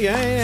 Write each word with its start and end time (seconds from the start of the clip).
Hey, 0.00 0.40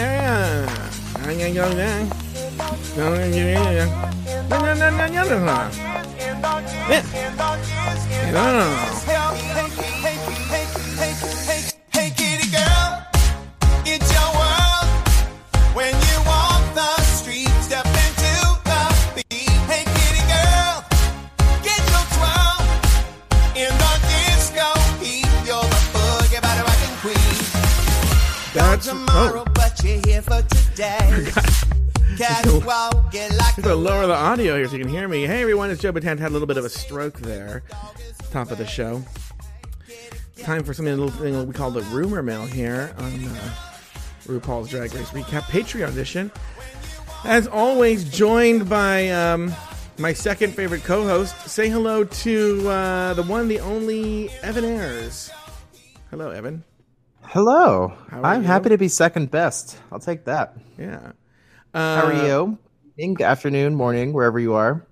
I'm 33.57 33.63
gonna 33.63 33.75
lower 33.75 34.05
the 34.05 34.13
audio 34.13 34.55
here 34.55 34.67
so 34.67 34.75
you 34.75 34.83
can 34.83 34.89
hear 34.93 35.07
me. 35.07 35.23
Hey 35.23 35.41
everyone, 35.41 35.71
it's 35.71 35.81
Joe 35.81 35.91
Betance. 35.91 36.19
Had 36.19 36.29
a 36.29 36.33
little 36.33 36.47
bit 36.47 36.57
of 36.57 36.65
a 36.65 36.69
stroke 36.69 37.19
there. 37.19 37.63
Top 38.31 38.51
of 38.51 38.59
the 38.59 38.67
show. 38.67 39.03
Time 40.39 40.63
for 40.63 40.73
something 40.75 40.93
a 40.93 40.97
little 40.97 41.09
thing 41.19 41.47
we 41.47 41.53
call 41.53 41.71
the 41.71 41.81
rumor 41.83 42.21
mill 42.21 42.45
here 42.45 42.93
on 42.99 43.25
uh, 43.25 43.49
RuPaul's 44.25 44.69
Drag 44.69 44.93
Race 44.93 45.09
Recap 45.09 45.41
Patreon 45.43 45.89
edition. 45.89 46.31
As 47.25 47.47
always, 47.47 48.03
joined 48.05 48.69
by 48.69 49.09
um, 49.09 49.51
my 49.97 50.13
second 50.13 50.53
favorite 50.53 50.83
co-host. 50.83 51.35
Say 51.49 51.67
hello 51.67 52.03
to 52.03 52.69
uh, 52.69 53.13
the 53.15 53.23
one, 53.23 53.47
the 53.47 53.59
only 53.61 54.29
Evan 54.43 54.65
Ayres. 54.65 55.31
Hello, 56.11 56.29
Evan. 56.29 56.63
Hello. 57.23 57.91
I'm 58.11 58.43
you? 58.43 58.47
happy 58.47 58.69
to 58.69 58.77
be 58.77 58.87
second 58.87 59.31
best. 59.31 59.79
I'll 59.91 59.99
take 59.99 60.25
that. 60.25 60.55
Yeah. 60.77 61.11
How 61.73 62.05
are 62.05 62.13
Uh, 62.13 62.25
you? 62.27 62.57
Evening, 62.99 63.21
afternoon, 63.23 63.75
morning, 63.75 64.11
wherever 64.11 64.39
you 64.39 64.55
are. 64.55 64.83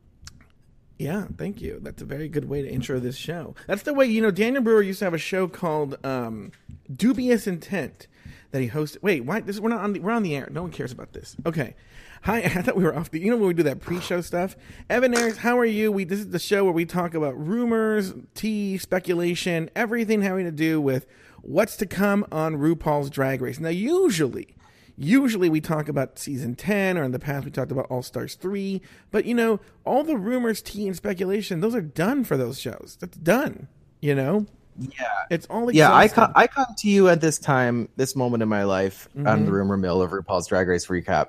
Yeah, 0.99 1.25
thank 1.39 1.59
you. 1.59 1.79
That's 1.81 2.03
a 2.03 2.05
very 2.05 2.27
good 2.27 2.47
way 2.47 2.61
to 2.61 2.69
intro 2.69 2.99
this 2.99 3.15
show. 3.15 3.55
That's 3.65 3.81
the 3.81 3.95
way 3.95 4.05
you 4.05 4.21
know 4.21 4.29
Daniel 4.29 4.61
Brewer 4.61 4.83
used 4.83 4.99
to 4.99 5.05
have 5.05 5.15
a 5.15 5.17
show 5.17 5.47
called 5.47 5.97
um, 6.05 6.51
Dubious 6.95 7.47
Intent 7.47 8.05
that 8.51 8.61
he 8.61 8.69
hosted. 8.69 9.01
Wait, 9.01 9.25
why? 9.25 9.39
This 9.39 9.59
we're 9.59 9.69
not 9.69 9.81
on 9.81 9.93
the 9.93 10.01
we're 10.01 10.11
on 10.11 10.21
the 10.21 10.35
air. 10.35 10.47
No 10.51 10.61
one 10.61 10.69
cares 10.69 10.91
about 10.91 11.13
this. 11.13 11.35
Okay. 11.47 11.73
Hi, 12.21 12.37
I 12.43 12.61
thought 12.61 12.75
we 12.75 12.83
were 12.83 12.95
off 12.95 13.09
the. 13.09 13.19
You 13.19 13.31
know 13.31 13.37
when 13.37 13.47
we 13.47 13.55
do 13.55 13.63
that 13.63 13.81
pre-show 13.81 14.21
stuff. 14.21 14.55
Evan 14.87 15.15
Ayres, 15.15 15.37
how 15.37 15.57
are 15.57 15.65
you? 15.65 15.91
We 15.91 16.03
this 16.03 16.19
is 16.19 16.29
the 16.29 16.37
show 16.37 16.63
where 16.63 16.73
we 16.73 16.85
talk 16.85 17.15
about 17.15 17.35
rumors, 17.35 18.13
tea, 18.35 18.77
speculation, 18.77 19.71
everything 19.75 20.21
having 20.21 20.45
to 20.45 20.51
do 20.51 20.79
with 20.79 21.07
what's 21.41 21.75
to 21.77 21.87
come 21.87 22.23
on 22.31 22.57
RuPaul's 22.57 23.09
Drag 23.09 23.41
Race. 23.41 23.59
Now, 23.59 23.69
usually 23.69 24.55
usually 24.97 25.49
we 25.49 25.59
talk 25.59 25.89
about 25.89 26.17
season 26.17 26.55
10 26.55 26.97
or 26.97 27.03
in 27.03 27.11
the 27.11 27.19
past 27.19 27.43
we 27.45 27.51
talked 27.51 27.71
about 27.71 27.85
all 27.89 28.01
stars 28.01 28.35
3 28.35 28.81
but 29.11 29.25
you 29.25 29.33
know 29.33 29.59
all 29.83 30.03
the 30.03 30.15
rumors 30.17 30.61
tea 30.61 30.87
and 30.87 30.95
speculation 30.95 31.59
those 31.59 31.75
are 31.75 31.81
done 31.81 32.23
for 32.23 32.37
those 32.37 32.59
shows 32.59 32.97
that's 33.01 33.17
done 33.17 33.67
you 34.01 34.15
know 34.15 34.45
Yeah. 34.79 34.89
it's 35.29 35.45
all 35.47 35.69
Yeah, 35.71 35.91
I 35.91 36.09
I 36.35 36.47
come 36.47 36.67
to 36.79 36.87
you 36.89 37.09
at 37.09 37.19
this 37.21 37.37
time, 37.39 37.89
this 37.97 38.15
moment 38.15 38.41
in 38.43 38.49
my 38.49 38.63
life 38.63 39.09
on 39.17 39.23
Mm-hmm. 39.23 39.45
the 39.45 39.51
rumor 39.51 39.77
mill 39.77 40.01
of 40.01 40.11
RuPaul's 40.11 40.47
Drag 40.47 40.67
Race 40.67 40.87
recap 40.87 41.27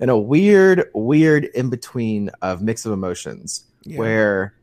in 0.00 0.08
a 0.10 0.18
weird, 0.18 0.88
weird 0.94 1.44
in 1.44 1.70
between 1.70 2.30
of 2.42 2.62
mix 2.62 2.84
of 2.86 2.92
emotions 2.92 3.64
Yeah. 3.84 3.98
where 3.98 4.54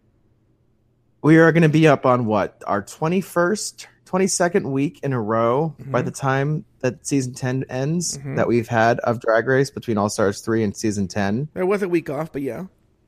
we 1.24 1.38
are 1.38 1.52
going 1.52 1.64
to 1.64 1.70
be 1.70 1.88
up 1.88 2.06
on 2.06 2.26
what 2.26 2.62
our 2.68 2.84
21st 2.84 3.88
22nd 4.06 4.64
week 4.72 5.00
in 5.04 5.14
a 5.14 5.22
row 5.22 5.74
by 5.80 6.00
Mm-hmm. 6.00 6.06
the 6.06 6.12
time 6.12 6.66
that 6.80 7.06
season 7.08 7.34
10 7.34 7.66
ends 7.70 8.20
that 8.36 8.48
we've 8.48 8.68
had 8.68 9.00
of 9.00 9.20
drag 9.20 9.48
race 9.48 9.70
between 9.72 9.98
all 9.98 10.10
stars 10.10 10.42
3 10.42 10.64
and 10.64 10.76
season 10.78 11.08
10 11.08 11.50
there 11.54 11.66
was 11.66 11.82
a 11.82 11.90
week 11.90 12.10
off 12.10 12.32
but 12.32 12.42
yeah 12.42 12.66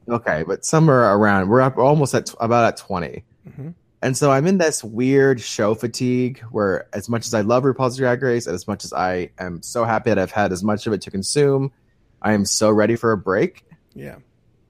Okay, 0.09 0.43
but 0.47 0.63
somewhere 0.63 1.13
around 1.13 1.49
we're 1.49 1.59
up 1.59 1.77
almost 1.77 2.13
at 2.13 2.33
about 2.39 2.63
at 2.65 2.77
20. 2.77 3.25
Mhm. 3.49 3.73
And 4.01 4.15
so 4.15 4.31
I'm 4.31 4.47
in 4.47 4.57
this 4.57 4.81
weird 4.83 5.41
show 5.41 5.75
fatigue 5.75 6.39
where 6.51 6.87
as 6.93 7.09
much 7.09 7.27
as 7.27 7.33
I 7.33 7.41
love 7.41 7.63
RuPaul's 7.63 7.97
Drag 7.97 8.21
Race 8.23 8.47
and 8.47 8.55
as 8.55 8.67
much 8.69 8.85
as 8.85 8.93
I 8.93 9.31
am 9.37 9.61
so 9.61 9.83
happy 9.83 10.09
that 10.11 10.17
I've 10.17 10.31
had 10.31 10.53
as 10.53 10.63
much 10.63 10.87
of 10.87 10.93
it 10.93 11.01
to 11.01 11.11
consume, 11.11 11.73
I 12.21 12.31
am 12.33 12.45
so 12.45 12.69
ready 12.71 12.95
for 12.95 13.11
a 13.11 13.17
break, 13.17 13.65
yeah 13.93 14.15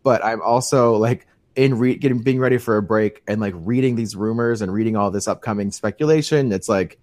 but 0.03 0.23
I'm 0.25 0.41
also 0.41 0.95
like 0.95 1.27
in 1.57 1.77
re- 1.77 1.95
getting 1.95 2.19
being 2.19 2.39
ready 2.39 2.57
for 2.57 2.77
a 2.77 2.81
break 2.81 3.21
and 3.27 3.41
like 3.41 3.53
reading 3.57 3.95
these 3.95 4.15
rumors 4.15 4.61
and 4.61 4.71
reading 4.71 4.95
all 4.95 5.11
this 5.11 5.27
upcoming 5.27 5.71
speculation. 5.71 6.53
It's 6.53 6.69
like, 6.69 6.99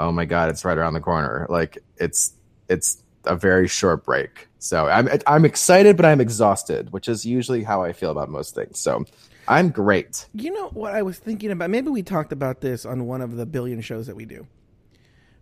oh 0.00 0.10
my 0.10 0.24
god, 0.24 0.48
it's 0.50 0.64
right 0.64 0.76
around 0.76 0.94
the 0.94 1.00
corner. 1.00 1.46
Like 1.48 1.78
it's 1.98 2.32
it's 2.68 3.02
a 3.24 3.36
very 3.36 3.68
short 3.68 4.04
break. 4.04 4.48
So 4.58 4.88
I'm 4.88 5.08
I'm 5.28 5.44
excited, 5.44 5.96
but 5.96 6.06
I'm 6.06 6.20
exhausted, 6.20 6.92
which 6.92 7.06
is 7.08 7.24
usually 7.24 7.62
how 7.62 7.82
I 7.82 7.92
feel 7.92 8.10
about 8.10 8.28
most 8.28 8.54
things. 8.56 8.80
So 8.80 9.04
I'm 9.46 9.70
great. 9.70 10.26
you 10.34 10.52
know 10.54 10.68
what 10.68 10.94
i 10.94 11.02
was 11.02 11.18
thinking 11.18 11.50
about 11.50 11.68
maybe 11.68 11.90
we 11.90 12.00
talked 12.02 12.30
about 12.32 12.60
this 12.60 12.86
on 12.86 13.06
one 13.06 13.20
of 13.20 13.34
the 13.36 13.44
billion 13.44 13.80
shows 13.80 14.06
that 14.06 14.14
we 14.14 14.24
do 14.24 14.46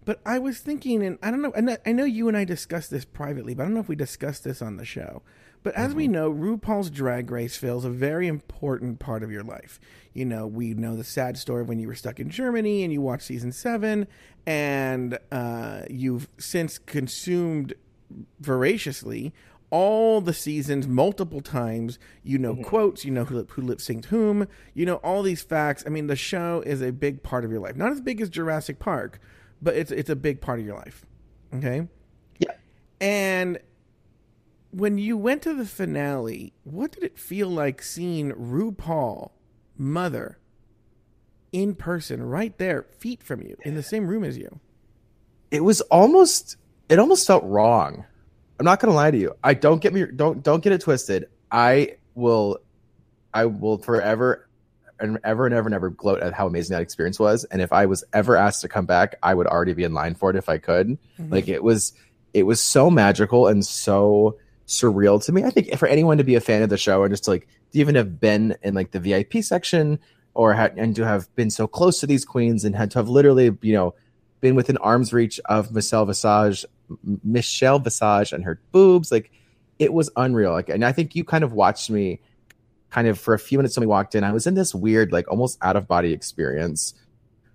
but 0.07 0.19
i 0.25 0.39
was 0.39 0.59
thinking 0.59 1.03
and 1.03 1.19
i 1.23 1.31
don't 1.31 1.43
know 1.43 1.53
and 1.53 1.71
I- 1.71 1.79
i 1.85 1.93
know 1.93 2.05
you 2.05 2.27
and 2.27 2.35
i 2.35 2.45
discussed 2.45 2.91
this 2.91 3.05
privately 3.05 3.53
but 3.53 3.63
i 3.63 3.67
don't 3.67 3.75
know 3.75 3.81
if 3.81 3.89
we 3.91 3.97
discussed 3.97 4.43
this 4.43 4.63
on 4.63 4.79
the 4.79 4.87
show 4.87 5.21
but 5.63 5.75
as 5.75 5.95
we 5.95 6.09
know 6.09 6.31
rupaul's 6.31 6.91
drag 6.91 7.31
race 7.31 7.57
fills 7.57 7.85
a 7.85 7.91
very 7.91 8.27
important 8.27 8.99
part 8.99 9.23
of 9.23 9.31
your 9.31 9.43
life 9.43 9.81
you 10.13 10.25
know 10.25 10.47
we 10.47 10.75
know 10.75 10.97
the 10.97 11.05
sad 11.05 11.37
story 11.37 11.63
of 11.63 11.69
when 11.69 11.79
you 11.79 11.87
were 11.87 11.95
stuck 11.95 12.21
in 12.21 12.31
germany 12.31 12.83
and 12.83 12.93
you 12.93 13.01
watched 13.01 13.25
season 13.25 13.53
seven 13.53 14.07
and 14.47 15.19
uh, 15.31 15.83
you've 15.89 16.29
since 16.39 16.79
consumed 16.79 17.75
voraciously 18.41 19.33
all 19.71 20.21
the 20.21 20.35
seasons 20.35 20.87
multiple 20.87 21.41
times. 21.41 21.99
You 22.23 22.39
know 22.39 22.57
quotes, 22.57 23.05
you 23.05 23.11
know 23.11 23.25
who, 23.25 23.45
who 23.45 23.63
lip 23.63 23.79
synced 23.79 24.07
whom, 24.07 24.47
you 24.75 24.85
know 24.85 24.97
all 24.97 25.23
these 25.23 25.43
facts. 25.43 25.85
I 25.87 25.91
mean, 25.91 26.09
the 26.09 26.17
show 26.17 26.63
is 26.67 26.83
a 26.83 26.93
big 26.93 27.23
part 27.23 27.45
of 27.45 27.51
your 27.51 27.61
life. 27.61 27.77
Not 27.77 27.93
as 27.93 28.01
big 28.01 28.21
as 28.21 28.29
Jurassic 28.29 28.79
Park, 28.79 29.21
but 29.63 29.77
it's 29.77 29.91
it's 29.91 30.11
a 30.11 30.17
big 30.17 30.41
part 30.41 30.59
of 30.59 30.67
your 30.67 30.77
life. 30.77 31.07
Okay. 31.55 31.89
Yeah. 32.39 32.53
And 33.01 33.59
when 34.71 34.99
you 34.99 35.17
went 35.17 35.43
to 35.43 35.55
the 35.55 35.67
finale, 35.67 36.53
what 36.65 36.93
did 36.93 37.03
it 37.03 37.19
feel 37.19 37.49
like 37.49 37.83
seeing 37.83 38.33
RuPaul, 38.33 39.31
Mother, 39.77 40.39
in 41.53 41.75
person, 41.75 42.23
right 42.23 42.57
there, 42.59 42.85
feet 42.99 43.23
from 43.23 43.43
you, 43.43 43.57
in 43.65 43.75
the 43.75 43.83
same 43.83 44.07
room 44.07 44.25
as 44.25 44.39
you? 44.39 44.61
It 45.51 45.65
was 45.65 45.81
almost 45.83 46.57
it 46.89 46.99
almost 46.99 47.27
felt 47.27 47.45
wrong. 47.45 48.05
I'm 48.59 48.65
not 48.65 48.79
gonna 48.79 48.95
lie 48.95 49.11
to 49.11 49.19
you. 49.19 49.35
I 49.43 49.55
don't 49.55 49.81
get 49.81 49.93
me 49.93 50.07
don't 50.15 50.43
don't 50.43 50.63
get 50.63 50.73
it 50.73 50.81
twisted. 50.81 51.27
I 51.51 51.97
will 52.15 52.59
I 53.35 53.47
will 53.47 53.79
forever 53.79 54.49
and 55.01 55.19
ever 55.25 55.47
and 55.47 55.55
ever 55.55 55.67
and 55.67 55.75
ever 55.75 55.91
gloat 55.91 56.21
at 56.21 56.35
how 56.35 56.47
amazing 56.47 56.75
that 56.75 56.83
experience 56.83 57.19
was. 57.19 57.45
And 57.45 57.63
if 57.63 57.73
I 57.73 57.87
was 57.87 58.05
ever 58.13 58.37
asked 58.37 58.61
to 58.61 58.69
come 58.69 58.87
back, 58.87 59.17
I 59.23 59.35
would 59.35 59.47
already 59.47 59.73
be 59.73 59.83
in 59.83 59.95
line 59.95 60.15
for 60.15 60.31
it 60.31 60.37
if 60.37 60.49
I 60.49 60.59
could. 60.59 60.89
Mm-hmm. 60.89 61.33
Like 61.33 61.49
it 61.49 61.65
was 61.65 61.95
it 62.33 62.45
was 62.45 62.61
so 62.61 62.91
magical 62.91 63.49
and 63.49 63.65
so 63.65 64.37
surreal 64.71 65.23
to 65.25 65.33
me. 65.33 65.43
I 65.43 65.51
think 65.51 65.77
for 65.77 65.89
anyone 65.89 66.19
to 66.19 66.25
be 66.25 66.37
a 66.37 66.41
fan 66.41 66.63
of 66.63 66.71
the 66.71 66.79
show 66.79 67.03
and 67.03 67.13
just 67.13 67.25
to 67.25 67.31
like 67.31 67.49
even 67.73 67.97
have 67.97 68.21
been 68.21 68.57
in 68.63 68.75
like 68.75 68.93
the 68.93 69.01
VIP 69.01 69.43
section 69.43 69.99
or 70.33 70.55
had 70.55 70.79
and 70.79 70.95
to 70.95 71.05
have 71.05 71.35
been 71.35 71.51
so 71.51 71.67
close 71.67 71.99
to 72.01 72.07
these 72.07 72.25
queens 72.25 72.65
and 72.65 72.77
had 72.77 72.91
to 72.93 72.99
have 72.99 73.09
literally, 73.09 73.57
you 73.63 73.73
know, 73.73 73.95
been 74.41 74.55
within 74.55 74.77
arm's 74.79 75.13
reach 75.13 75.41
of 75.47 75.73
Michelle 75.73 76.07
Visage, 76.07 76.65
Michelle 77.25 77.81
Visage 77.81 78.33
and 78.33 78.45
her 78.45 78.61
boobs, 78.71 79.11
like 79.11 79.33
it 79.81 79.93
was 79.93 80.09
unreal. 80.17 80.53
Like, 80.53 80.69
and 80.69 80.85
I 80.85 80.93
think 80.93 81.17
you 81.17 81.25
kind 81.25 81.43
of 81.43 81.53
watched 81.53 81.91
me 81.91 82.21
kind 82.91 83.09
of 83.09 83.19
for 83.19 83.35
a 83.35 83.39
few 83.39 83.59
minutes 83.59 83.77
when 83.77 83.83
we 83.83 83.91
walked 83.91 84.15
in. 84.15 84.23
I 84.23 84.33
was 84.33 84.47
in 84.47 84.55
this 84.55 84.75
weird, 84.75 85.13
like 85.13 85.29
almost 85.29 85.59
out 85.63 85.77
of 85.77 85.89
body 85.89 86.13
experience 86.13 86.95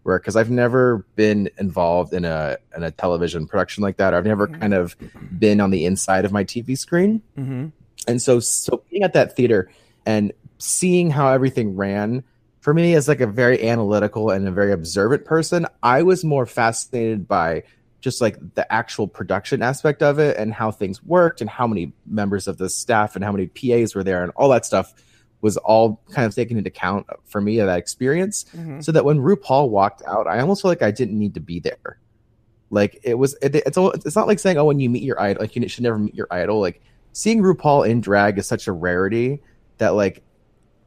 where, 0.06 0.20
because 0.20 0.36
I've 0.36 0.52
never 0.52 1.04
been 1.16 1.50
involved 1.58 2.14
in 2.14 2.26
a 2.26 2.58
in 2.78 2.84
a 2.84 2.92
television 2.92 3.48
production 3.48 3.82
like 3.82 3.98
that, 3.98 4.14
or 4.14 4.18
I've 4.18 4.26
never 4.26 4.48
kind 4.48 4.76
of 4.76 4.96
been 5.40 5.60
on 5.60 5.72
the 5.72 5.84
inside 5.84 6.26
of 6.26 6.32
my 6.32 6.44
TV 6.44 6.78
screen. 6.78 7.24
Mm-hmm. 7.36 7.70
And 8.08 8.22
so, 8.22 8.40
so 8.40 8.84
being 8.92 9.02
at 9.02 9.14
that 9.14 9.36
theater 9.36 9.68
and 10.06 10.32
seeing 10.60 11.10
how 11.10 11.30
everything 11.30 11.76
ran 11.76 12.24
for 12.60 12.72
me 12.72 12.94
as 12.94 13.08
like 13.08 13.20
a 13.20 13.26
very 13.26 13.68
analytical 13.68 14.30
and 14.30 14.48
a 14.48 14.52
very 14.52 14.72
observant 14.72 15.26
person, 15.26 15.66
I 15.82 16.04
was 16.04 16.24
more 16.24 16.46
fascinated 16.46 17.28
by 17.28 17.64
just 18.00 18.22
like 18.22 18.38
the 18.54 18.72
actual 18.72 19.08
production 19.08 19.64
aspect 19.64 20.04
of 20.04 20.20
it 20.20 20.38
and 20.38 20.54
how 20.54 20.70
things 20.70 21.04
worked 21.04 21.42
and 21.42 21.50
how 21.50 21.66
many 21.66 21.94
members 22.06 22.48
of 22.48 22.60
the 22.60 22.70
staff 22.70 23.16
and 23.16 23.26
how 23.26 23.32
many 23.32 23.48
PAs 23.48 23.96
were 23.96 24.04
there 24.04 24.22
and 24.22 24.32
all 24.36 24.50
that 24.50 24.68
stuff 24.68 24.94
was 25.46 25.58
all 25.58 26.02
kind 26.10 26.26
of 26.26 26.34
taken 26.34 26.58
into 26.58 26.70
account 26.70 27.06
for 27.26 27.40
me 27.40 27.60
of 27.60 27.68
that 27.68 27.78
experience. 27.78 28.46
Mhm. 28.58 28.84
So 28.84 28.92
that 28.92 29.06
when 29.06 29.20
RuPaul 29.20 29.70
walked 29.70 30.02
out, 30.08 30.26
I 30.26 30.40
almost 30.40 30.64
felt 30.64 30.72
like 30.72 30.82
I 30.82 30.90
didn't 30.90 31.20
need 31.20 31.36
to 31.36 31.40
be 31.40 31.60
there. 31.60 32.00
Like 32.72 33.00
it 33.04 33.14
was, 33.14 33.38
it, 33.44 33.54
it's 33.54 33.78
all, 33.78 33.92
it's 33.92 34.16
not 34.16 34.26
like 34.26 34.40
saying, 34.40 34.58
oh, 34.58 34.66
when 34.66 34.80
you 34.80 34.90
meet 34.90 35.04
your 35.04 35.22
idol, 35.22 35.44
like 35.44 35.56
you 35.56 35.68
should 35.70 35.84
never 35.84 36.00
meet 36.00 36.16
your 36.16 36.26
idol. 36.32 36.60
Like 36.60 36.82
seeing 37.14 37.44
RuPaul 37.44 37.88
in 37.88 38.02
drag 38.02 38.40
is 38.40 38.48
such 38.48 38.66
a 38.66 38.72
rarity 38.72 39.40
that 39.78 39.90
like 39.90 40.24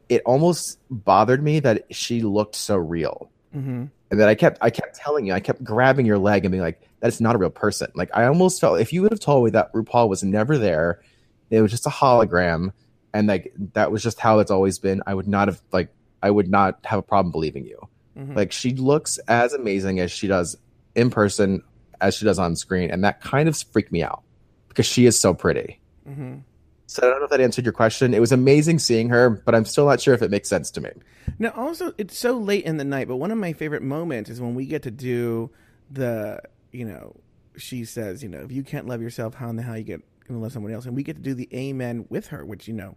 it 0.08 0.22
almost 0.26 0.80
bothered 0.90 1.40
me 1.40 1.60
that 1.60 1.94
she 1.94 2.22
looked 2.22 2.56
so 2.56 2.76
real. 2.76 3.30
Mm-hmm. 3.54 3.84
And 4.10 4.20
that 4.20 4.28
I 4.28 4.34
kept 4.34 4.58
I 4.60 4.70
kept 4.70 4.96
telling 4.96 5.24
you, 5.26 5.34
I 5.34 5.40
kept 5.40 5.62
grabbing 5.62 6.04
your 6.04 6.18
leg 6.18 6.44
and 6.44 6.50
being 6.50 6.64
like, 6.64 6.82
that's 6.98 7.20
not 7.20 7.36
a 7.36 7.38
real 7.38 7.50
person. 7.50 7.92
Like 7.94 8.10
I 8.12 8.24
almost 8.24 8.60
felt 8.60 8.80
if 8.80 8.92
you 8.92 9.02
would 9.02 9.12
have 9.12 9.20
told 9.20 9.44
me 9.44 9.52
that 9.52 9.72
RuPaul 9.72 10.08
was 10.08 10.24
never 10.24 10.58
there, 10.58 11.00
it 11.48 11.60
was 11.60 11.70
just 11.70 11.86
a 11.86 11.90
hologram, 11.90 12.72
and 13.12 13.28
like 13.28 13.52
that 13.74 13.90
was 13.90 14.02
just 14.02 14.18
how 14.20 14.38
it's 14.38 14.50
always 14.50 14.78
been, 14.78 15.02
I 15.06 15.14
would 15.14 15.28
not 15.28 15.48
have 15.48 15.60
like 15.72 15.88
I 16.22 16.30
would 16.30 16.48
not 16.48 16.78
have 16.84 16.98
a 16.98 17.02
problem 17.02 17.32
believing 17.32 17.64
you. 17.64 17.88
Mhm. 18.16 18.36
Like 18.36 18.52
she 18.52 18.72
looks 18.72 19.18
as 19.28 19.52
amazing 19.52 20.00
as 20.00 20.10
she 20.10 20.26
does 20.26 20.56
in 20.94 21.10
person 21.10 21.62
as 22.00 22.14
she 22.16 22.24
does 22.24 22.38
on 22.38 22.56
screen, 22.56 22.90
and 22.90 23.04
that 23.04 23.20
kind 23.20 23.48
of 23.48 23.56
freaked 23.56 23.92
me 23.92 24.02
out 24.02 24.22
because 24.68 24.86
she 24.86 25.06
is 25.06 25.18
so 25.18 25.34
pretty. 25.34 25.80
Mm-hmm. 26.08 26.38
So 26.86 27.06
I 27.06 27.10
don't 27.10 27.18
know 27.18 27.24
if 27.24 27.30
that 27.30 27.40
answered 27.40 27.66
your 27.66 27.72
question. 27.72 28.14
It 28.14 28.20
was 28.20 28.32
amazing 28.32 28.78
seeing 28.78 29.10
her, 29.10 29.28
but 29.28 29.54
I'm 29.54 29.66
still 29.66 29.86
not 29.86 30.00
sure 30.00 30.14
if 30.14 30.22
it 30.22 30.30
makes 30.30 30.48
sense 30.48 30.70
to 30.70 30.80
me. 30.80 30.90
Now, 31.38 31.50
also, 31.54 31.92
it's 31.98 32.16
so 32.16 32.38
late 32.38 32.64
in 32.64 32.78
the 32.78 32.84
night, 32.84 33.08
but 33.08 33.16
one 33.16 33.30
of 33.30 33.36
my 33.36 33.52
favorite 33.52 33.82
moments 33.82 34.30
is 34.30 34.40
when 34.40 34.54
we 34.54 34.64
get 34.64 34.84
to 34.84 34.90
do 34.90 35.50
the, 35.90 36.40
you 36.72 36.86
know, 36.86 37.14
she 37.58 37.84
says, 37.84 38.22
you 38.22 38.28
know, 38.30 38.40
if 38.40 38.52
you 38.52 38.62
can't 38.62 38.86
love 38.86 39.02
yourself, 39.02 39.34
how 39.34 39.50
in 39.50 39.56
the 39.56 39.62
hell 39.62 39.76
you 39.76 39.84
get 39.84 40.02
gonna 40.28 40.40
love 40.42 40.52
someone 40.52 40.72
else? 40.72 40.86
And 40.86 40.94
we 40.96 41.02
get 41.02 41.16
to 41.16 41.22
do 41.22 41.34
the 41.34 41.48
amen 41.54 42.06
with 42.08 42.28
her, 42.28 42.44
which 42.44 42.68
you 42.68 42.74
know, 42.74 42.96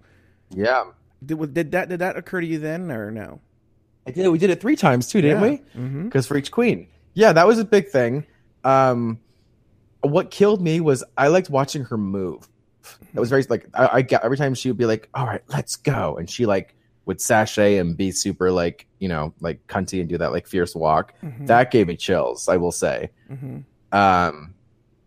Yeah, 0.49 0.85
did, 1.25 1.53
did 1.53 1.71
that 1.71 1.89
did 1.89 1.99
that 1.99 2.17
occur 2.17 2.41
to 2.41 2.47
you 2.47 2.59
then 2.59 2.91
or 2.91 3.11
no? 3.11 3.39
I 4.07 4.11
did. 4.11 4.27
We 4.29 4.37
did 4.39 4.49
it 4.49 4.59
three 4.61 4.75
times 4.75 5.07
too, 5.09 5.21
didn't 5.21 5.41
we? 5.41 5.57
Mm-hmm. 5.79 6.05
because 6.05 6.25
for 6.27 6.37
each 6.37 6.51
queen. 6.51 6.87
Yeah, 7.13 7.33
that 7.33 7.45
was 7.45 7.59
a 7.59 7.65
big 7.65 7.89
thing. 7.89 8.25
Um, 8.63 9.19
what 10.01 10.31
killed 10.31 10.61
me 10.61 10.79
was 10.79 11.03
I 11.17 11.27
liked 11.27 11.49
watching 11.49 11.83
her 11.85 11.97
move. 11.97 12.47
That 13.13 13.19
was 13.19 13.29
very 13.29 13.43
like 13.49 13.67
I, 13.73 13.89
I 13.97 14.01
get 14.01 14.23
every 14.23 14.37
time 14.37 14.55
she 14.55 14.69
would 14.69 14.77
be 14.77 14.85
like, 14.85 15.07
"All 15.13 15.25
right, 15.25 15.41
let's 15.47 15.75
go," 15.75 16.17
and 16.17 16.29
she 16.29 16.45
like 16.45 16.73
would 17.05 17.19
sashay 17.21 17.77
and 17.77 17.95
be 17.97 18.11
super 18.11 18.51
like 18.51 18.87
you 18.99 19.07
know 19.09 19.33
like 19.41 19.65
cunty 19.67 19.99
and 19.99 20.09
do 20.09 20.17
that 20.17 20.31
like 20.31 20.47
fierce 20.47 20.73
walk. 20.75 21.13
Mm-hmm. 21.23 21.45
That 21.45 21.69
gave 21.71 21.87
me 21.87 21.95
chills. 21.97 22.47
I 22.47 22.57
will 22.57 22.71
say. 22.71 23.11
hmm 23.27 23.59
Um, 23.91 24.53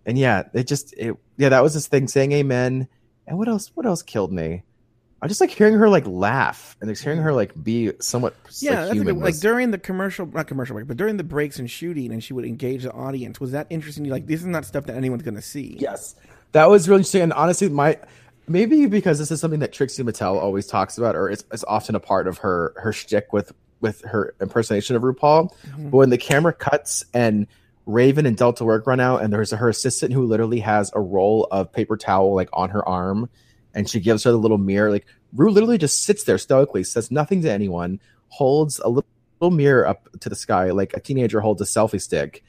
and 0.07 0.19
yeah, 0.19 0.45
it 0.53 0.67
just 0.67 0.93
it 0.95 1.17
yeah 1.37 1.49
that 1.51 1.63
was 1.63 1.75
this 1.75 1.87
thing 1.87 2.09
saying 2.09 2.33
amen. 2.33 2.89
And 3.27 3.39
what 3.39 3.49
else? 3.49 3.71
What 3.75 3.87
else 3.87 4.03
killed 4.03 4.33
me? 4.33 4.63
I 5.23 5.27
just 5.27 5.41
like 5.41 5.49
hearing 5.49 5.73
her 5.75 5.89
like 5.89 6.07
laugh 6.07 6.77
and 6.83 6.91
just 6.91 7.03
hearing 7.03 7.19
mm-hmm. 7.19 7.25
her 7.25 7.33
like 7.33 7.65
be 7.65 7.93
somewhat 7.99 8.35
Yeah, 8.61 8.85
like, 8.85 8.93
human. 8.93 9.21
like 9.21 9.39
during 9.39 9.71
the 9.71 9.79
commercial, 9.79 10.27
not 10.27 10.47
commercial 10.47 10.75
break, 10.75 10.87
but 10.87 10.99
during 10.99 11.17
the 11.17 11.25
breaks 11.25 11.59
and 11.59 11.71
shooting, 11.71 12.13
and 12.13 12.23
she 12.23 12.35
would 12.35 12.45
engage 12.45 12.83
the 12.83 12.93
audience. 12.93 13.41
Was 13.41 13.53
that 13.53 13.67
interesting? 13.71 14.05
You 14.05 14.11
like 14.11 14.27
this 14.27 14.41
is 14.41 14.47
not 14.47 14.67
stuff 14.67 14.85
that 14.85 14.97
anyone's 14.97 15.23
gonna 15.23 15.41
see. 15.41 15.77
Yes, 15.81 16.15
that 16.53 16.69
was 16.69 16.89
really 16.89 16.99
interesting. 16.99 17.23
And 17.23 17.33
honestly, 17.33 17.71
my 17.71 17.99
maybe 18.47 18.85
because 18.85 19.19
this 19.19 19.31
is 19.31 19.41
something 19.41 19.61
that 19.61 19.73
Trixie 19.73 20.03
Mattel 20.03 20.37
always 20.37 20.67
talks 20.67 20.99
about, 20.99 21.17
or 21.17 21.31
it's, 21.31 21.45
it's 21.53 21.65
often 21.65 21.95
a 21.95 22.01
part 22.01 22.29
of 22.29 22.37
her 22.39 22.75
her 22.77 22.93
shtick 22.93 23.33
with 23.33 23.53
with 23.81 24.03
her 24.03 24.35
impersonation 24.43 24.95
of 24.95 25.01
RuPaul. 25.01 25.51
Mm-hmm. 25.51 25.89
But 25.89 25.97
when 25.97 26.11
the 26.11 26.19
camera 26.19 26.53
cuts 26.53 27.03
and 27.15 27.47
Raven 27.87 28.27
and 28.27 28.37
Delta 28.37 28.65
Work 28.65 28.87
run 28.87 29.01
out, 29.01 29.23
and 29.23 29.33
there's 29.33 29.51
her 29.51 29.69
assistant 29.69 30.13
who 30.13 30.25
literally 30.27 30.61
has 30.61 30.91
a 30.95 31.01
roll 31.01 31.47
of 31.51 31.73
paper 31.73 31.97
towel 31.97 32.35
like 32.35 32.49
on 32.53 32.71
her 32.71 32.87
arm, 32.89 33.29
and 33.75 33.89
she 33.89 34.01
gives 34.01 34.25
her 34.25 34.31
the 34.31 34.39
little 34.39 34.59
mirror. 34.59 34.91
Like 34.91 35.07
Ru 35.35 35.51
literally 35.51 35.79
just 35.79 36.03
sits 36.03 36.25
there 36.25 36.39
stoically, 36.39 36.85
says 36.85 37.11
nothing 37.11 37.43
to 37.43 37.51
anyone, 37.51 38.01
holds 38.29 38.79
a 38.79 38.89
little, 38.89 39.05
mirror 39.51 39.87
up 39.87 40.09
to 40.21 40.31
the 40.31 40.35
sky 40.35 40.71
like 40.71 40.95
a 40.95 41.01
teenager 41.01 41.39
holds 41.39 41.61
a 41.61 41.67
selfie 41.67 42.01
stick, 42.01 42.43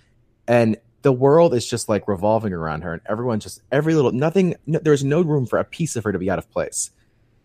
and 0.47 0.77
the 1.01 1.11
world 1.11 1.53
is 1.53 1.67
just 1.67 1.89
like 1.89 2.07
revolving 2.07 2.53
around 2.53 2.83
her, 2.83 2.93
and 2.93 3.01
everyone 3.05 3.41
just 3.41 3.61
every 3.69 3.95
little 3.95 4.13
nothing. 4.13 4.55
No, 4.65 4.79
there's 4.79 5.03
no 5.03 5.21
room 5.21 5.45
for 5.45 5.59
a 5.59 5.65
piece 5.65 5.97
of 5.97 6.05
her 6.05 6.13
to 6.13 6.19
be 6.19 6.29
out 6.29 6.39
of 6.39 6.49
place. 6.49 6.91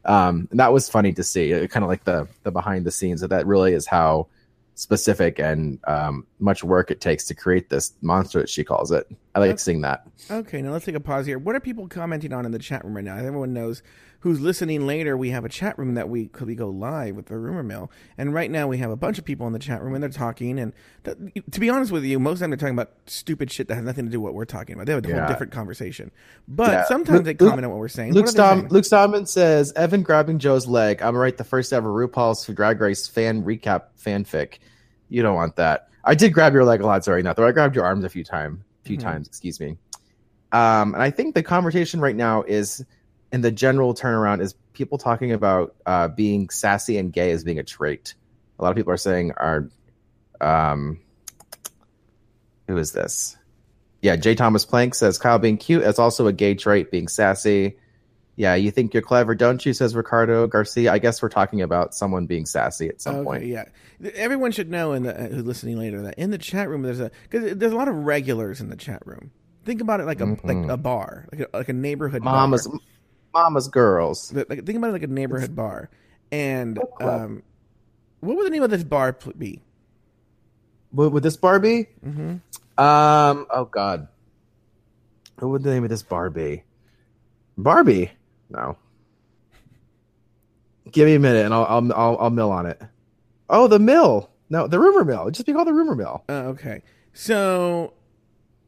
Um, 0.05 0.47
and 0.53 0.61
that 0.61 0.73
was 0.73 0.89
funny 0.89 1.13
to 1.15 1.25
see. 1.25 1.51
Kind 1.67 1.83
of 1.83 1.89
like 1.89 2.05
the 2.05 2.29
the 2.45 2.53
behind 2.53 2.87
the 2.87 2.93
scenes. 2.93 3.23
That 3.23 3.31
that 3.31 3.45
really 3.45 3.73
is 3.73 3.87
how 3.89 4.29
specific 4.77 5.41
and 5.41 5.81
um, 5.87 6.27
much 6.41 6.65
work 6.65 6.91
it 6.91 7.01
takes 7.01 7.25
to 7.27 7.35
create 7.35 7.69
this 7.69 7.93
monster 8.03 8.41
that 8.41 8.49
she 8.49 8.65
calls 8.65 8.91
it. 8.91 9.07
I 9.35 9.41
like 9.41 9.51
Okay. 9.51 9.57
seeing 9.59 9.81
that. 9.83 10.07
Okay, 10.31 10.61
now 10.63 10.73
let's 10.73 10.85
take 10.85 10.95
a 10.97 11.01
pause 11.01 11.27
here. 11.27 11.39
What 11.39 11.55
are 11.55 11.61
people 11.61 11.87
commenting 11.87 12.33
on 12.33 12.45
in 12.47 12.53
the 12.53 12.59
chat 12.59 12.85
room 12.85 12.95
right 12.97 13.05
now? 13.05 13.17
Everyone 13.17 13.53
knows 13.53 13.83
who's 14.21 14.41
listening 14.41 14.87
later. 14.87 15.17
We 15.17 15.31
have 15.31 15.45
a 15.45 15.49
chat 15.49 15.79
room 15.79 15.95
that 15.95 16.09
we 16.09 16.27
could 16.27 16.47
we 16.49 16.55
go 16.55 16.69
live 16.69 17.15
with 17.17 17.27
the 17.27 17.39
rumor 17.39 17.63
mill, 17.63 17.91
and 18.19 18.35
right 18.35 18.51
now 18.51 18.67
we 18.67 18.79
have 18.79 18.91
a 18.91 18.97
bunch 18.97 19.19
of 19.19 19.25
people 19.25 19.47
in 19.47 19.53
the 19.53 19.59
chat 19.59 19.83
room 19.83 19.95
and 19.95 20.03
they're 20.03 20.11
talking. 20.11 20.59
And 20.59 20.73
th- 21.05 21.17
to 21.53 21.61
be 21.61 21.71
honest 21.71 21.93
with 21.93 22.05
you, 22.05 22.19
most 22.19 22.37
of 22.37 22.39
the 22.41 22.45
time 22.45 22.51
they're 22.51 22.57
talking 22.57 22.75
about 22.75 22.91
stupid 23.07 23.53
shit 23.53 23.69
that 23.69 23.77
has 23.77 23.85
nothing 23.85 24.07
to 24.07 24.11
do 24.11 24.19
with 24.21 24.25
what 24.31 24.35
we're 24.35 24.45
talking 24.47 24.75
about. 24.75 24.87
They 24.87 24.93
have 24.93 25.05
a 25.05 25.19
whole 25.21 25.29
different 25.29 25.53
conversation, 25.53 26.11
but 26.49 26.71
Yeah. 26.73 26.85
sometimes 26.87 27.19
Luke- 27.19 27.25
they 27.27 27.35
comment 27.35 27.65
on 27.65 27.71
what 27.71 27.79
we're 27.79 27.89
saying. 27.89 28.15
Luke 28.15 28.27
Stom- 28.27 28.69
Luke 28.71 28.85
says 28.85 29.73
Evan 29.77 30.03
grabbing 30.03 30.39
Joe's 30.41 30.67
leg. 30.67 31.01
I'm 31.03 31.09
gonna 31.09 31.19
write 31.19 31.37
the 31.39 31.45
first 31.45 31.73
ever 31.73 31.89
RuPaul's 31.91 32.45
Drag 32.47 32.81
Race 32.81 33.07
fan 33.07 33.43
recap 33.45 33.83
fanfic. 34.03 34.55
You 35.09 35.23
don't 35.23 35.35
want 35.37 35.57
that. 35.57 35.87
I 36.05 36.15
did 36.15 36.33
grab 36.33 36.55
your 36.55 36.65
leg 36.65 36.81
a 36.81 36.87
lot. 36.87 37.05
Sorry, 37.05 37.23
not 37.23 37.37
though. 37.37 37.47
I 37.47 37.53
grabbed 37.53 37.77
your 37.77 37.85
arms 37.85 38.05
a 38.05 38.09
few 38.09 38.25
times. 38.25 38.61
A 38.85 38.89
Few 38.89 38.97
Mhm. 38.97 39.03
times, 39.03 39.27
excuse 39.29 39.61
me. 39.61 39.77
Um, 40.53 40.95
and 40.95 41.03
I 41.03 41.11
think 41.11 41.35
the 41.35 41.43
conversation 41.43 42.01
right 42.01 42.17
now 42.17 42.43
is, 42.43 42.85
in 43.33 43.41
the 43.43 43.51
general 43.53 43.95
turnaround, 43.95 44.41
is 44.41 44.55
people 44.73 44.99
talking 44.99 45.33
about 45.33 45.75
uh, 45.87 46.09
being 46.09 46.49
sassy 46.51 46.97
and 46.99 47.13
gay 47.13 47.31
as 47.31 47.45
being 47.45 47.59
a 47.59 47.63
trait. 47.63 48.15
A 48.59 48.63
lot 48.63 48.71
of 48.71 48.77
people 48.77 48.93
are 48.93 48.97
saying 48.97 49.33
are, 49.37 49.69
um, 50.41 50.99
who 52.67 52.77
is 52.77 52.93
this? 52.93 53.37
Yeah, 54.03 54.17
J. 54.17 54.35
Thomas 54.35 54.65
Plank 54.65 54.95
says 54.95 55.19
Kyle 55.19 55.39
being 55.39 55.59
cute 55.59 55.83
is 55.83 55.99
also 55.99 56.27
a 56.27 56.33
gay 56.33 56.55
trait, 56.55 56.91
being 56.91 57.09
sassy. 57.09 57.77
Yeah, 58.41 58.55
you 58.55 58.71
think 58.71 58.95
you're 58.95 59.03
clever, 59.03 59.35
don't 59.35 59.67
you? 59.67 59.75
Says 59.75 59.95
Ricardo 59.95 60.47
Garcia. 60.47 60.91
I 60.91 60.99
guess 60.99 61.21
we're 61.21 61.29
talking 61.29 61.61
about 61.61 61.95
someone 61.95 62.25
being 62.25 62.47
sassy 62.47 62.89
at 62.89 63.03
some 63.03 63.17
Okay, 63.17 63.25
point. 63.25 63.45
yeah. 63.45 63.65
Everyone 64.15 64.51
should 64.51 64.71
know 64.71 64.95
in 64.95 65.03
the 65.03 65.15
uh, 65.15 65.29
who's 65.29 65.45
listening 65.45 65.79
later 65.79 66.01
that 66.01 66.15
in 66.17 66.31
the 66.31 66.39
chat 66.39 66.71
room 66.71 66.81
there's 66.81 67.01
a 67.01 67.11
because 67.29 67.55
there's 67.59 67.73
a 67.73 67.77
lot 67.77 67.87
of 67.89 67.95
regulars 67.97 68.63
in 68.63 68.71
the 68.71 68.77
chat 68.77 69.03
room. 69.05 69.31
Think 69.67 69.83
about 69.83 70.01
it 70.01 70.05
like 70.07 70.23
a 70.23 70.25
like 70.25 70.57
Mhm. 70.57 70.73
a 70.73 70.79
bar, 70.79 71.27
like 71.31 71.41
a, 71.53 71.57
like 71.59 71.69
a 71.69 71.75
neighborhood 71.75 72.23
Mama's 72.25 72.67
bar. 72.67 72.79
Mama's 73.35 73.69
girls. 73.69 74.33
Like, 74.33 74.49
think 74.49 74.71
about 74.79 74.89
it 74.89 74.93
like 74.95 75.03
a 75.03 75.07
neighborhood 75.09 75.55
bar. 75.55 75.91
And 76.33 76.79
um, 77.03 77.43
what 78.21 78.39
would 78.39 78.47
the 78.47 78.51
name 78.51 78.63
of 78.63 78.71
this 78.71 78.85
bar 78.85 79.19
be? 79.37 79.61
Would, 80.93 81.13
would 81.13 81.23
this 81.23 81.37
bar 81.37 81.61
be? 81.61 81.89
Mm-hmm. 82.03 82.83
Um. 82.83 83.47
Oh 83.51 83.67
God. 83.71 84.09
What 85.41 85.49
would 85.49 85.63
the 85.63 85.71
name 85.71 85.85
of 85.85 85.91
this 85.91 86.03
bar 86.03 86.31
be? 86.31 86.63
Barbie. 87.59 88.13
No. 88.51 88.77
Give 90.91 91.07
me 91.07 91.15
a 91.15 91.21
minute, 91.21 91.45
and 91.45 91.55
I'll 91.55 91.65
I'll 91.65 91.93
I'll, 91.93 92.19
I'll 92.19 92.31
mill 92.31 92.51
on 92.51 92.67
it. 92.67 92.81
Oh, 93.49 93.69
the 93.69 93.79
mill. 93.79 94.31
No, 94.49 94.67
the 94.67 94.81
rumor 94.81 95.05
mill. 95.05 95.23
It'd 95.23 95.35
just 95.35 95.47
be 95.47 95.53
called 95.53 95.69
the 95.69 95.73
rumor 95.73 95.95
mill. 95.95 96.25
Uh, 96.29 96.49
okay. 96.49 96.83
So, 97.13 97.95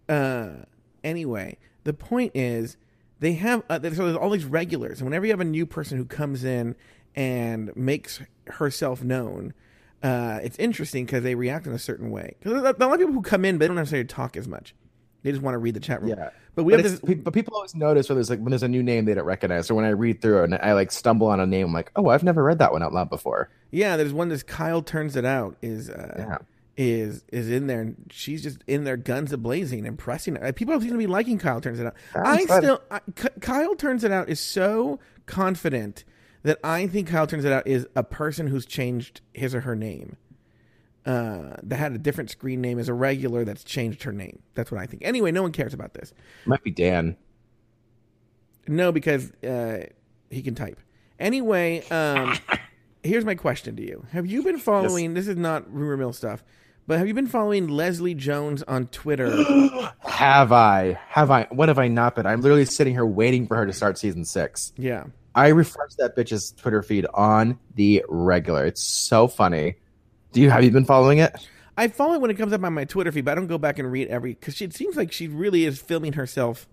uh, 0.09 0.51
anyway, 1.03 1.59
the 1.85 1.93
point 1.93 2.33
is 2.35 2.77
they 3.19 3.35
have 3.35 3.65
uh, 3.69 3.81
so 3.83 4.05
there's 4.05 4.17
all 4.17 4.31
these 4.31 4.45
regulars, 4.45 5.01
and 5.01 5.07
whenever 5.07 5.27
you 5.27 5.33
have 5.33 5.41
a 5.41 5.45
new 5.45 5.67
person 5.67 5.99
who 5.99 6.05
comes 6.05 6.45
in 6.45 6.77
and 7.15 7.75
makes 7.77 8.21
herself 8.47 9.03
known, 9.03 9.55
uh, 10.03 10.41
it's 10.43 10.59
interesting 10.59 11.07
because 11.07 11.23
they 11.23 11.35
react 11.35 11.67
in 11.67 11.73
a 11.73 11.79
certain 11.79 12.11
way. 12.11 12.37
Because 12.41 12.53
a 12.53 12.63
lot 12.63 12.93
of 12.93 12.99
people 12.99 13.15
who 13.15 13.23
come 13.23 13.45
in, 13.45 13.59
they 13.59 13.67
don't 13.67 13.77
necessarily 13.77 14.07
talk 14.07 14.37
as 14.37 14.47
much. 14.47 14.75
They 15.23 15.31
just 15.31 15.43
want 15.43 15.55
to 15.55 15.59
read 15.59 15.75
the 15.75 15.81
chat 15.81 16.01
room. 16.01 16.11
Yeah. 16.11 16.31
But 16.55 16.65
we 16.65 16.73
But, 16.75 16.85
have 16.85 17.01
this. 17.01 17.15
but 17.17 17.33
people 17.33 17.55
always 17.57 17.75
notice 17.75 18.09
when 18.09 18.17
there's 18.17 18.29
like 18.31 18.41
when 18.41 18.51
there's 18.51 18.63
a 18.63 18.69
new 18.69 18.83
name 18.83 19.05
they 19.05 19.15
don't 19.15 19.25
recognize, 19.25 19.71
or 19.71 19.75
when 19.75 19.85
I 19.85 19.91
read 19.91 20.21
through 20.21 20.41
it 20.43 20.45
and 20.45 20.55
I 20.57 20.73
like 20.75 20.91
stumble 20.93 21.29
on 21.29 21.41
a 21.41 21.47
name, 21.47 21.67
I'm 21.69 21.73
like, 21.73 21.91
oh, 21.97 22.09
I've 22.09 22.25
never 22.25 22.43
read 22.43 22.59
that 22.59 22.73
one 22.73 22.83
out 22.83 22.93
loud 22.93 23.09
before. 23.11 23.49
Yeah, 23.71 23.97
there's 23.97 24.13
one 24.13 24.29
that's 24.29 24.43
Kyle 24.43 24.83
turns 24.83 25.17
it 25.17 25.25
out 25.25 25.57
is 25.63 25.89
uh, 25.89 26.15
Yeah. 26.19 26.39
is 26.77 27.25
is 27.33 27.49
in 27.49 27.69
there, 27.69 27.81
and 27.81 27.97
she's 28.11 28.43
just 28.43 28.59
in 28.67 28.85
there, 28.85 28.97
guns 28.99 29.33
a 29.33 29.39
blazing, 29.39 29.87
impressing. 29.87 30.37
People 30.55 30.79
seem 30.81 30.91
to 30.91 30.99
be 30.99 31.07
liking 31.07 31.39
Kyle 31.39 31.61
turns 31.61 31.81
it 31.81 31.87
out. 31.87 31.95
That's 32.15 32.29
I 32.29 32.47
fun. 32.47 32.63
still 32.63 32.83
I, 32.91 33.01
Kyle 33.41 33.75
turns 33.77 34.05
it 34.05 34.13
out 34.13 34.29
is 34.29 34.41
so 34.41 34.99
confident 35.27 36.05
that 36.43 36.59
I 36.65 36.87
think 36.87 37.09
Kyle 37.09 37.27
turns 37.27 37.45
it 37.45 37.53
out 37.53 37.67
is 37.67 37.87
a 37.97 38.03
person 38.03 38.49
who's 38.49 38.67
changed 38.67 39.21
his 39.33 39.55
or 39.55 39.61
her 39.63 39.77
name. 39.77 40.17
Uh, 41.05 41.57
that 41.65 41.77
had 41.77 41.93
a 41.93 41.99
different 41.99 42.31
screen 42.31 42.61
name 42.61 42.79
as 42.79 42.89
a 42.89 42.95
regular 42.95 43.45
that's 43.45 43.65
changed 43.65 44.05
her 44.05 44.13
name. 44.13 44.41
That's 44.55 44.71
what 44.71 44.81
I 44.81 44.87
think. 44.87 45.03
Anyway, 45.05 45.33
no 45.33 45.43
one 45.43 45.51
cares 45.51 45.75
about 45.75 45.95
this. 45.95 46.13
Might 46.47 46.63
be 46.63 46.71
Dan. 46.71 47.17
No, 48.69 48.93
because 48.93 49.33
uh, 49.43 49.87
he 50.31 50.43
can 50.43 50.55
type. 50.55 50.79
Anyway, 51.19 51.85
um, 51.91 52.39
here's 53.03 53.25
my 53.25 53.35
question 53.35 53.75
to 53.77 53.83
you: 53.83 54.07
Have 54.13 54.27
you 54.27 54.43
been 54.43 54.59
following? 54.59 55.15
This 55.15 55.27
is 55.27 55.37
not 55.37 55.73
rumor 55.73 55.97
mill 55.97 56.13
stuff, 56.13 56.45
but 56.87 56.99
have 56.99 57.09
you 57.09 57.15
been 57.15 57.27
following 57.27 57.69
Leslie 57.69 58.15
Jones 58.15 58.63
on 58.65 58.87
Twitter? 58.89 59.31
Have 60.01 60.53
I? 60.53 60.99
Have 61.09 61.31
I? 61.31 61.49
What 61.51 61.69
have 61.69 61.79
I 61.79 61.89
not 61.89 62.15
been? 62.15 62.27
I'm 62.27 62.43
literally 62.43 62.65
sitting 62.65 62.93
here 62.93 63.05
waiting 63.07 63.47
for 63.47 63.57
her 63.57 63.67
to 63.67 63.73
start 63.73 63.99
season 63.99 64.25
six. 64.25 64.73
yeah, 64.77 65.05
I 65.35 65.49
refresh 65.49 65.95
that 65.99 66.15
bitch's 66.15 66.53
Twitter 66.53 66.83
feed 66.83 67.07
on 67.13 67.59
the 67.75 68.05
regular. 68.09 68.67
It's 68.67 68.83
so 68.85 69.27
funny. 69.27 69.77
Do 70.33 70.41
you 70.41 70.51
have 70.51 70.65
you 70.65 70.71
been 70.71 70.85
following 70.85 71.19
it? 71.19 71.35
I 71.77 71.89
follow 71.89 72.15
it 72.15 72.21
when 72.21 72.31
it 72.31 72.37
comes 72.37 72.53
up 72.53 72.63
on 72.63 72.75
my 72.75 72.85
Twitter 72.85 73.13
feed, 73.13 73.25
but 73.25 73.33
I 73.33 73.35
don't 73.35 73.47
go 73.47 73.59
back 73.59 73.79
and 73.79 73.91
read 73.91 74.09
every 74.09 74.35
because 74.35 74.61
it 74.61 74.75
seems 74.75 74.97
like 74.97 75.13
she 75.13 75.29
really 75.29 75.65
is 75.65 75.81
filming 75.81 76.15
herself. 76.15 76.69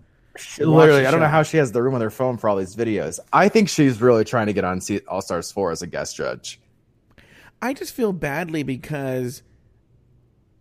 Literally, 0.58 1.06
I 1.06 1.10
don't 1.10 1.20
know 1.20 1.26
how 1.26 1.42
she 1.42 1.56
has 1.56 1.72
the 1.72 1.82
room 1.82 1.94
on 1.94 2.00
her 2.00 2.10
phone 2.10 2.36
for 2.36 2.48
all 2.48 2.56
these 2.56 2.76
videos. 2.76 3.18
I 3.32 3.48
think 3.48 3.68
she's 3.68 4.00
really 4.00 4.24
trying 4.24 4.46
to 4.46 4.52
get 4.52 4.64
on 4.64 4.80
All 5.08 5.22
Stars 5.22 5.50
four 5.50 5.72
as 5.72 5.82
a 5.82 5.86
guest 5.86 6.16
judge. 6.16 6.60
I 7.62 7.74
just 7.74 7.92
feel 7.92 8.12
badly 8.12 8.62
because 8.62 9.42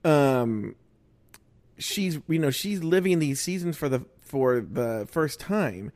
um, 0.03 0.75
she's 1.77 2.20
you 2.27 2.39
know 2.39 2.51
she's 2.51 2.84
living 2.84 3.20
these 3.20 3.39
seasons 3.39 3.77
for 3.77 3.89
the 3.89 4.06
for 4.22 4.62
the 4.62 5.08
first 5.10 5.39
time, 5.39 5.91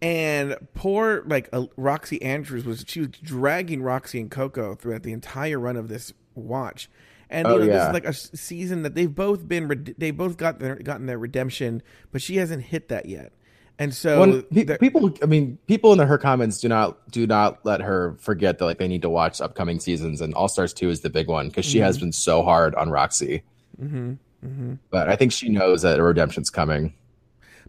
and 0.00 0.56
poor 0.74 1.22
like 1.26 1.48
uh, 1.52 1.66
Roxxxy 1.76 2.24
Andrews 2.24 2.64
was 2.64 2.84
she 2.88 3.00
was 3.00 3.10
dragging 3.10 3.82
Roxxxy 3.82 4.20
and 4.20 4.30
Coco 4.30 4.74
throughout 4.74 5.02
the 5.02 5.12
entire 5.12 5.58
run 5.58 5.76
of 5.76 5.88
this 5.88 6.12
watch. 6.38 6.90
And 7.30 7.46
you 7.46 7.54
Oh, 7.54 7.58
know, 7.58 7.66
this 7.66 7.86
is 7.86 7.92
like 7.92 8.06
a 8.06 8.12
season 8.14 8.82
that 8.84 8.94
they've 8.94 9.14
both 9.14 9.46
been 9.46 9.94
they 9.98 10.10
both 10.10 10.36
got 10.38 10.60
their 10.60 10.76
gotten 10.76 11.06
their 11.06 11.18
redemption, 11.18 11.82
but 12.10 12.22
she 12.22 12.36
hasn't 12.36 12.62
hit 12.64 12.88
that 12.88 13.06
yet. 13.06 13.32
And 13.80 13.94
so 13.94 14.42
people, 14.80 15.12
I 15.22 15.26
mean, 15.26 15.56
people 15.68 15.92
in 15.92 15.98
the, 15.98 16.06
her 16.06 16.18
comments 16.18 16.58
do 16.60 16.68
not 16.68 17.10
do 17.10 17.26
not 17.26 17.64
let 17.64 17.80
her 17.80 18.16
forget 18.18 18.58
that 18.58 18.64
like 18.64 18.78
they 18.78 18.88
need 18.88 19.02
to 19.02 19.10
watch 19.10 19.40
upcoming 19.40 19.78
seasons, 19.78 20.20
and 20.20 20.34
All 20.34 20.48
Stars 20.48 20.72
Two 20.72 20.88
is 20.90 21.02
the 21.02 21.10
big 21.10 21.28
one 21.28 21.48
because 21.48 21.66
she 21.66 21.78
has 21.78 21.98
been 21.98 22.12
so 22.12 22.42
hard 22.42 22.74
on 22.74 22.88
Roxxxy. 22.88 23.42
Mhm, 23.80 24.18
mhm. 24.44 24.78
But 24.90 25.08
I 25.08 25.14
think 25.14 25.30
she 25.30 25.48
knows 25.48 25.82
that 25.82 26.00
a 26.00 26.02
redemption's 26.02 26.50
coming. 26.50 26.94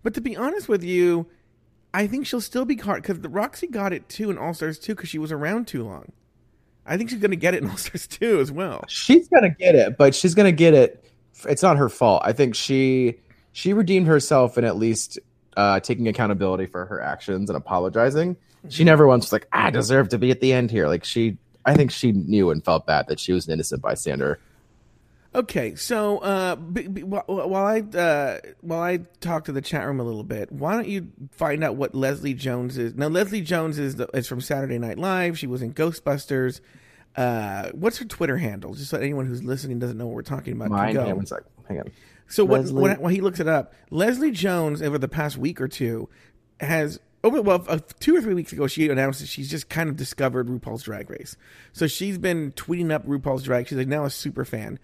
But 0.01 0.13
to 0.15 0.21
be 0.21 0.35
honest 0.35 0.67
with 0.69 0.83
you, 0.83 1.27
I 1.93 2.07
think 2.07 2.25
she'll 2.25 2.41
still 2.41 2.65
be 2.65 2.75
caught 2.75 3.03
because 3.03 3.17
Roxxxy 3.19 3.69
got 3.69 3.93
it 3.93 4.07
too 4.09 4.31
in 4.31 4.37
All 4.37 4.53
Stars 4.53 4.79
2 4.79 4.95
because 4.95 5.09
she 5.09 5.19
was 5.19 5.31
around 5.31 5.67
too 5.67 5.83
long. 5.83 6.11
I 6.89 6.97
think 6.97 7.11
she's 7.11 7.19
going 7.19 7.31
to 7.31 7.37
get 7.37 7.53
it 7.53 7.63
in 7.63 7.69
All 7.69 7.77
Stars 7.77 8.07
2 8.07 8.39
as 8.39 8.51
well. 8.51 8.83
She's 8.87 9.27
gonna 9.29 9.51
get 9.51 9.75
it, 9.75 9.97
but 9.97 10.15
she's 10.15 10.33
gonna 10.33 10.51
get 10.51 10.73
it. 10.73 11.05
It's 11.47 11.61
not 11.63 11.77
her 11.77 11.87
fault. 11.87 12.23
I 12.25 12.33
think 12.33 12.55
she 12.55 13.15
she 13.53 13.73
redeemed 13.73 14.07
herself 14.07 14.57
in 14.57 14.65
at 14.65 14.75
least 14.75 15.19
uh, 15.55 15.79
taking 15.79 16.07
accountability 16.07 16.65
for 16.65 16.85
her 16.85 16.99
actions 17.01 17.49
and 17.49 17.55
apologizing. 17.55 18.35
She 18.69 18.83
never 18.83 19.07
once 19.07 19.25
was 19.25 19.31
like, 19.31 19.47
"I 19.53 19.69
deserve 19.69 20.09
to 20.09 20.17
be 20.17 20.31
at 20.31 20.41
the 20.41 20.51
end 20.51 20.71
here." 20.71 20.87
Like 20.87 21.05
she, 21.05 21.37
I 21.65 21.75
think 21.75 21.91
she 21.91 22.11
knew 22.11 22.49
and 22.51 22.63
felt 22.65 22.85
bad 22.85 23.07
that 23.07 23.19
she 23.19 23.31
was 23.31 23.47
an 23.47 23.53
innocent 23.53 23.81
bystander. 23.81 24.39
Okay, 25.35 25.75
so 25.75 26.17
uh, 26.19 26.55
b- 26.55 26.87
b- 26.87 27.01
wh- 27.01 27.25
wh- 27.25 27.47
while 27.47 27.65
I 27.65 27.81
uh, 27.81 28.39
while 28.61 28.81
I 28.81 28.97
talk 29.21 29.45
to 29.45 29.51
the 29.51 29.61
chat 29.61 29.85
room 29.85 29.99
a 29.99 30.03
little 30.03 30.23
bit, 30.23 30.51
why 30.51 30.73
don't 30.73 30.87
you 30.87 31.11
find 31.31 31.63
out 31.63 31.75
what 31.75 31.93
Leslie 31.93 32.33
Jones 32.33 32.79
is? 32.79 32.95
Now, 32.95 33.09
Leslie 33.09 33.41
Jones 33.41 33.77
is 33.77 33.95
the, 33.97 34.09
is 34.15 34.27
from 34.27 34.41
Saturday 34.41 34.79
Night 34.79 34.97
Live. 34.97 35.37
She 35.37 35.45
was 35.45 35.61
in 35.61 35.73
Ghostbusters. 35.73 36.61
Uh, 37.15 37.69
what's 37.73 37.97
her 37.99 38.05
Twitter 38.05 38.37
handle? 38.37 38.73
Just 38.73 38.89
so 38.89 38.97
anyone 38.97 39.27
who's 39.27 39.43
listening 39.43 39.77
doesn't 39.77 39.97
know 39.97 40.07
what 40.07 40.15
we're 40.15 40.21
talking 40.23 40.53
about. 40.53 40.71
Mine, 40.71 40.95
go. 40.95 41.01
hang 41.01 41.11
on 41.11 41.17
one 41.17 41.25
sec. 41.27 41.43
Hang 41.67 41.79
on. 41.79 41.91
So 42.27 42.43
what, 42.45 42.65
when, 42.65 42.99
when 42.99 43.13
he 43.13 43.21
looks 43.21 43.39
it 43.39 43.47
up, 43.47 43.73
Leslie 43.91 44.31
Jones 44.31 44.81
over 44.81 44.97
the 44.97 45.07
past 45.07 45.37
week 45.37 45.61
or 45.61 45.67
two 45.67 46.09
has 46.59 46.99
over 47.23 47.41
well 47.41 47.63
uh, 47.67 47.79
two 47.99 48.15
or 48.15 48.21
three 48.21 48.33
weeks 48.33 48.53
ago 48.53 48.67
she 48.67 48.87
announced 48.89 49.19
that 49.19 49.27
she's 49.27 49.49
just 49.49 49.69
kind 49.69 49.89
of 49.89 49.95
discovered 49.95 50.47
RuPaul's 50.47 50.83
Drag 50.83 51.09
Race. 51.09 51.35
So 51.73 51.87
she's 51.87 52.17
been 52.17 52.51
tweeting 52.53 52.91
up 52.91 53.05
RuPaul's 53.05 53.43
Drag. 53.43 53.67
She's 53.67 53.77
like 53.77 53.87
now 53.87 54.05
a 54.05 54.09
super 54.09 54.45
fan. 54.45 54.79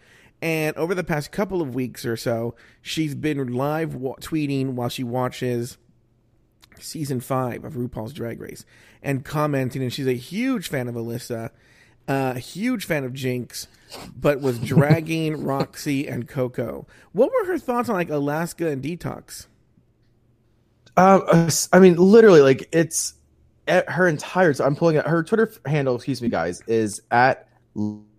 And 0.46 0.78
over 0.78 0.94
the 0.94 1.04
past 1.04 1.32
couple 1.32 1.60
of 1.60 1.74
weeks 1.74 2.06
or 2.06 2.16
so, 2.16 2.54
she's 2.80 3.16
been 3.16 3.52
live 3.54 3.96
wa- 3.96 4.18
tweeting 4.18 4.74
while 4.74 4.90
she 4.90 5.04
watches 5.04 5.80
season 6.80 7.20
five 7.20 7.66
of 7.66 7.74
RuPaul's 7.74 8.14
Drag 8.14 8.40
Race 8.40 8.64
and 9.02 9.26
commenting. 9.26 9.82
And 9.82 9.92
she's 9.92 10.06
a 10.06 10.14
huge 10.14 10.68
fan 10.68 10.88
of 10.88 10.94
Alyssa, 10.94 11.50
uh, 12.08 12.34
a 12.36 12.40
huge 12.40 12.86
fan 12.86 13.04
of 13.04 13.14
Jinkx, 13.14 13.66
but 14.16 14.40
was 14.40 14.60
dragging 14.64 15.38
Roxxxy 15.38 16.08
and 16.14 16.28
Coco. 16.28 16.86
What 17.12 17.32
were 17.32 17.48
her 17.48 17.58
thoughts 17.58 17.90
on 17.90 17.96
like 17.96 18.12
Alaska 18.12 18.68
and 18.68 18.84
Detox? 18.84 19.48
Um, 20.96 21.24
uh, 21.28 21.50
I 21.74 21.80
mean, 21.80 21.96
literally, 21.96 22.42
like 22.42 22.70
it's 22.72 23.16
at 23.68 23.90
her 23.90 24.08
entire. 24.08 24.54
So 24.54 24.64
I'm 24.64 24.76
pulling 24.76 24.98
it. 24.98 25.08
Her 25.08 25.24
Twitter 25.24 25.52
handle, 25.66 25.96
excuse 25.96 26.22
me, 26.22 26.30
guys, 26.30 26.62
is 26.68 27.02
at 27.10 27.50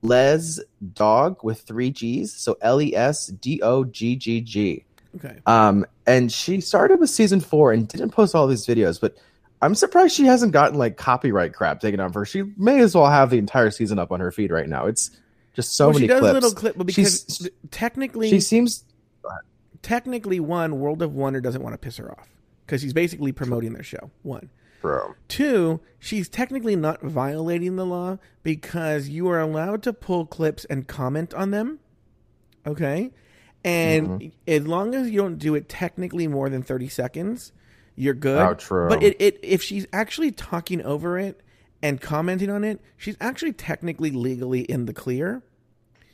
Les 0.06 0.60
Dog 0.94 1.42
with 1.42 1.60
three 1.62 1.90
G's. 1.90 2.32
So 2.32 2.56
L 2.60 2.80
E 2.80 2.94
S 2.94 3.26
D 3.28 3.60
O 3.62 3.84
G 3.84 4.16
G 4.16 4.40
G. 4.40 4.84
Okay. 5.16 5.38
Um, 5.46 5.86
and 6.06 6.30
she 6.30 6.60
started 6.60 7.00
with 7.00 7.10
season 7.10 7.40
four 7.40 7.72
and 7.72 7.88
didn't 7.88 8.10
post 8.10 8.34
all 8.34 8.46
these 8.46 8.66
videos, 8.66 9.00
but 9.00 9.16
I'm 9.62 9.74
surprised 9.74 10.14
she 10.14 10.26
hasn't 10.26 10.52
gotten 10.52 10.78
like 10.78 10.96
copyright 10.98 11.54
crap 11.54 11.80
taken 11.80 12.00
off 12.00 12.12
her. 12.14 12.24
She 12.26 12.42
may 12.58 12.80
as 12.80 12.94
well 12.94 13.06
have 13.08 13.30
the 13.30 13.38
entire 13.38 13.70
season 13.70 13.98
up 13.98 14.12
on 14.12 14.20
her 14.20 14.30
feed 14.30 14.50
right 14.50 14.68
now. 14.68 14.86
It's 14.86 15.10
just 15.54 15.74
so 15.74 15.86
well, 15.86 15.94
many 15.94 16.04
she 16.04 16.08
does 16.08 16.20
clips. 16.20 16.34
little 16.34 16.50
clip, 16.52 16.76
but 16.76 16.86
because 16.86 17.24
She's- 17.28 17.50
technically, 17.70 18.28
she 18.28 18.40
seems 18.40 18.84
technically, 19.82 20.40
one 20.40 20.78
World 20.80 21.02
of 21.02 21.14
Wonder 21.14 21.40
doesn't 21.40 21.62
want 21.62 21.72
to 21.74 21.78
piss 21.78 21.96
her 21.96 22.10
off 22.10 22.28
because 22.66 22.82
he's 22.82 22.92
basically 22.92 23.32
promoting 23.32 23.72
their 23.72 23.82
show. 23.82 24.10
One. 24.22 24.50
Bro. 24.86 25.14
Two, 25.26 25.80
she's 25.98 26.28
technically 26.28 26.76
not 26.76 27.02
violating 27.02 27.74
the 27.76 27.84
law 27.84 28.18
because 28.44 29.08
you 29.08 29.28
are 29.28 29.40
allowed 29.40 29.82
to 29.82 29.92
pull 29.92 30.26
clips 30.26 30.64
and 30.66 30.86
comment 30.86 31.34
on 31.34 31.50
them. 31.50 31.80
Okay? 32.64 33.12
And 33.64 34.08
Mm-hmm. 34.08 34.28
as 34.46 34.66
long 34.66 34.94
as 34.94 35.10
you 35.10 35.20
don't 35.20 35.38
do 35.38 35.56
it 35.56 35.68
technically 35.68 36.28
more 36.28 36.48
than 36.48 36.62
30 36.62 36.88
seconds, 36.88 37.52
you're 37.96 38.14
good. 38.14 38.40
Oh, 38.40 38.54
true. 38.54 38.88
But 38.88 39.02
it, 39.02 39.16
it 39.18 39.40
if 39.42 39.60
she's 39.60 39.86
actually 39.92 40.30
talking 40.30 40.80
over 40.82 41.18
it 41.18 41.40
and 41.82 42.00
commenting 42.00 42.50
on 42.50 42.62
it, 42.62 42.80
she's 42.96 43.16
actually 43.20 43.54
technically 43.54 44.10
legally 44.12 44.60
in 44.60 44.86
the 44.86 44.92
clear. 44.92 45.42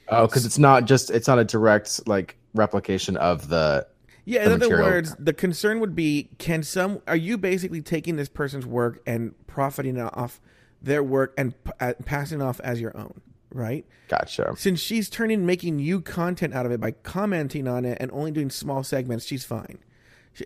Oh, 0.08 0.26
because 0.26 0.46
it's 0.46 0.58
not 0.58 0.86
just 0.86 1.10
it's 1.10 1.28
not 1.28 1.38
a 1.38 1.44
direct 1.44 2.06
like 2.06 2.36
replication 2.54 3.16
of 3.18 3.48
the 3.48 3.86
Yeah, 4.24 4.44
in 4.44 4.52
other 4.52 4.58
material. 4.58 4.86
words, 4.88 5.16
the 5.18 5.32
concern 5.32 5.80
would 5.80 5.96
be 5.96 6.28
can 6.38 6.62
some 6.62 7.02
are 7.08 7.16
you 7.16 7.36
basically 7.36 7.82
taking 7.82 8.16
this 8.16 8.28
person's 8.28 8.66
work 8.66 9.02
and 9.06 9.34
profiting 9.46 10.00
off 10.00 10.40
their 10.80 11.02
work 11.02 11.34
and 11.36 11.54
p- 11.64 11.72
uh, 11.80 11.94
passing 12.04 12.40
off 12.40 12.60
as 12.60 12.80
your 12.80 12.96
own, 12.96 13.20
right? 13.52 13.84
gotcha. 14.08 14.52
Since 14.56 14.80
she's 14.80 15.08
turning 15.08 15.46
making 15.46 15.78
you 15.78 16.00
content 16.00 16.54
out 16.54 16.66
of 16.66 16.72
it 16.72 16.80
by 16.80 16.90
commenting 16.90 17.66
on 17.66 17.84
it 17.84 17.98
and 18.00 18.10
only 18.12 18.30
doing 18.30 18.50
small 18.50 18.82
segments, 18.82 19.24
she's 19.24 19.44
fine. 19.44 19.78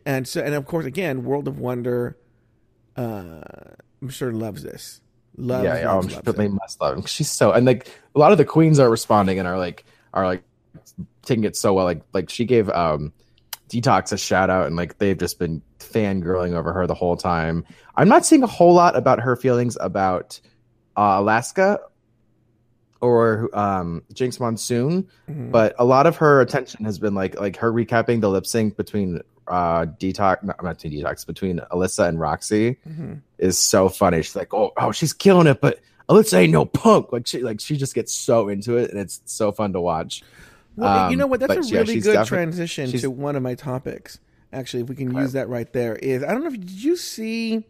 And 0.04 0.26
so 0.26 0.40
and 0.40 0.54
of 0.54 0.66
course 0.66 0.86
again, 0.86 1.24
World 1.24 1.46
of 1.46 1.58
Wonder 1.58 2.16
uh 2.96 3.42
I'm 4.00 4.08
sure 4.08 4.32
loves 4.32 4.62
this. 4.62 5.00
Loves, 5.36 5.64
yeah, 5.64 5.80
yeah, 5.80 5.92
loves, 5.92 6.06
um, 6.14 6.22
loves 6.24 6.38
they 6.38 6.48
must 6.48 6.80
love 6.80 6.96
him. 6.96 7.04
She's 7.04 7.30
so 7.30 7.52
and 7.52 7.66
like 7.66 7.88
a 8.14 8.18
lot 8.18 8.32
of 8.32 8.38
the 8.38 8.44
queens 8.44 8.78
are 8.78 8.88
responding 8.88 9.38
and 9.38 9.46
are 9.46 9.58
like 9.58 9.84
are 10.14 10.24
like 10.24 10.44
taking 11.22 11.44
it 11.44 11.56
so 11.56 11.74
well. 11.74 11.84
Like 11.84 12.02
like 12.14 12.30
she 12.30 12.46
gave 12.46 12.70
um 12.70 13.12
Detox 13.68 14.12
a 14.12 14.16
shout 14.16 14.48
out 14.50 14.66
and 14.66 14.76
like 14.76 14.98
they've 14.98 15.18
just 15.18 15.38
been 15.38 15.60
fangirling 15.78 16.54
over 16.54 16.72
her 16.72 16.86
the 16.86 16.94
whole 16.94 17.16
time. 17.16 17.64
I'm 17.96 18.08
not 18.08 18.24
seeing 18.24 18.42
a 18.42 18.46
whole 18.46 18.74
lot 18.74 18.96
about 18.96 19.20
her 19.20 19.34
feelings 19.36 19.76
about 19.80 20.40
uh, 20.96 21.16
Alaska 21.18 21.80
or 23.00 23.50
um 23.56 24.02
Jinkx 24.14 24.40
Monsoon, 24.40 25.06
Mhm. 25.28 25.50
but 25.50 25.74
a 25.78 25.84
lot 25.84 26.06
of 26.06 26.16
her 26.16 26.40
attention 26.40 26.84
has 26.84 26.98
been 26.98 27.14
like 27.14 27.38
like 27.38 27.56
her 27.58 27.70
recapping 27.72 28.20
the 28.20 28.30
lip 28.30 28.46
sync 28.46 28.76
between 28.76 29.20
uh 29.48 29.86
Detox 30.00 30.42
not, 30.42 30.62
not 30.62 30.78
between 30.80 31.02
Detox 31.02 31.26
between 31.26 31.60
Alyssa 31.70 32.08
and 32.08 32.18
Roxxxy 32.18 32.76
Mhm. 32.88 33.20
is 33.38 33.58
so 33.58 33.88
funny. 33.88 34.22
She's 34.22 34.34
like, 34.36 34.54
oh, 34.54 34.72
oh, 34.78 34.92
she's 34.92 35.12
killing 35.12 35.46
it, 35.46 35.60
but 35.60 35.80
Alyssa 36.08 36.38
ain't 36.38 36.52
no 36.52 36.64
punk. 36.64 37.12
Like 37.12 37.26
she, 37.26 37.42
like 37.42 37.60
she 37.60 37.76
just 37.76 37.94
gets 37.94 38.14
so 38.14 38.48
into 38.48 38.76
it, 38.78 38.90
and 38.90 38.98
it's 38.98 39.20
so 39.26 39.52
fun 39.52 39.72
to 39.74 39.80
watch. 39.80 40.22
Well, 40.76 41.10
you 41.10 41.14
Um, 41.14 41.18
know 41.18 41.26
what? 41.26 41.40
That's 41.40 41.66
a 41.66 41.70
yeah, 41.70 41.80
really 41.80 41.94
she's 41.94 42.04
good 42.04 42.26
transition 42.26 42.90
to 42.92 43.10
one 43.10 43.34
of 43.36 43.42
my 43.42 43.54
topics. 43.54 44.18
Actually, 44.52 44.82
if 44.84 44.88
we 44.88 44.94
can 44.96 45.14
use 45.14 45.32
that 45.32 45.48
right 45.48 45.70
there, 45.72 45.96
is 45.96 46.22
I 46.22 46.28
don't 46.32 46.42
know 46.42 46.48
if 46.48 46.60
did 46.60 46.70
you 46.84 46.96
see? 46.96 47.64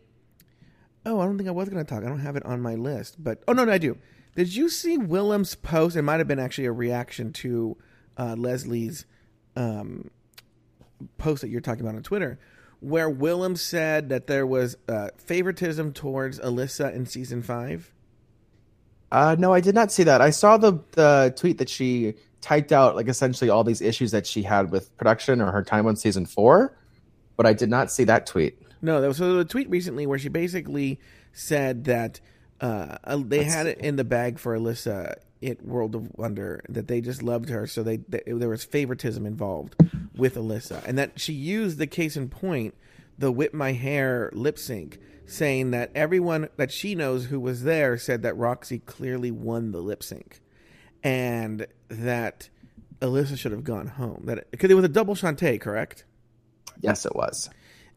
Oh, 1.05 1.21
I 1.21 1.25
don't 1.25 1.37
think 1.39 1.49
I 1.49 1.53
was 1.53 1.69
going 1.69 1.85
to 1.85 1.89
talk. 1.89 2.03
I 2.05 2.09
don't 2.09 2.19
have 2.21 2.37
it 2.37 2.45
on 2.45 2.61
my 2.61 2.75
list, 2.75 3.23
but 3.23 3.43
oh 3.49 3.53
no, 3.53 3.65
no, 3.65 3.73
I 3.73 3.79
do. 3.79 3.97
Did 4.35 4.55
you 4.55 4.69
see 4.69 4.99
Willam's 4.99 5.55
post? 5.55 5.97
It 5.97 6.03
might 6.03 6.19
have 6.19 6.29
been 6.29 6.39
actually 6.39 6.67
a 6.67 6.73
reaction 6.73 7.33
to 7.35 7.77
uh, 8.19 8.35
Leslie's 8.37 9.07
um, 9.57 10.11
post 11.17 11.41
that 11.43 11.49
you're 11.49 11.61
talking 11.61 11.81
about 11.83 11.95
on 11.97 12.03
Twitter, 12.03 12.39
where 12.81 13.09
Willam 13.11 13.57
said 13.57 14.09
that 14.11 14.27
there 14.27 14.47
was 14.47 14.77
uh, 14.89 15.09
favoritism 15.17 15.93
towards 15.93 16.39
Alyssa 16.41 16.93
in 16.95 17.07
season 17.07 17.43
five. 17.43 17.93
Uh, 19.13 19.37
no, 19.39 19.53
I 19.53 19.61
did 19.61 19.75
not 19.75 19.93
see 19.93 20.03
that. 20.05 20.21
I 20.21 20.31
saw 20.31 20.57
the 20.57 20.81
the 20.93 21.33
tweet 21.37 21.59
that 21.59 21.69
she 21.69 22.15
typed 22.41 22.73
out, 22.73 22.97
like 22.97 23.09
essentially 23.09 23.51
all 23.51 23.65
these 23.65 23.81
issues 23.81 24.11
that 24.13 24.27
she 24.27 24.43
had 24.43 24.71
with 24.71 24.97
production 24.97 25.41
or 25.41 25.51
her 25.53 25.63
time 25.63 25.87
on 25.87 25.97
season 25.97 26.27
four, 26.27 26.77
but 27.37 27.47
I 27.47 27.53
did 27.53 27.71
not 27.71 27.91
see 27.91 28.05
that 28.05 28.27
tweet. 28.27 28.59
No, 28.83 29.01
there 29.01 29.09
was 29.09 29.21
a 29.21 29.45
tweet 29.45 29.69
recently 29.71 30.07
where 30.07 30.19
she 30.19 30.29
basically 30.29 31.01
said 31.33 31.85
that 31.85 32.21
uh, 32.61 32.99
uh, 33.05 33.21
they 33.25 33.45
had 33.45 33.67
it 33.67 33.79
in 33.79 33.97
the 33.97 34.05
bag 34.05 34.39
for 34.39 34.57
Alyssa 34.57 35.15
at 35.43 35.65
World 35.65 35.95
of 35.95 36.11
Wonder 36.17 36.63
that 36.69 36.89
they 36.89 37.01
just 37.01 37.23
loved 37.23 37.49
her, 37.49 37.67
so 37.67 37.83
they, 37.83 37.99
they 37.99 38.23
there 38.27 38.49
was 38.49 38.65
favoritism 38.65 39.27
involved 39.27 39.77
with 40.17 40.35
Alyssa, 40.35 40.83
and 40.87 40.97
that 40.99 41.21
she 41.21 41.33
used 41.33 41.79
the 41.79 41.87
case 41.87 42.17
in 42.17 42.29
point, 42.29 42.75
the 43.19 43.31
"Whip 43.31 43.53
My 43.53 43.73
Hair" 43.73 44.31
lip 44.33 44.59
sync, 44.59 44.99
saying 45.27 45.73
that 45.73 45.91
everyone 45.95 46.49
that 46.57 46.71
she 46.73 46.95
knows 46.95 47.27
who 47.27 47.41
was 47.41 47.63
there 47.65 47.99
said 47.99 48.23
that 48.23 48.35
Roxxxy 48.35 48.85
clearly 48.85 49.31
won 49.31 49.73
the 49.73 49.81
lip 49.81 50.03
sync, 50.03 50.41
and 51.03 51.67
that 51.89 52.49
Alyssa 53.01 53.37
should 53.37 53.53
have 53.53 53.65
gone 53.65 53.87
home. 53.89 54.23
That 54.27 54.51
because 54.51 54.71
it 54.71 54.75
was 54.75 54.85
a 54.85 54.89
double 54.89 55.15
shantay, 55.15 55.61
correct? 55.61 56.05
Yes, 56.81 57.07
it 57.07 57.15
was. 57.17 57.49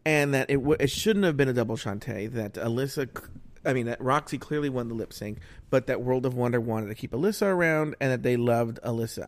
and 0.05 0.33
that 0.33 0.49
it, 0.49 0.55
w- 0.55 0.77
it 0.79 0.89
shouldn't 0.89 1.25
have 1.25 1.37
been 1.37 1.49
a 1.49 1.53
double 1.53 1.75
shantay. 1.77 2.31
That 2.31 2.53
Alyssa, 2.53 3.07
c- 3.17 3.25
I 3.65 3.73
mean, 3.73 3.85
that 3.87 3.99
Roxxxy 3.99 4.39
clearly 4.39 4.69
won 4.69 4.87
the 4.87 4.93
lip 4.95 5.11
sync, 5.13 5.39
but 5.69 5.87
that 5.87 6.01
World 6.01 6.25
of 6.25 6.33
Wonder 6.33 6.59
wanted 6.61 6.87
to 6.87 6.95
keep 6.95 7.11
Alyssa 7.11 7.47
around, 7.47 7.95
and 7.99 8.11
that 8.11 8.23
they 8.23 8.37
loved 8.37 8.79
Alyssa. 8.83 9.27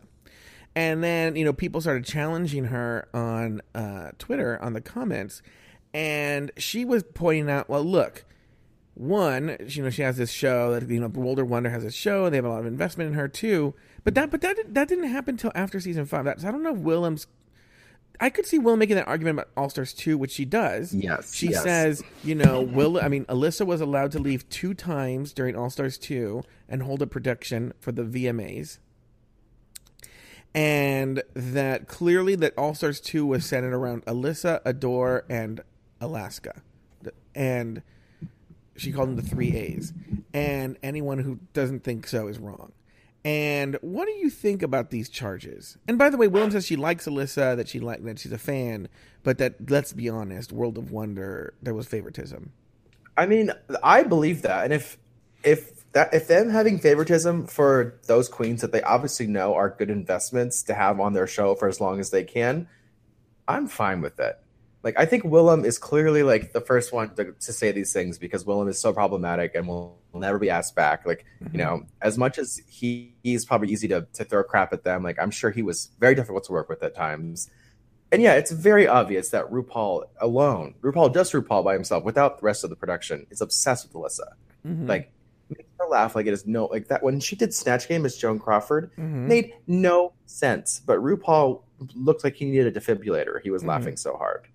And 0.74 1.04
then, 1.04 1.36
you 1.36 1.44
know, 1.44 1.52
people 1.52 1.82
started 1.82 2.06
challenging 2.06 2.64
her 2.64 3.06
on 3.12 3.60
uh, 3.74 4.12
Twitter 4.18 4.58
on 4.62 4.72
the 4.72 4.80
comments. 4.80 5.42
And 5.94 6.50
she 6.56 6.84
was 6.84 7.02
pointing 7.02 7.50
out, 7.50 7.68
well, 7.68 7.84
look, 7.84 8.24
one, 8.94 9.56
you 9.66 9.82
know, 9.82 9.90
she 9.90 10.02
has 10.02 10.16
this 10.16 10.30
show 10.30 10.72
that, 10.72 10.88
you 10.88 11.00
know, 11.00 11.08
World 11.08 11.38
of 11.38 11.50
Wonder 11.50 11.70
has 11.70 11.84
this 11.84 11.94
show. 11.94 12.24
And 12.24 12.32
they 12.32 12.38
have 12.38 12.44
a 12.44 12.48
lot 12.48 12.60
of 12.60 12.66
investment 12.66 13.08
in 13.08 13.14
her, 13.14 13.28
too. 13.28 13.74
But 14.04 14.14
that, 14.14 14.30
but 14.30 14.40
that, 14.40 14.56
that 14.68 14.88
didn't 14.88 15.08
happen 15.08 15.34
until 15.34 15.52
after 15.54 15.80
season 15.80 16.06
five. 16.06 16.24
That's, 16.24 16.44
I 16.44 16.50
don't 16.50 16.62
know 16.62 16.74
if 16.74 16.80
Willam's 16.80 17.26
I 18.20 18.30
could 18.30 18.46
see 18.46 18.58
Will 18.58 18.76
making 18.76 18.96
that 18.96 19.08
argument 19.08 19.34
about 19.34 19.48
All 19.56 19.68
Stars 19.68 19.92
2, 19.92 20.16
which 20.16 20.30
she 20.30 20.44
does. 20.44 20.94
Yes, 20.94 21.34
She 21.34 21.48
yes. 21.48 21.62
says, 21.64 22.04
you 22.22 22.36
know, 22.36 22.60
Will, 22.60 23.00
I 23.00 23.08
mean, 23.08 23.24
Alyssa 23.24 23.66
was 23.66 23.80
allowed 23.80 24.12
to 24.12 24.20
leave 24.20 24.48
two 24.48 24.74
times 24.74 25.32
during 25.32 25.56
All 25.56 25.70
Stars 25.70 25.98
2 25.98 26.42
and 26.68 26.84
hold 26.84 27.02
a 27.02 27.06
production 27.06 27.72
for 27.80 27.90
the 27.90 28.04
VMAs. 28.04 28.78
And 30.54 31.22
that 31.34 31.88
clearly 31.88 32.34
that 32.36 32.56
All 32.56 32.74
Stars 32.74 33.00
2 33.00 33.26
was 33.26 33.44
centered 33.44 33.74
around 33.74 34.04
Alyssa, 34.04 34.60
Adore, 34.64 35.24
and 35.28 35.62
Alaska. 36.02 36.62
And 37.34 37.82
she 38.76 38.92
called 38.92 39.08
them 39.08 39.16
the 39.16 39.22
three 39.22 39.56
A's. 39.56 39.92
And 40.34 40.76
anyone 40.82 41.18
who 41.18 41.38
doesn't 41.52 41.84
think 41.84 42.06
so 42.06 42.28
is 42.28 42.38
wrong. 42.38 42.72
And 43.24 43.78
what 43.82 44.06
do 44.06 44.12
you 44.12 44.30
think 44.30 44.62
about 44.62 44.90
these 44.90 45.08
charges? 45.08 45.78
And 45.86 45.96
by 45.96 46.10
the 46.10 46.16
way, 46.16 46.26
Willam 46.26 46.50
says 46.50 46.66
she 46.66 46.76
likes 46.76 47.06
Alyssa, 47.06 47.56
that 47.56 47.68
she 47.68 47.78
like 47.78 48.02
that 48.02 48.18
she's 48.18 48.32
a 48.32 48.38
fan, 48.38 48.88
but 49.22 49.38
that 49.38 49.70
let's 49.70 49.92
be 49.92 50.08
honest, 50.08 50.50
World 50.50 50.76
of 50.76 50.90
Wonder 50.90 51.54
there 51.62 51.74
was 51.74 51.86
favoritism. 51.86 52.52
I 53.16 53.26
mean, 53.26 53.52
I 53.82 54.02
believe 54.02 54.42
that, 54.42 54.64
and 54.64 54.72
if 54.72 54.98
if 55.44 55.88
that 55.92 56.12
if 56.12 56.26
them 56.26 56.48
having 56.48 56.80
favoritism 56.80 57.46
for 57.46 57.94
those 58.06 58.28
queens 58.28 58.60
that 58.62 58.72
they 58.72 58.82
obviously 58.82 59.28
know 59.28 59.54
are 59.54 59.70
good 59.70 59.90
investments 59.90 60.64
to 60.64 60.74
have 60.74 60.98
on 60.98 61.12
their 61.12 61.28
show 61.28 61.54
for 61.54 61.68
as 61.68 61.80
long 61.80 62.00
as 62.00 62.10
they 62.10 62.24
can, 62.24 62.66
I'm 63.46 63.68
fine 63.68 64.00
with 64.00 64.18
it. 64.18 64.41
Like 64.82 64.98
I 64.98 65.04
think 65.06 65.22
Willam 65.24 65.64
is 65.64 65.78
clearly 65.78 66.22
like 66.24 66.52
the 66.52 66.60
first 66.60 66.92
one 66.92 67.14
to, 67.14 67.32
to 67.32 67.52
say 67.52 67.70
these 67.70 67.92
things 67.92 68.18
because 68.18 68.44
Willam 68.44 68.68
is 68.68 68.80
so 68.80 68.92
problematic 68.92 69.54
and 69.54 69.68
will, 69.68 69.98
will 70.12 70.20
never 70.20 70.38
be 70.38 70.50
asked 70.50 70.74
back. 70.74 71.06
Like 71.06 71.24
you 71.52 71.58
know, 71.58 71.84
as 72.00 72.18
much 72.18 72.36
as 72.38 72.60
he 72.66 73.14
he's 73.22 73.44
probably 73.44 73.68
easy 73.70 73.86
to 73.88 74.06
to 74.14 74.24
throw 74.24 74.42
crap 74.42 74.72
at 74.72 74.82
them, 74.82 75.02
like 75.04 75.18
I'm 75.20 75.30
sure 75.30 75.50
he 75.50 75.62
was 75.62 75.90
very 76.00 76.14
difficult 76.14 76.44
to 76.44 76.52
work 76.52 76.68
with 76.68 76.82
at 76.82 76.94
times. 76.96 77.48
And 78.10 78.20
yeah, 78.20 78.34
it's 78.34 78.50
very 78.50 78.86
obvious 78.86 79.30
that 79.30 79.50
RuPaul 79.50 80.04
alone, 80.20 80.74
RuPaul 80.82 81.14
just 81.14 81.32
RuPaul 81.32 81.64
by 81.64 81.72
himself, 81.72 82.04
without 82.04 82.40
the 82.40 82.44
rest 82.44 82.62
of 82.62 82.68
the 82.68 82.76
production, 82.76 83.26
is 83.30 83.40
obsessed 83.40 83.86
with 83.86 83.94
Alyssa. 83.94 84.32
Mhm. 84.66 84.86
Like 84.88 85.12
makes 85.48 85.68
her 85.78 85.86
laugh 85.88 86.14
like 86.16 86.26
it 86.26 86.32
is 86.32 86.46
no 86.46 86.66
like 86.66 86.88
that 86.88 87.02
when 87.02 87.20
she 87.20 87.36
did 87.36 87.54
Snatch 87.54 87.86
Game 87.88 88.04
as 88.04 88.16
Joan 88.16 88.38
Crawford 88.38 88.90
Mhm. 88.98 89.28
made 89.28 89.54
no 89.66 90.12
sense. 90.26 90.80
But 90.84 90.98
RuPaul 90.98 91.62
looked 91.94 92.24
like 92.24 92.34
he 92.34 92.44
needed 92.46 92.76
a 92.76 92.80
defibrillator. 92.80 93.40
He 93.42 93.50
was 93.50 93.62
Mhm. 93.62 93.68
laughing 93.68 93.96
so 93.96 94.16
hard. 94.16 94.46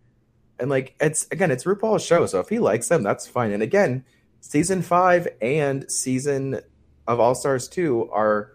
And 0.60 0.70
like 0.70 0.96
it's 1.00 1.28
again, 1.32 1.52
it's 1.52 1.66
RuPaul's 1.66 2.06
show, 2.06 2.26
so 2.26 2.40
if 2.40 2.50
he 2.50 2.60
likes 2.60 2.88
them, 2.88 3.04
that's 3.04 3.28
fine. 3.28 3.52
And 3.52 3.62
again, 3.62 4.04
season 4.42 4.82
five 4.82 5.28
and 5.42 5.90
season 5.92 6.62
of 7.08 7.20
All 7.20 7.36
Stars 7.36 7.68
two 7.68 8.10
are 8.12 8.54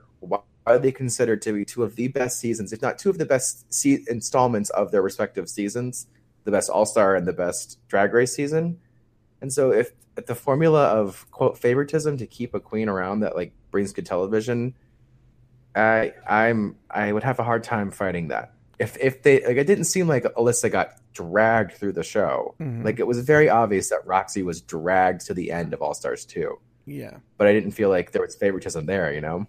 widely 0.67 0.93
considered 0.93 1.43
to 1.43 1.53
be 1.53 1.65
two 1.65 1.83
of 1.83 1.97
the 1.97 2.09
best 2.09 2.39
seasons, 2.39 2.73
if 2.73 2.83
not 2.83 2.99
two 2.99 3.11
of 3.11 3.19
the 3.19 3.27
best 3.27 3.73
se- 3.73 4.05
installments 4.09 4.71
of 4.71 4.91
their 4.91 5.03
respective 5.03 5.49
seasons, 5.49 6.07
the 6.45 6.51
best 6.51 6.71
All 6.71 6.87
Star 6.87 7.15
and 7.15 7.27
the 7.27 7.33
best 7.33 7.79
Drag 7.89 8.13
Race 8.13 8.35
season. 8.35 8.79
And 9.41 9.53
so, 9.53 9.73
if, 9.73 9.93
if 10.17 10.27
the 10.27 10.35
formula 10.35 10.85
of 10.87 11.29
quote 11.31 11.59
favoritism 11.59 12.17
to 12.19 12.27
keep 12.27 12.55
a 12.55 12.61
queen 12.61 12.89
around 12.89 13.21
that 13.21 13.35
like 13.35 13.53
brings 13.71 13.93
good 13.93 14.07
television, 14.07 14.75
I 15.75 16.13
I'm 16.29 16.77
I 16.91 17.13
would 17.13 17.25
have 17.25 17.39
a 17.39 17.45
hard 17.45 17.65
time 17.65 17.91
fighting 17.91 18.29
that. 18.29 18.53
If 18.79 18.97
if 18.99 19.23
they 19.23 19.45
like, 19.45 19.57
it 19.57 19.67
didn't 19.67 19.85
seem 19.85 20.09
like 20.09 20.25
Alyssa 20.25 20.71
got 20.71 20.95
dragged 21.13 21.73
through 21.73 21.93
the 21.93 22.03
show. 22.03 22.55
Mhm. 22.61 22.85
Like 22.85 22.99
it 22.99 23.07
was 23.07 23.21
very 23.21 23.49
obvious 23.49 23.89
that 23.91 24.07
Roxxxy 24.07 24.45
was 24.45 24.61
dragged 24.61 25.21
to 25.27 25.35
the 25.35 25.51
end 25.53 25.73
of 25.75 25.83
All 25.83 25.95
Stars 25.95 26.25
two, 26.25 26.59
Yeah, 26.87 27.19
but 27.39 27.47
I 27.47 27.53
didn't 27.53 27.73
feel 27.73 27.89
like 27.89 28.13
there 28.13 28.23
was 28.23 28.35
favoritism 28.35 28.87
there. 28.87 29.13
You 29.13 29.21
know, 29.21 29.47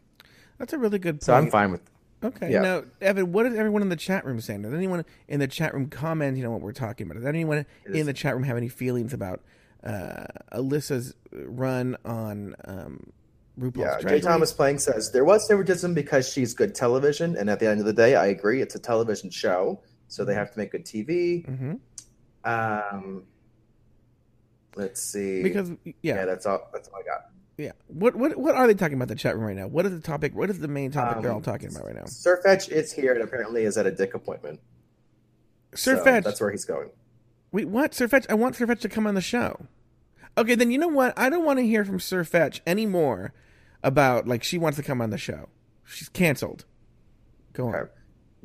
that's 0.57 0.73
a 0.73 0.77
really 0.77 0.99
good 0.99 1.15
point. 1.15 1.23
so 1.23 1.33
I'm 1.35 1.49
fine 1.49 1.71
with. 1.71 1.81
Okay. 2.23 2.51
Yeah. 2.53 2.61
Now, 2.61 2.83
Evan, 3.01 3.33
what 3.33 3.45
is 3.45 3.53
everyone 3.55 3.81
in 3.81 3.89
the 3.89 3.97
chat 3.97 4.23
room 4.25 4.39
saying? 4.39 4.61
Does 4.61 4.73
anyone 4.73 5.03
in 5.27 5.41
the 5.41 5.47
chat 5.47 5.73
room 5.73 5.87
comment? 5.89 6.37
You 6.37 6.43
know 6.43 6.51
what 6.51 6.61
we're 6.61 6.71
talking 6.71 7.05
about? 7.05 7.15
Does 7.17 7.25
anyone 7.25 7.65
in 7.85 8.05
the 8.05 8.13
chat 8.13 8.33
room 8.33 8.43
have 8.43 8.55
any 8.55 8.69
feelings 8.69 9.13
about 9.13 9.41
uh, 9.83 10.23
Alyssa's 10.53 11.15
run 11.33 11.97
on 12.05 12.55
um, 12.63 13.11
RuPaul's 13.59 13.77
Yeah, 13.77 13.91
Drag 13.99 14.01
Jay 14.07 14.13
Race? 14.13 14.23
Thomas 14.23 14.53
Plank 14.53 14.79
says 14.79 15.11
there 15.11 15.25
was 15.25 15.45
favoritism 15.49 15.93
because 15.93 16.29
she's 16.31 16.53
good 16.53 16.73
television, 16.73 17.35
and 17.35 17.49
at 17.49 17.59
the 17.59 17.67
end 17.67 17.81
of 17.81 17.85
the 17.85 17.91
day, 17.91 18.15
I 18.15 18.27
agree, 18.27 18.61
it's 18.61 18.75
a 18.75 18.79
television 18.79 19.29
show, 19.29 19.81
so 20.13 20.23
they 20.23 20.35
have 20.35 20.51
to 20.51 20.59
make 20.59 20.71
good 20.71 20.85
TV. 20.85 21.43
Mhm. 21.47 21.79
Um, 22.45 23.23
let's 24.75 25.01
see. 25.01 25.41
Because 25.41 25.71
yeah, 25.83 25.93
yeah, 26.01 26.25
that's 26.25 26.45
all. 26.45 26.69
That's 26.73 26.87
all 26.89 26.99
I 26.99 27.03
got. 27.03 27.29
yeah. 27.57 27.71
What 27.87 28.15
what 28.15 28.37
what 28.37 28.55
are 28.55 28.67
they 28.67 28.73
talking 28.75 28.95
about 28.95 29.05
in 29.05 29.09
the 29.09 29.15
chat 29.15 29.35
room 29.35 29.45
right 29.45 29.55
now? 29.55 29.67
What 29.67 29.85
is 29.85 29.91
the 29.93 29.99
topic? 30.01 30.35
What 30.35 30.49
is 30.49 30.59
the 30.59 30.67
main 30.67 30.91
topic 30.91 31.21
they're 31.21 31.31
Um, 31.31 31.37
all 31.37 31.41
talking 31.41 31.69
about 31.69 31.85
right 31.85 31.95
now? 31.95 32.05
Sir 32.05 32.39
Fetch 32.43 32.69
is 32.69 32.91
here 32.91 33.13
and 33.13 33.23
apparently 33.23 33.63
is 33.63 33.77
at 33.77 33.85
a 33.87 33.91
dick 33.91 34.13
appointment. 34.13 34.59
Sir 35.73 35.97
So 35.97 36.03
That's 36.21 36.39
where 36.39 36.51
he's 36.51 36.65
going. 36.65 36.91
Wait, 37.51 37.67
what? 37.67 37.93
Sir 37.95 38.07
Fetch? 38.07 38.25
I 38.29 38.35
want 38.35 38.55
Sir 38.55 38.67
Fetch 38.67 38.81
to 38.81 38.89
come 38.89 39.07
on 39.07 39.15
the 39.15 39.21
show. 39.21 39.65
Okay, 40.37 40.55
then 40.55 40.69
you 40.71 40.77
know 40.77 40.87
what? 40.87 41.13
I 41.17 41.29
don't 41.29 41.45
want 41.45 41.59
to 41.59 41.65
hear 41.65 41.85
from 41.85 41.99
Sir 41.99 42.23
Fetch 42.23 42.61
anymore 42.67 43.33
about 43.83 44.27
like 44.27 44.43
she 44.43 44.57
wants 44.57 44.77
to 44.77 44.83
come 44.83 45.01
on 45.01 45.09
the 45.11 45.17
show. 45.17 45.49
She's 45.85 46.09
canceled. 46.09 46.65
Go 47.53 47.67
on. 47.67 47.75
Okay. 47.75 47.91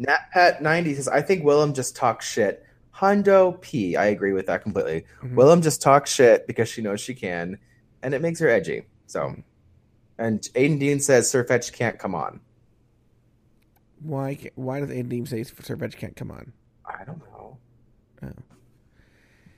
NatPat90 0.01 0.95
says, 0.97 1.09
I 1.09 1.21
think 1.23 1.43
Willam 1.45 1.75
just 1.75 1.97
talks 1.97 2.27
shit. 2.31 2.65
Hondo 2.91 3.53
P. 3.61 3.97
I 3.97 4.07
agree 4.07 4.33
with 4.33 4.47
that 4.47 4.63
completely. 4.63 5.05
Mhm. 5.23 5.35
Willam 5.35 5.63
just 5.63 5.81
talks 5.83 6.13
shit 6.13 6.47
because 6.47 6.69
she 6.69 6.83
knows 6.83 7.01
she 7.01 7.15
can, 7.15 7.59
and 8.03 8.13
it 8.15 8.21
makes 8.23 8.41
her 8.41 8.49
edgy. 8.49 8.85
So, 9.07 9.21
Mm-hmm. 9.21 9.41
and 10.19 10.41
Aiden 10.55 10.79
Dean 10.81 11.01
says 11.01 11.31
Sir 11.31 11.45
Fetch 11.45 11.73
can't 11.73 11.99
come 11.99 12.15
on. 12.15 12.41
Why? 14.03 14.39
Why 14.55 14.81
does 14.81 14.91
Aiden 14.91 15.09
Deem 15.09 15.27
say 15.27 15.43
Sir 15.45 15.77
Fetch 15.77 15.97
can't 15.97 16.15
come 16.17 16.31
on? 16.31 16.53
I 16.85 17.05
don't 17.05 17.19
know. 17.31 17.59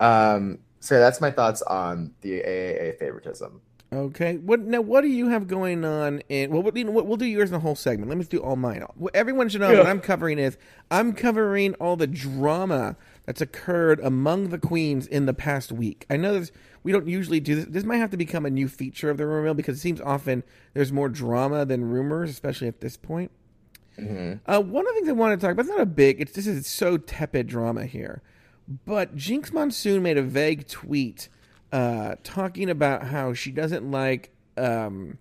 Oh. 0.00 0.04
Um, 0.04 0.58
so 0.80 0.98
that's 0.98 1.20
my 1.20 1.30
thoughts 1.30 1.60
on 1.62 2.12
the 2.22 2.40
AAA 2.40 2.98
favoritism. 2.98 3.60
Okay. 3.92 4.36
What 4.36 4.60
now? 4.60 4.80
What 4.80 5.00
do 5.00 5.08
you 5.08 5.28
have 5.30 5.48
going 5.48 5.84
on? 5.84 6.20
In 6.28 6.50
well, 6.52 6.62
what, 6.62 6.76
you 6.76 6.84
know, 6.84 6.92
we'll 6.92 7.16
do 7.16 7.24
yours 7.26 7.48
in 7.50 7.54
the 7.54 7.60
whole 7.60 7.74
segment. 7.74 8.08
Let 8.08 8.18
me 8.18 8.24
do 8.24 8.38
all 8.38 8.54
mine. 8.54 8.84
Everyone 9.14 9.48
should 9.48 9.60
know 9.62 9.70
Yeah. 9.72 9.78
what 9.78 9.86
I'm 9.88 10.00
covering 10.00 10.38
is 10.38 10.56
I'm 10.92 11.12
covering 11.12 11.74
all 11.74 11.96
the 11.96 12.06
drama 12.06 12.96
that's 13.26 13.40
occurred 13.40 13.98
among 14.00 14.50
the 14.50 14.58
queens 14.58 15.08
in 15.08 15.26
the 15.26 15.34
past 15.34 15.72
week. 15.72 16.06
I 16.08 16.16
know 16.16 16.38
this, 16.38 16.52
we 16.84 16.92
don't 16.92 17.08
usually 17.08 17.40
do 17.40 17.56
this. 17.56 17.64
This 17.66 17.84
might 17.84 17.96
have 17.96 18.10
to 18.10 18.16
become 18.16 18.46
a 18.46 18.50
new 18.50 18.68
feature 18.68 19.10
of 19.10 19.16
the 19.16 19.26
rumor 19.26 19.42
mill 19.42 19.54
because 19.54 19.78
it 19.78 19.80
seems 19.80 20.00
often 20.00 20.44
there's 20.72 20.92
more 20.92 21.08
drama 21.08 21.64
than 21.64 21.84
rumors, 21.90 22.30
especially 22.30 22.68
at 22.68 22.80
this 22.80 22.96
point. 22.96 23.32
Uh, 23.98 24.60
one 24.62 24.86
of 24.86 24.94
the 24.94 24.94
things 24.94 25.08
I 25.08 25.12
want 25.12 25.38
to 25.38 25.44
talk 25.44 25.52
about, 25.52 25.62
it's 25.66 25.68
not 25.68 25.80
a 25.80 25.84
big, 25.86 26.20
it's 26.20 26.32
this 26.32 26.46
is 26.46 26.66
so 26.66 26.96
tepid 26.96 27.48
drama 27.48 27.84
here, 27.84 28.22
but 28.86 29.14
Jinkx 29.16 29.52
Monsoon 29.52 30.02
made 30.02 30.16
a 30.16 30.22
vague 30.22 30.66
tweet 30.68 31.28
uh, 31.72 32.16
talking 32.24 32.70
about 32.70 33.04
how 33.04 33.32
she 33.34 33.50
doesn't 33.52 33.90
like, 33.90 34.30
um, 34.56 35.18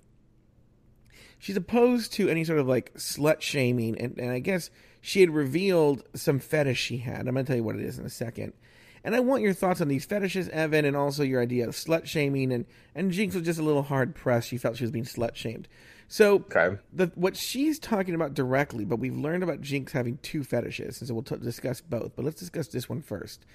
she's 1.37 1.57
opposed 1.57 2.13
to 2.13 2.29
any 2.29 2.43
sort 2.43 2.59
of 2.59 2.67
like 2.67 2.93
slut 2.95 3.41
shaming, 3.41 3.97
and, 3.99 4.17
and 4.17 4.31
I 4.31 4.39
guess 4.39 4.69
she 5.01 5.21
had 5.21 5.29
revealed 5.29 6.03
some 6.15 6.39
fetish 6.39 6.79
she 6.79 6.97
had. 6.97 7.27
I'm 7.27 7.33
going 7.33 7.45
to 7.45 7.49
tell 7.49 7.55
you 7.55 7.63
what 7.63 7.75
it 7.75 7.81
is 7.81 7.97
in 7.99 8.05
a 8.05 8.09
second. 8.09 8.53
And 9.01 9.15
I 9.15 9.21
want 9.21 9.43
your 9.43 9.53
thoughts 9.53 9.79
on 9.79 9.87
these 9.87 10.03
fetishes, 10.03 10.49
Evan, 10.49 10.83
and 10.83 10.97
also 10.97 11.23
your 11.23 11.41
idea 11.41 11.65
of 11.65 11.73
slut 11.73 12.05
shaming. 12.05 12.51
And, 12.51 12.65
and 12.93 13.13
Jinkx 13.13 13.33
was 13.33 13.43
just 13.43 13.57
a 13.57 13.63
little 13.63 13.83
hard 13.83 14.13
pressed. 14.13 14.49
She 14.49 14.57
felt 14.57 14.75
she 14.75 14.83
was 14.83 14.91
being 14.91 15.05
slut 15.05 15.35
shamed. 15.35 15.69
So 16.09 16.43
Okay. 16.53 16.77
the 16.91 17.09
what 17.15 17.37
she's 17.37 17.79
talking 17.79 18.13
about 18.13 18.33
directly, 18.33 18.83
but 18.83 18.97
we've 18.99 19.15
learned 19.15 19.43
about 19.43 19.61
Jinkx 19.61 19.91
having 19.91 20.17
two 20.23 20.43
fetishes, 20.43 20.99
and 20.99 21.07
so 21.07 21.13
we'll 21.13 21.23
t- 21.23 21.37
discuss 21.37 21.79
both. 21.79 22.15
But 22.15 22.25
let's 22.25 22.39
discuss 22.39 22.67
this 22.67 22.89
one 22.89 23.01
first. 23.01 23.45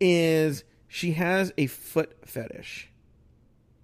Is 0.00 0.64
she 0.92 1.12
has 1.12 1.54
a 1.56 1.68
foot 1.68 2.18
fetish? 2.26 2.90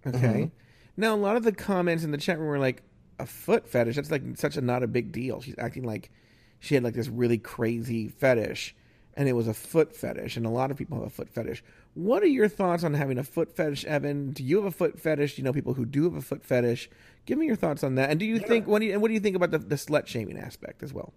Okay. 0.06 0.50
Now 0.94 1.14
a 1.14 1.16
lot 1.16 1.36
of 1.36 1.42
the 1.42 1.52
comments 1.52 2.04
in 2.04 2.10
the 2.10 2.18
chat 2.18 2.38
room 2.38 2.48
were 2.48 2.58
like, 2.58 2.82
"A 3.18 3.24
foot 3.24 3.66
fetish? 3.66 3.96
That's 3.96 4.10
like 4.10 4.22
such 4.34 4.58
a 4.58 4.60
not 4.60 4.82
a 4.82 4.86
big 4.86 5.10
deal." 5.10 5.40
She's 5.40 5.54
acting 5.56 5.84
like 5.84 6.10
she 6.60 6.74
had 6.74 6.84
like 6.84 6.92
this 6.92 7.08
really 7.08 7.38
crazy 7.38 8.08
fetish, 8.08 8.76
and 9.14 9.26
it 9.26 9.32
was 9.32 9.48
a 9.48 9.54
foot 9.54 9.96
fetish, 9.96 10.36
and 10.36 10.44
a 10.44 10.50
lot 10.50 10.70
of 10.70 10.76
people 10.76 10.98
have 10.98 11.06
a 11.06 11.10
foot 11.10 11.30
fetish. 11.30 11.64
What 11.94 12.22
are 12.22 12.26
your 12.26 12.46
thoughts 12.46 12.84
on 12.84 12.92
having 12.92 13.16
a 13.16 13.24
foot 13.24 13.56
fetish, 13.56 13.86
Evan? 13.86 14.32
Do 14.32 14.44
you 14.44 14.56
have 14.56 14.66
a 14.66 14.70
foot 14.70 15.00
fetish? 15.00 15.36
Do 15.36 15.40
you 15.40 15.44
know 15.44 15.54
people 15.54 15.72
who 15.72 15.86
do 15.86 16.04
have 16.04 16.14
a 16.14 16.20
foot 16.20 16.44
fetish? 16.44 16.90
Give 17.24 17.38
me 17.38 17.46
your 17.46 17.56
thoughts 17.56 17.82
on 17.82 17.94
that. 17.94 18.10
And 18.10 18.20
do 18.20 18.26
you 18.26 18.38
think 18.38 18.66
what 18.66 18.80
do 18.80 18.86
you, 18.86 18.92
and 18.92 19.00
what 19.00 19.08
do 19.08 19.14
you 19.14 19.20
think 19.20 19.34
about 19.34 19.50
the, 19.50 19.58
the 19.58 19.76
slut 19.76 20.06
shaming 20.06 20.38
aspect 20.38 20.82
as 20.82 20.92
well? 20.92 21.14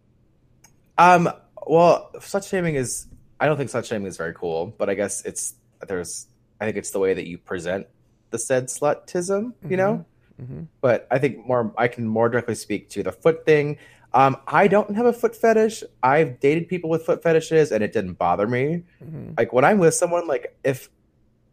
Um, 0.98 1.30
well, 1.68 2.12
slut 2.20 2.50
shaming 2.50 2.76
is, 2.76 3.08
I 3.42 3.46
don't 3.46 3.58
think 3.58 3.70
slut 3.70 3.86
shaming 3.86 4.08
is 4.08 4.16
very 4.16 4.34
cool, 4.34 4.74
but 4.78 4.90
I 4.90 4.94
guess 4.94 5.26
it's, 5.26 5.56
there's, 5.88 6.28
I 6.60 6.66
think 6.66 6.78
it's 6.78 6.92
the 6.92 7.00
way 7.00 7.14
that 7.14 7.28
you 7.28 7.38
present 7.38 7.88
the 8.30 8.38
said 8.40 8.68
slutism, 8.68 9.54
you 9.70 9.78
know? 9.78 10.06
Mhm. 10.42 10.68
But 10.80 11.08
I 11.12 11.20
think 11.20 11.46
more, 11.46 11.74
I 11.78 11.88
can 11.88 12.08
more 12.08 12.30
directly 12.30 12.56
speak 12.56 12.90
to 12.92 13.04
the 13.04 13.12
foot 13.12 13.46
thing. 13.46 13.78
Um, 14.14 14.38
I 14.48 14.68
don't 14.68 14.96
have 14.96 15.06
a 15.06 15.14
foot 15.14 15.36
fetish. 15.36 15.84
I've 16.04 16.40
dated 16.40 16.68
people 16.68 16.90
with 16.90 17.04
foot 17.06 17.22
fetishes, 17.24 17.72
and 17.72 17.84
it 17.84 17.94
didn't 17.94 18.14
bother 18.14 18.48
me. 18.48 18.84
Mhm. 19.04 19.38
Like 19.38 19.54
when 19.54 19.64
I'm 19.64 19.80
with 19.80 19.94
someone, 19.94 20.28
like 20.28 20.58
if 20.64 20.90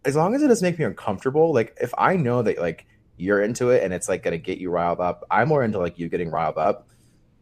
as 0.05 0.17
long 0.17 0.35
as 0.35 0.43
it 0.43 0.49
doesn't 0.49 0.67
make 0.67 0.79
me 0.79 0.85
uncomfortable, 0.85 1.53
like 1.53 1.77
if 1.81 1.93
I 1.99 2.17
know 2.17 2.43
that 2.43 2.59
like 2.59 2.87
you're 3.17 3.43
into 3.43 3.71
it 3.71 3.83
and 3.83 3.93
it's 3.93 4.09
like 4.09 4.23
gonna 4.23 4.39
get 4.39 4.59
you 4.59 4.71
riled 4.71 5.01
up, 5.01 5.25
I'm 5.31 5.49
more 5.49 5.63
into 5.65 5.79
like 5.79 5.99
you 5.99 6.09
getting 6.09 6.31
riled 6.31 6.57
up. 6.57 6.89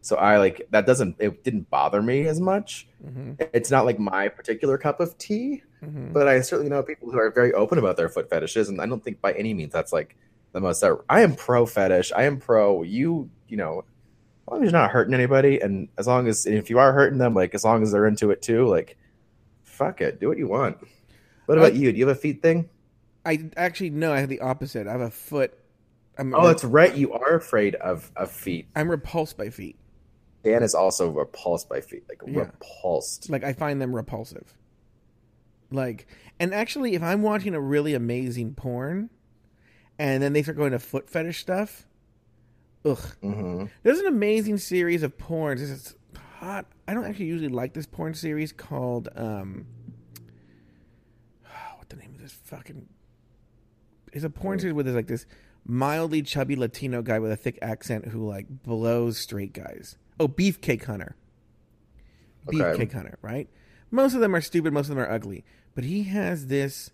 So 0.07 0.15
I 0.15 0.37
like 0.37 0.65
that 0.71 0.85
doesn't 0.85 1.17
it 1.19 1.43
didn't 1.43 1.69
bother 1.69 2.01
me 2.01 2.27
as 2.27 2.39
much. 2.39 2.87
Mhm. 3.05 3.45
It's 3.53 3.69
not 3.69 3.83
like 3.85 3.99
my 3.99 4.29
particular 4.29 4.77
cup 4.77 5.01
of 5.01 5.17
tea, 5.17 5.63
Mhm. 5.83 6.13
but 6.13 6.29
I 6.29 6.39
certainly 6.39 6.69
know 6.69 6.81
people 6.81 7.11
who 7.11 7.19
are 7.19 7.29
very 7.29 7.51
open 7.51 7.77
about 7.77 7.97
their 7.97 8.07
foot 8.07 8.29
fetishes, 8.29 8.69
and 8.69 8.79
I 8.81 8.85
don't 8.85 9.03
think 9.03 9.19
by 9.19 9.33
any 9.33 9.53
means 9.53 9.73
that's 9.73 9.91
like 9.91 10.15
the 10.53 10.61
most. 10.61 10.81
I 11.09 11.21
am 11.21 11.35
pro 11.35 11.65
fetish. 11.65 12.13
I 12.15 12.23
am 12.23 12.37
pro 12.37 12.83
you. 12.83 13.29
You 13.49 13.57
know, 13.57 13.79
as 14.47 14.51
long 14.51 14.63
as 14.63 14.71
you're 14.71 14.79
not 14.79 14.91
hurting 14.91 15.13
anybody, 15.13 15.59
and 15.59 15.89
as 15.97 16.07
long 16.07 16.27
as 16.29 16.45
if 16.45 16.69
you 16.69 16.79
are 16.79 16.93
hurting 16.93 17.17
them, 17.19 17.33
like 17.33 17.53
as 17.53 17.65
long 17.65 17.83
as 17.83 17.91
they're 17.91 18.07
into 18.07 18.31
it 18.31 18.41
too, 18.41 18.65
like 18.65 18.95
fuck 19.63 19.99
it, 20.01 20.19
do 20.21 20.29
what 20.29 20.37
you 20.37 20.47
want. 20.47 20.77
What 21.47 21.57
about 21.57 21.73
I- 21.73 21.75
you? 21.75 21.91
Do 21.91 21.97
you 21.99 22.07
have 22.07 22.15
a 22.17 22.19
feet 22.19 22.41
thing? 22.41 22.69
I 23.25 23.49
actually 23.57 23.89
no, 23.89 24.13
I 24.13 24.21
have 24.21 24.29
the 24.29 24.39
opposite. 24.39 24.87
I 24.87 24.93
have 24.93 25.01
a 25.01 25.11
foot. 25.11 25.53
I'm, 26.17 26.33
Oh, 26.33 26.47
that's 26.47 26.63
right. 26.63 26.95
You 26.95 27.11
are 27.13 27.35
afraid 27.35 27.75
of 27.75 28.09
of 28.15 28.31
feet. 28.31 28.67
I'm 28.73 28.89
repulsed 28.89 29.37
by 29.37 29.49
feet. 29.49 29.77
Dan 30.47 30.63
is 30.63 30.73
also 30.73 31.09
repulsed 31.09 31.67
by 31.67 31.81
feet, 31.81 32.03
like 32.07 32.21
Yeah. 32.25 32.39
repulsed. 32.41 33.29
Like 33.29 33.43
I 33.43 33.53
find 33.53 33.81
them 33.81 33.95
repulsive. 33.95 34.53
Like, 35.71 36.07
and 36.39 36.53
actually, 36.53 36.93
if 36.95 37.03
I'm 37.03 37.21
watching 37.21 37.53
a 37.53 37.59
really 37.59 37.93
amazing 37.93 38.53
porn, 38.53 39.09
and 39.99 40.23
then 40.23 40.31
they 40.31 40.41
start 40.43 40.57
going 40.57 40.71
to 40.71 40.79
foot 40.79 41.09
fetish 41.09 41.39
stuff, 41.41 41.85
ugh. 42.85 42.99
hmm 43.21 43.65
There's 43.83 43.99
an 43.99 44.05
amazing 44.07 44.57
series 44.59 45.03
of 45.03 45.17
porns. 45.17 45.59
It's 45.69 45.95
hot. 46.39 46.65
I 46.87 46.93
don't 46.93 47.03
actually 47.03 47.25
usually 47.25 47.49
like 47.49 47.73
this 47.73 47.85
porn 47.85 48.13
series 48.13 48.53
called 48.53 49.09
um. 49.15 49.65
What 51.77 51.89
the 51.89 51.97
name 51.97 52.11
of 52.15 52.21
this 52.21 52.33
fucking? 52.45 52.87
It's 54.13 54.23
a 54.23 54.29
porn 54.29 54.59
series 54.59 54.73
where 54.73 54.83
there's 54.85 54.95
like 54.95 55.07
this 55.07 55.25
mildly 55.65 56.21
chubby 56.21 56.55
Latino 56.55 57.01
guy 57.01 57.19
with 57.19 57.31
a 57.31 57.35
thick 57.35 57.59
accent 57.61 58.05
who 58.05 58.25
like 58.25 58.45
blows 58.63 59.17
straight 59.17 59.51
guys. 59.51 59.97
Oh, 60.19 60.27
Beefcake 60.27 60.83
Hunter. 60.85 61.15
Okay. 62.47 62.57
Beefcake 62.57 62.93
Hunter, 62.93 63.17
right? 63.21 63.49
Most 63.91 64.13
of 64.13 64.19
them 64.21 64.35
are 64.35 64.41
stupid. 64.41 64.73
Most 64.73 64.85
of 64.89 64.95
them 64.95 64.99
are 64.99 65.09
ugly. 65.11 65.43
But 65.75 65.83
he 65.83 66.03
has 66.03 66.47
this 66.47 66.91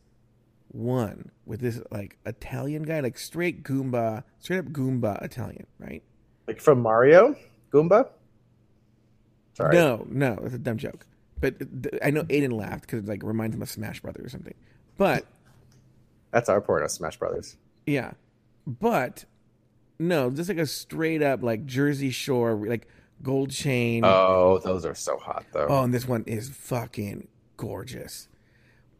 one 0.70 1.32
with 1.46 1.62
this 1.62 1.80
like 1.92 2.18
Italian 2.26 2.84
guy, 2.84 3.00
like 3.00 3.18
straight 3.18 3.64
Goomba, 3.64 4.24
straight 4.40 4.60
up 4.60 4.66
Goomba 4.66 5.24
Italian, 5.24 5.68
right? 5.80 6.04
Like 6.48 6.60
from 6.60 6.82
Mario, 6.82 7.36
Goomba. 7.72 8.10
Sorry. 9.54 9.76
No, 9.76 10.06
no, 10.10 10.40
it's 10.44 10.56
a 10.56 10.60
dumb 10.60 10.78
joke. 10.78 11.06
But 11.40 11.60
th- 11.84 12.00
I 12.04 12.10
know 12.10 12.24
Aiden 12.24 12.54
laughed 12.54 12.82
because 12.82 13.00
it 13.00 13.06
like 13.08 13.22
reminds 13.24 13.56
him 13.56 13.62
of 13.62 13.70
Smash 13.70 14.02
Brothers 14.02 14.26
or 14.26 14.30
something. 14.30 14.56
But 14.98 15.26
That's 16.32 16.50
our 16.50 16.60
port 16.62 16.84
of 16.84 16.92
Smash 16.92 17.18
Brothers. 17.18 17.56
yeah, 17.86 18.12
but 18.66 19.26
no, 20.00 20.30
just 20.32 20.50
like 20.50 20.58
a 20.58 20.66
straight 20.66 21.22
up 21.22 21.44
like 21.44 21.66
Jersey 21.66 22.10
Shore, 22.10 22.56
like 22.56 22.88
gold 23.24 23.50
chain. 23.52 24.04
Oh, 24.06 24.60
those 24.64 24.86
are 24.86 24.96
so 24.96 25.18
hot 25.18 25.46
though. 25.54 25.68
Oh, 25.70 25.84
and 25.84 25.94
this 25.94 26.08
one 26.08 26.24
is 26.28 26.50
fucking 26.50 27.28
gorgeous. 27.58 28.28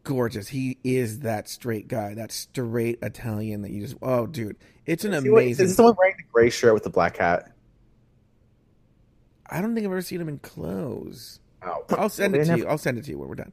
Gorgeous. 0.02 0.48
He 0.48 0.78
is 0.84 1.20
that 1.20 1.48
straight 1.48 1.88
guy, 1.88 2.14
that 2.14 2.30
straight 2.32 2.98
Italian 3.02 3.62
that 3.62 3.70
you 3.70 3.82
just. 3.82 3.96
Oh, 4.02 4.26
dude, 4.26 4.56
it's 4.86 5.04
an 5.04 5.12
what- 5.12 5.24
amazing. 5.42 5.66
Is 5.66 5.76
someone 5.76 5.94
wearing 5.98 6.16
the 6.18 6.24
gray 6.32 6.50
shirt 6.50 6.74
with 6.74 6.82
the 6.84 6.90
black 6.90 7.16
hat? 7.16 7.50
I 9.48 9.60
don't 9.60 9.74
think 9.74 9.84
I've 9.86 9.92
ever 9.92 10.02
seen 10.02 10.20
him 10.20 10.28
in 10.28 10.38
clothes. 10.38 11.40
Oh, 11.62 11.84
I'll 11.90 12.08
send 12.08 12.34
it 12.34 12.38
to 12.40 12.44
never- 12.46 12.58
you. 12.62 12.66
I'll 12.68 12.78
send 12.78 12.98
it 12.98 13.04
to 13.04 13.10
you 13.10 13.18
when 13.18 13.28
we're 13.28 13.34
done. 13.34 13.52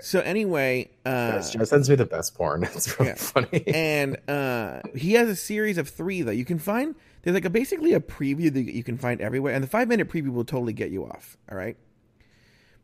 So 0.00 0.20
anyway, 0.20 0.90
uh, 1.04 1.42
Joe 1.48 1.64
sends 1.64 1.88
me 1.90 1.94
the 1.96 2.06
best 2.06 2.34
porn. 2.34 2.64
It's 2.74 2.98
really 2.98 3.10
Yeah. 3.10 3.16
funny. 3.16 3.62
and 3.68 4.16
uh, 4.28 4.80
he 4.96 5.12
has 5.14 5.28
a 5.28 5.36
series 5.36 5.78
of 5.78 5.88
three 5.88 6.22
that 6.22 6.34
you 6.34 6.44
can 6.44 6.58
find. 6.58 6.94
There's 7.22 7.34
like 7.34 7.44
a 7.44 7.50
basically 7.50 7.92
a 7.92 8.00
preview 8.00 8.52
that 8.52 8.74
you 8.74 8.82
can 8.82 8.98
find 8.98 9.20
everywhere, 9.20 9.54
and 9.54 9.62
the 9.62 9.68
five 9.68 9.88
minute 9.88 10.08
preview 10.08 10.32
will 10.32 10.44
totally 10.44 10.72
get 10.72 10.90
you 10.90 11.04
off. 11.04 11.36
All 11.50 11.56
right, 11.56 11.76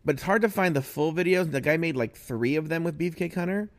but 0.05 0.15
it's 0.15 0.23
hard 0.23 0.43
to 0.43 0.49
find 0.49 0.77
the 0.77 0.83
full 0.83 1.13
videos. 1.13 1.51
The 1.51 1.61
guy 1.61 1.77
made 1.77 1.97
like 1.97 2.17
three 2.17 2.57
of 2.57 2.69
them 2.69 2.85
with 2.85 2.99
Beefcake 2.99 3.35
Hunter, 3.35 3.71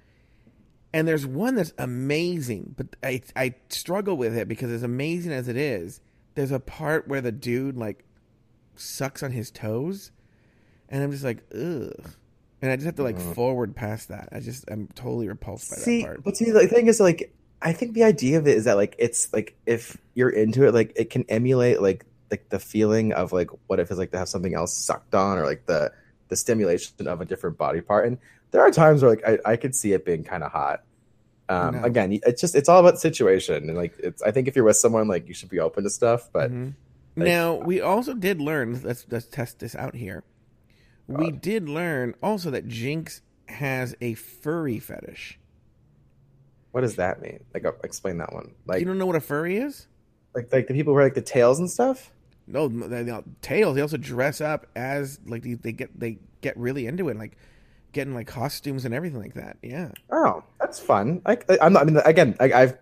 and 0.93 1.07
there's 1.07 1.25
one 1.25 1.55
that's 1.55 1.73
amazing, 1.77 2.75
but 2.77 2.87
I 3.01 3.21
I 3.35 3.55
struggle 3.69 4.17
with 4.17 4.35
it 4.35 4.47
because 4.47 4.71
as 4.71 4.83
amazing 4.83 5.31
as 5.31 5.47
it 5.47 5.55
is, 5.55 6.01
there's 6.35 6.51
a 6.51 6.59
part 6.59 7.07
where 7.07 7.21
the 7.21 7.31
dude 7.31 7.77
like 7.77 8.03
sucks 8.75 9.23
on 9.23 9.31
his 9.31 9.51
toes, 9.51 10.11
and 10.89 11.03
I'm 11.03 11.11
just 11.11 11.23
like 11.23 11.43
ugh. 11.53 12.15
And 12.61 12.71
I 12.71 12.75
just 12.75 12.85
have 12.85 12.95
to 12.95 13.03
like 13.03 13.15
uh-huh. 13.15 13.33
forward 13.33 13.75
past 13.75 14.09
that. 14.09 14.29
I 14.31 14.41
just 14.41 14.65
I'm 14.69 14.87
totally 14.93 15.29
repulsed 15.29 15.69
by 15.69 15.77
see, 15.77 16.01
that 16.01 16.07
part. 16.07 16.23
but 16.23 16.35
see, 16.35 16.51
the 16.51 16.67
thing 16.67 16.87
is, 16.87 16.99
like, 16.99 17.33
I 17.61 17.73
think 17.73 17.93
the 17.93 18.03
idea 18.03 18.37
of 18.37 18.47
it 18.47 18.55
is 18.57 18.65
that, 18.65 18.77
like, 18.77 18.95
it's 18.99 19.31
like 19.33 19.55
if 19.65 19.97
you're 20.15 20.29
into 20.29 20.65
it, 20.67 20.73
like, 20.73 20.93
it 20.95 21.09
can 21.09 21.25
emulate 21.29 21.81
like 21.81 22.05
like 22.31 22.47
the 22.49 22.59
feeling 22.59 23.11
of 23.11 23.33
like 23.33 23.49
what 23.67 23.79
it 23.79 23.87
feels 23.87 23.97
like 23.99 24.11
to 24.11 24.17
have 24.19 24.29
something 24.29 24.53
else 24.53 24.77
sucked 24.77 25.15
on, 25.15 25.37
or 25.37 25.45
like 25.45 25.65
the 25.65 25.91
the 26.29 26.35
stimulation 26.35 27.07
of 27.07 27.21
a 27.21 27.25
different 27.25 27.57
body 27.57 27.81
part. 27.81 28.05
And 28.07 28.17
there 28.51 28.61
are 28.61 28.71
times 28.71 29.01
where 29.01 29.11
like 29.11 29.27
I, 29.27 29.51
I 29.53 29.55
could 29.57 29.75
see 29.75 29.93
it 29.93 30.05
being 30.05 30.23
kind 30.23 30.43
of 30.43 30.51
hot. 30.51 30.83
Um, 31.49 31.75
No. 31.75 31.83
Again, 31.83 32.19
it's 32.25 32.39
just 32.39 32.55
it's 32.55 32.69
all 32.69 32.79
about 32.79 32.99
situation, 32.99 33.67
and 33.67 33.75
like 33.77 33.95
it's. 33.99 34.21
I 34.21 34.31
think 34.31 34.47
if 34.47 34.55
you're 34.55 34.65
with 34.65 34.77
someone, 34.77 35.07
like, 35.07 35.27
you 35.27 35.33
should 35.33 35.49
be 35.49 35.59
open 35.59 35.83
to 35.83 35.89
stuff. 35.89 36.29
But 36.31 36.51
Mhm. 36.51 36.73
like- 37.15 37.27
now 37.27 37.55
we 37.55 37.81
also 37.81 38.13
did 38.13 38.39
learn. 38.39 38.79
Let's 38.83 39.05
let's 39.09 39.25
test 39.25 39.59
this 39.59 39.75
out 39.75 39.95
here. 39.95 40.23
We 41.07 41.31
did 41.31 41.67
learn 41.67 42.13
also 42.21 42.51
that 42.51 42.67
Jinkx 42.67 43.21
has 43.47 43.95
a 43.99 44.13
furry 44.13 44.77
fetish. 44.77 45.39
What 46.71 46.81
does 46.81 46.95
that 46.95 47.21
mean? 47.21 47.39
Like, 47.53 47.65
uh, 47.65 47.71
explain 47.83 48.17
that 48.19 48.33
one. 48.33 48.53
Like, 48.65 48.79
you 48.79 48.85
don't 48.85 48.97
know 48.97 49.05
what 49.05 49.15
a 49.15 49.21
furry 49.21 49.57
is? 49.57 49.87
like, 50.35 50.51
like 50.53 50.67
the 50.67 50.73
people 50.73 50.91
who 50.91 50.95
wear 50.95 51.05
like 51.05 51.15
the 51.15 51.21
tails 51.21 51.59
and 51.59 51.69
stuff. 51.69 52.11
No, 52.47 52.67
they, 52.67 53.03
they, 53.03 53.19
tails. 53.41 53.75
They 53.75 53.81
also 53.81 53.97
dress 53.97 54.41
up 54.41 54.67
as 54.75 55.19
like 55.25 55.43
they, 55.43 55.53
they 55.53 55.71
get 55.71 55.99
they 55.99 56.17
get 56.41 56.57
really 56.57 56.87
into 56.87 57.09
it, 57.09 57.17
like 57.17 57.37
getting 57.91 58.13
like 58.13 58.27
costumes 58.27 58.85
and 58.85 58.93
everything 58.93 59.19
like 59.19 59.35
that. 59.35 59.57
Yeah. 59.61 59.91
Oh, 60.11 60.43
that's 60.59 60.79
fun. 60.79 61.21
I, 61.25 61.37
I'm 61.61 61.73
not. 61.73 61.83
I 61.83 61.85
mean, 61.85 61.97
again, 62.05 62.35
I, 62.39 62.51
I've 62.53 62.77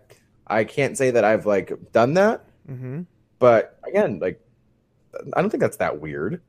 I 0.46 0.64
can't 0.64 0.96
say 0.96 1.10
that 1.10 1.24
I've 1.24 1.46
like 1.46 1.72
done 1.92 2.14
that, 2.14 2.44
hmm 2.66 3.02
but 3.38 3.78
again, 3.86 4.18
like 4.18 4.40
I 5.34 5.40
don't 5.40 5.50
think 5.50 5.60
that's 5.60 5.76
that 5.76 6.00
weird. 6.00 6.40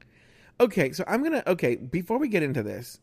Okay, 0.62 0.92
so 0.92 1.04
I'm 1.08 1.24
gonna. 1.24 1.44
Okay, 1.46 1.76
before 1.76 2.18
we 2.18 2.28
get 2.30 2.44
into 2.44 2.64
this, 2.64 3.00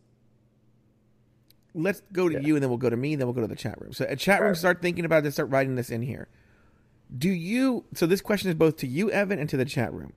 let's 1.76 2.02
go 2.12 2.28
to 2.28 2.34
Yeah. 2.34 2.40
you, 2.40 2.54
and 2.56 2.62
then 2.62 2.70
we'll 2.70 2.78
go 2.78 2.90
to 2.90 2.96
me, 2.96 3.12
and 3.14 3.20
then 3.20 3.28
we'll 3.28 3.34
go 3.34 3.42
to 3.42 3.46
the 3.46 3.56
chat 3.56 3.80
room. 3.80 3.92
So, 3.92 4.04
at 4.06 4.18
chat 4.18 4.40
room, 4.40 4.48
Right. 4.50 4.56
start 4.56 4.82
thinking 4.82 5.04
about 5.04 5.22
this. 5.22 5.34
Start 5.34 5.50
writing 5.50 5.76
this 5.76 5.90
in 5.90 6.02
here. 6.02 6.28
Do 7.16 7.28
you? 7.28 7.84
So, 7.94 8.06
this 8.06 8.20
question 8.20 8.48
is 8.48 8.56
both 8.56 8.76
to 8.78 8.86
you, 8.86 9.10
Evan, 9.10 9.38
and 9.38 9.48
to 9.50 9.56
the 9.56 9.64
chat 9.64 9.92
room. 9.92 10.12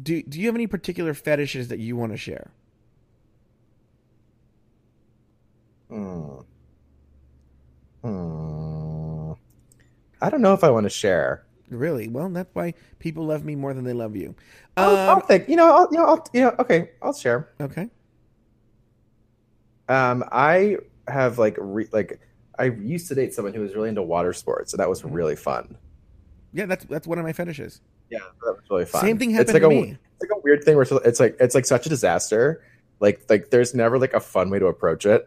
Do 0.00 0.22
Do 0.22 0.40
you 0.40 0.46
have 0.46 0.54
any 0.56 0.66
particular 0.66 1.14
fetishes 1.14 1.68
that 1.68 1.78
you 1.78 1.96
want 1.96 2.12
to 2.12 2.18
share? 2.18 2.50
Hmm. 5.88 6.40
Hmm. 8.02 9.32
I 10.20 10.30
don't 10.30 10.42
know 10.42 10.54
if 10.54 10.64
I 10.64 10.70
want 10.70 10.84
to 10.84 10.90
share. 10.90 11.44
Really? 11.70 12.08
Well, 12.08 12.28
that's 12.30 12.54
why 12.54 12.74
people 12.98 13.24
love 13.26 13.44
me 13.44 13.54
more 13.56 13.74
than 13.74 13.84
they 13.84 13.92
love 13.92 14.16
you. 14.16 14.34
I'll, 14.76 14.96
I'll 14.96 15.16
Um, 15.16 15.22
think. 15.22 15.48
You 15.48 15.56
know. 15.56 15.74
I'll, 15.74 15.88
you 15.90 15.98
know. 15.98 16.06
I'll, 16.06 16.26
you 16.32 16.40
know. 16.42 16.54
Okay. 16.58 16.90
I'll 17.02 17.12
share. 17.14 17.48
okay. 17.60 17.88
Um, 19.88 20.24
I 20.32 20.78
have 21.08 21.38
like 21.38 21.56
re- 21.58 21.88
like 21.92 22.20
I 22.58 22.64
used 22.66 23.08
to 23.08 23.14
date 23.14 23.34
someone 23.34 23.54
who 23.54 23.60
was 23.60 23.74
really 23.74 23.88
into 23.88 24.02
water 24.02 24.32
sports, 24.32 24.72
and 24.72 24.80
that 24.80 24.88
was 24.88 25.02
mm-hmm. 25.02 25.12
really 25.12 25.36
fun. 25.36 25.76
Yeah, 26.52 26.66
that's 26.66 26.84
that's 26.84 27.06
one 27.06 27.18
of 27.18 27.24
my 27.24 27.32
fetishes. 27.32 27.80
Yeah, 28.10 28.20
that 28.44 28.52
was 28.52 28.62
really 28.70 28.84
fun. 28.84 29.00
Same 29.00 29.18
thing 29.18 29.30
It's 29.30 29.50
happened 29.50 29.54
like 29.64 29.72
to 29.72 29.78
a, 29.78 29.82
me. 29.82 29.98
It's 30.20 30.30
like 30.30 30.38
a 30.38 30.40
weird 30.42 30.62
thing 30.64 30.76
where 30.76 30.82
it's- 30.82 31.00
it's 31.04 31.20
like 31.20 31.36
it's 31.40 31.54
like 31.54 31.66
such 31.66 31.86
a 31.86 31.88
disaster. 31.88 32.62
Like 33.00 33.24
like 33.28 33.50
there's 33.50 33.74
never 33.74 33.98
like 33.98 34.14
a 34.14 34.20
fun 34.20 34.50
way 34.50 34.58
to 34.58 34.66
approach 34.66 35.04
it. 35.06 35.26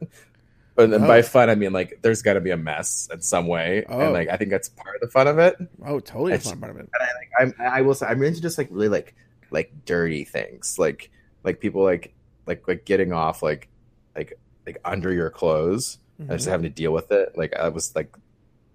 And 0.80 0.94
then 0.94 1.04
Oh. 1.04 1.08
by 1.08 1.24
fun 1.24 1.50
I 1.50 1.56
mean 1.56 1.74
like 1.74 2.00
there's 2.04 2.22
got 2.22 2.34
to 2.34 2.40
be 2.42 2.52
a 2.52 2.58
mess 2.58 3.10
in 3.12 3.20
some 3.22 3.48
way, 3.48 3.84
Oh. 3.90 4.00
and 4.00 4.14
like 4.14 4.30
I 4.30 4.38
think 4.38 4.52
that's 4.52 4.70
part 4.70 4.96
of 4.96 5.02
the 5.02 5.08
fun 5.08 5.28
of 5.28 5.40
it. 5.40 5.56
Oh, 5.84 6.00
totally 6.00 6.34
It's- 6.34 6.50
fun 6.50 6.60
part 6.60 6.72
of 6.72 6.78
it. 6.78 6.90
And 6.94 7.02
I 7.02 7.06
like 7.50 7.58
I'm 7.60 7.74
I 7.74 7.82
will 7.82 7.96
say 7.96 8.06
I'm 8.06 8.22
into 8.24 8.42
just 8.42 8.58
like 8.58 8.68
really 8.72 8.88
like 8.90 9.16
like 9.50 9.72
dirty 9.86 10.24
things, 10.24 10.78
like 10.78 11.10
like 11.44 11.60
people 11.60 11.84
like 11.84 12.14
like 12.46 12.68
like 12.68 12.86
getting 12.86 13.12
off 13.12 13.42
like 13.42 13.70
like 14.16 14.40
like 14.68 14.78
under 14.86 15.12
your 15.12 15.30
clothes 15.32 15.98
and 16.20 16.30
just 16.30 16.48
Mhm. 16.48 16.52
having 16.52 16.64
to 16.66 16.70
deal 16.70 16.92
with 16.94 17.12
it. 17.12 17.36
Like 17.38 17.56
I 17.56 17.70
was 17.70 17.96
like 17.96 18.16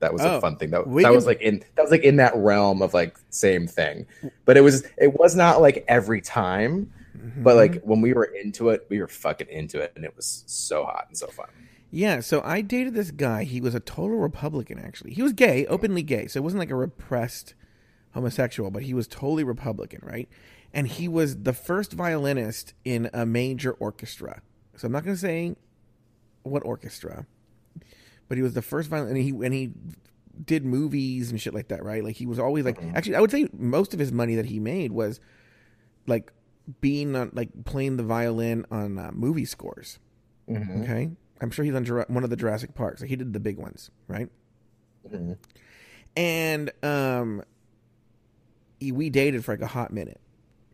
that 0.01 0.13
was 0.13 0.23
Oh, 0.23 0.39
a 0.39 0.41
fun 0.41 0.57
thing. 0.57 0.71
That 0.71 0.85
that 0.85 1.03
can- 1.03 1.15
was 1.15 1.27
like 1.27 1.41
in 1.41 1.63
that 1.77 1.83
was 1.83 1.93
like 1.93 2.03
in 2.03 2.17
that 2.17 2.35
realm 2.35 2.83
of 2.83 2.93
like 2.95 3.17
same 3.31 3.69
thing. 3.69 4.07
But 4.45 4.57
it 4.57 4.63
was 4.63 4.85
it 4.99 5.17
was 5.19 5.37
not 5.37 5.61
like 5.61 5.85
every 5.87 6.21
time. 6.21 6.91
But 7.37 7.53
Mhm. 7.53 7.57
like 7.57 7.83
when 7.83 8.01
we 8.01 8.13
were 8.15 8.25
into 8.25 8.71
it, 8.71 8.87
we 8.89 8.99
were 9.01 9.07
fucking 9.07 9.47
into 9.49 9.79
it, 9.81 9.93
and 9.95 10.05
it 10.05 10.17
was 10.17 10.43
so 10.47 10.83
hot 10.85 11.05
and 11.09 11.17
so 11.17 11.29
fun. 11.29 11.47
Yeah, 11.91 12.21
so 12.21 12.41
I 12.43 12.63
dated 12.63 12.95
this 12.95 13.11
guy. 13.13 13.45
He 13.45 13.61
was 13.61 13.75
a 13.75 13.81
total 13.81 14.17
Republican, 14.17 14.79
actually. 14.79 15.13
He 15.13 15.23
was 15.23 15.33
gay, 15.35 15.67
openly 15.67 16.03
gay. 16.03 16.27
So 16.27 16.39
it 16.39 16.43
wasn't 16.43 16.61
like 16.61 16.71
a 16.71 16.75
repressed 16.75 17.55
homosexual, 18.13 18.71
but 18.71 18.83
he 18.85 18.95
was 18.95 19.07
totally 19.07 19.45
Republican, 19.45 20.01
right? 20.03 20.29
and 20.75 20.89
he 20.89 21.07
was 21.07 21.43
the 21.43 21.53
first 21.53 21.93
violinist 21.93 22.73
in 22.83 23.11
a 23.13 23.27
major 23.27 23.73
orchestra. 23.73 24.41
So 24.75 24.87
I'm 24.87 24.93
not 24.93 25.05
going 25.05 25.15
to 25.15 25.21
say 25.21 25.55
what 26.43 26.65
orchestra, 26.65 27.27
but 28.29 28.37
he 28.39 28.43
was 28.43 28.55
the 28.55 28.63
first 28.63 28.89
violin, 28.89 29.11
and 29.11 29.19
he 29.19 29.31
and 29.31 29.53
he 29.55 29.73
did 30.45 30.65
movies 30.65 31.31
and 31.31 31.41
shit 31.41 31.53
like 31.55 31.69
that, 31.69 31.85
right? 31.85 32.03
Like 32.03 32.17
he 32.17 32.27
was 32.27 32.39
always 32.39 32.65
like, 32.65 32.79
actually, 32.95 33.17
I 33.17 33.21
would 33.21 33.31
say 33.31 33.49
most 33.53 33.93
of 33.95 34.01
his 34.01 34.13
money 34.13 34.35
that 34.37 34.47
he 34.47 34.59
made 34.59 34.93
was 34.93 35.21
like 36.07 36.33
being 36.81 37.15
on, 37.17 37.31
like 37.35 37.51
playing 37.65 37.97
the 37.97 38.03
violin 38.03 38.65
on 38.71 38.99
uh, 38.99 39.11
movie 39.13 39.45
scores. 39.45 39.99
Mhm. 40.49 40.83
Okay, 40.83 41.11
I'm 41.41 41.51
sure 41.51 41.65
he's 41.65 41.75
on 41.75 41.85
Jura- 41.85 42.07
one 42.09 42.25
of 42.25 42.31
the 42.31 42.37
Jurassic 42.37 42.75
Parks. 42.75 43.01
Like 43.01 43.11
he 43.11 43.17
did 43.17 43.33
the 43.33 43.41
big 43.41 43.59
ones, 43.59 43.91
right? 44.09 44.29
Mhm. 45.09 45.37
And 46.17 46.71
um, 46.85 47.43
he, 48.81 48.93
we 48.93 49.11
dated 49.11 49.45
for 49.45 49.53
like 49.53 49.63
a 49.63 49.67
hot 49.67 49.93
minute. 49.93 50.21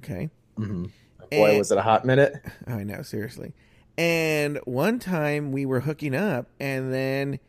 Okay, 0.03 0.31
Mhm. 0.57 0.91
Boy, 1.31 1.51
And- 1.51 1.59
was 1.59 1.71
it 1.73 1.79
a 1.79 1.83
hot 1.83 2.05
minute? 2.05 2.35
I 2.67 2.85
know, 2.85 3.03
seriously. 3.03 3.53
And 3.99 4.61
one 4.65 5.01
time 5.01 5.51
we 5.51 5.67
were 5.67 5.81
hooking 5.81 6.15
up, 6.15 6.47
and 6.61 6.95
then 6.95 7.41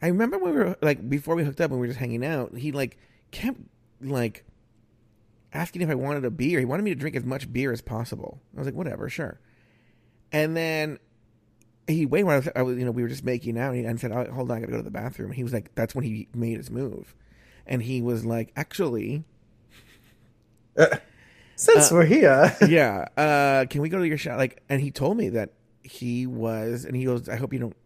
I 0.00 0.06
remember 0.08 0.38
when 0.38 0.54
we 0.54 0.58
were 0.58 0.76
like 0.80 1.08
before 1.10 1.34
we 1.34 1.44
hooked 1.44 1.60
up 1.60 1.70
and 1.70 1.78
we 1.78 1.86
were 1.86 1.92
just 1.92 2.00
hanging 2.00 2.24
out. 2.24 2.56
He 2.56 2.72
like 2.72 2.96
kept 3.30 3.58
like 4.00 4.44
asking 5.52 5.82
if 5.82 5.90
I 5.90 5.94
wanted 5.94 6.24
a 6.24 6.30
beer. 6.30 6.58
He 6.58 6.64
wanted 6.64 6.84
me 6.84 6.92
to 6.92 6.98
drink 6.98 7.14
as 7.14 7.24
much 7.24 7.52
beer 7.52 7.72
as 7.72 7.82
possible. 7.82 8.40
I 8.56 8.60
was 8.60 8.66
like, 8.66 8.74
whatever, 8.74 9.10
sure. 9.10 9.38
And 10.32 10.56
then 10.56 10.98
he 11.86 12.06
waited 12.06 12.24
when 12.24 12.34
I 12.36 12.38
was, 12.38 12.48
I 12.56 12.62
was 12.62 12.78
you 12.78 12.86
know, 12.86 12.90
we 12.90 13.02
were 13.02 13.08
just 13.08 13.24
making 13.24 13.58
out, 13.58 13.74
and, 13.74 13.80
he, 13.80 13.84
and 13.84 14.00
said, 14.00 14.12
oh, 14.12 14.32
"Hold 14.32 14.50
on, 14.50 14.56
I 14.56 14.60
gotta 14.60 14.72
go 14.72 14.78
to 14.78 14.82
the 14.82 14.90
bathroom." 14.90 15.28
And 15.28 15.36
he 15.36 15.42
was 15.42 15.52
like, 15.52 15.74
"That's 15.74 15.94
when 15.94 16.04
he 16.04 16.28
made 16.34 16.56
his 16.56 16.70
move," 16.70 17.14
and 17.66 17.82
he 17.82 18.00
was 18.00 18.24
like, 18.24 18.50
"Actually." 18.56 19.24
Since 21.60 21.92
Uh, 21.92 21.96
we're 21.96 22.04
here, 22.06 22.56
yeah. 22.68 23.04
Uh, 23.18 23.66
can 23.68 23.82
we 23.82 23.90
go 23.90 23.98
to 23.98 24.08
your 24.08 24.16
shot? 24.16 24.38
Like, 24.38 24.62
and 24.70 24.80
he 24.80 24.90
told 24.90 25.18
me 25.18 25.28
that 25.28 25.50
he 25.82 26.26
was, 26.26 26.86
and 26.86 26.96
he 26.96 27.04
goes, 27.04 27.28
I 27.28 27.36
hope 27.36 27.52
you 27.52 27.58
don't 27.58 27.76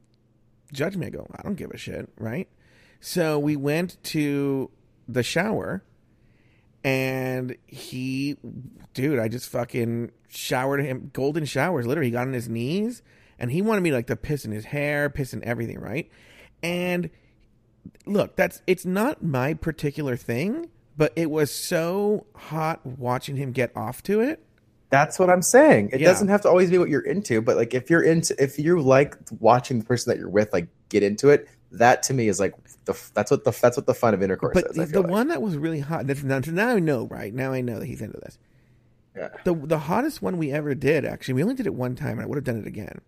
judge 0.73 0.97
me. 0.97 1.07
I 1.07 1.11
go, 1.11 1.27
I 1.35 1.43
don't 1.43 1.57
give 1.57 1.73
a 1.73 1.77
shit, 1.77 2.09
right? 2.17 2.49
So 3.01 3.37
we 3.37 3.57
went 3.57 4.01
to 4.05 4.71
the 5.09 5.25
shower, 5.25 5.83
and 6.85 7.57
he, 7.67 8.37
dude, 8.95 9.19
I 9.19 9.27
just 9.27 9.49
fucking 9.49 10.13
showered 10.29 10.81
him, 10.81 11.11
golden 11.13 11.45
showers. 11.45 11.85
Literally, 11.85 12.09
he 12.09 12.13
got 12.13 12.29
on 12.29 12.33
his 12.33 12.49
knees, 12.49 13.03
and 13.41 13.51
he 13.51 13.61
wanted 13.61 13.81
me 13.81 13.91
like 13.91 14.07
to 14.07 14.15
piss 14.15 14.45
in 14.45 14.53
his 14.53 14.67
hair, 14.67 15.11
piss 15.11 15.35
in 15.35 15.43
everything, 15.43 15.81
right? 15.81 16.09
And 16.63 17.11
look, 18.07 18.37
that's 18.37 18.63
it's 18.69 18.87
not 18.87 19.21
my 19.25 19.53
particular 19.55 20.17
thing, 20.17 20.71
but 20.97 21.13
it 21.17 21.31
was 21.31 21.51
so 21.53 22.27
hot 22.37 22.85
watching 22.87 23.37
him 23.37 23.53
get 23.53 23.77
off 23.77 24.03
to 24.05 24.21
it. 24.21 24.45
that's 24.91 25.19
what 25.19 25.29
I'm 25.29 25.43
saying. 25.43 25.91
It 25.93 26.01
Yeah. 26.01 26.07
doesn't 26.09 26.29
have 26.29 26.43
to 26.43 26.49
always 26.49 26.71
be 26.71 26.79
what 26.79 26.89
you're 26.89 27.01
into, 27.01 27.41
but 27.43 27.57
like 27.57 27.75
if 27.75 27.91
you're 27.91 28.03
into, 28.03 28.41
if 28.41 28.61
you 28.61 28.81
like 28.81 29.17
watching 29.41 29.81
the 29.81 29.85
person 29.85 30.11
that 30.13 30.19
you're 30.21 30.29
with, 30.29 30.53
like 30.53 30.69
get 30.89 31.03
into 31.03 31.31
it. 31.31 31.49
That 31.73 32.05
to 32.05 32.15
me 32.15 32.29
is 32.29 32.39
like 32.39 32.55
the 32.85 32.93
that's 33.15 33.33
what 33.33 33.43
the 33.43 33.51
that's 33.51 33.77
what 33.77 33.87
the 33.87 33.95
fun 33.95 34.15
of 34.15 34.23
intercourse 34.23 34.55
But 34.55 34.67
is. 34.77 34.93
The 34.93 35.01
like. 35.03 35.11
one 35.11 35.27
that 35.29 35.43
was 35.43 35.57
really 35.57 35.81
hot. 35.81 36.07
That's 36.07 36.23
now, 36.23 36.39
now 36.47 36.69
I 36.77 36.79
know, 36.79 37.07
right? 37.09 37.35
Now 37.35 37.53
I 37.53 37.61
know 37.61 37.81
that 37.81 37.87
he's 37.87 38.01
into 38.01 38.21
this. 38.21 38.39
Yeah. 39.17 39.31
The 39.43 39.55
the 39.55 39.79
hottest 39.81 40.23
one 40.23 40.39
we 40.39 40.53
ever 40.53 40.77
did, 40.77 41.05
actually, 41.05 41.35
we 41.35 41.43
only 41.43 41.57
did 41.57 41.67
it 41.67 41.75
one 41.75 41.97
time, 41.97 42.13
and 42.19 42.23
I 42.23 42.27
would 42.27 42.37
have 42.37 42.45
done 42.45 42.59
it 42.59 42.67
again. 42.69 43.01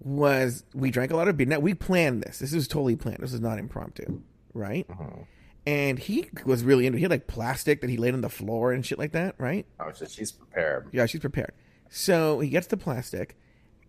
Was 0.00 0.64
we 0.74 0.90
drank 0.90 1.10
a 1.12 1.16
lot 1.16 1.28
of 1.28 1.36
beer? 1.38 1.46
Now 1.46 1.60
we 1.60 1.72
planned 1.72 2.22
this. 2.22 2.40
This 2.40 2.52
was 2.52 2.68
totally 2.68 2.96
planned. 2.96 3.20
This 3.22 3.32
was 3.32 3.40
not 3.40 3.58
impromptu, 3.58 4.20
right? 4.52 4.84
Uh-huh. 4.90 5.22
And 5.66 5.98
he 5.98 6.28
was 6.44 6.62
really 6.62 6.86
into. 6.86 6.98
He 6.98 7.02
had 7.02 7.10
like 7.10 7.26
plastic 7.26 7.80
that 7.80 7.88
he 7.88 7.96
laid 7.96 8.14
on 8.14 8.20
the 8.20 8.28
floor 8.28 8.72
and 8.72 8.84
shit 8.84 8.98
like 8.98 9.12
that, 9.12 9.34
right? 9.38 9.64
Oh, 9.80 9.90
so 9.92 10.06
she's 10.06 10.30
prepared. 10.30 10.88
Yeah, 10.92 11.06
she's 11.06 11.20
prepared. 11.20 11.52
So 11.88 12.40
he 12.40 12.50
gets 12.50 12.66
the 12.66 12.76
plastic, 12.76 13.36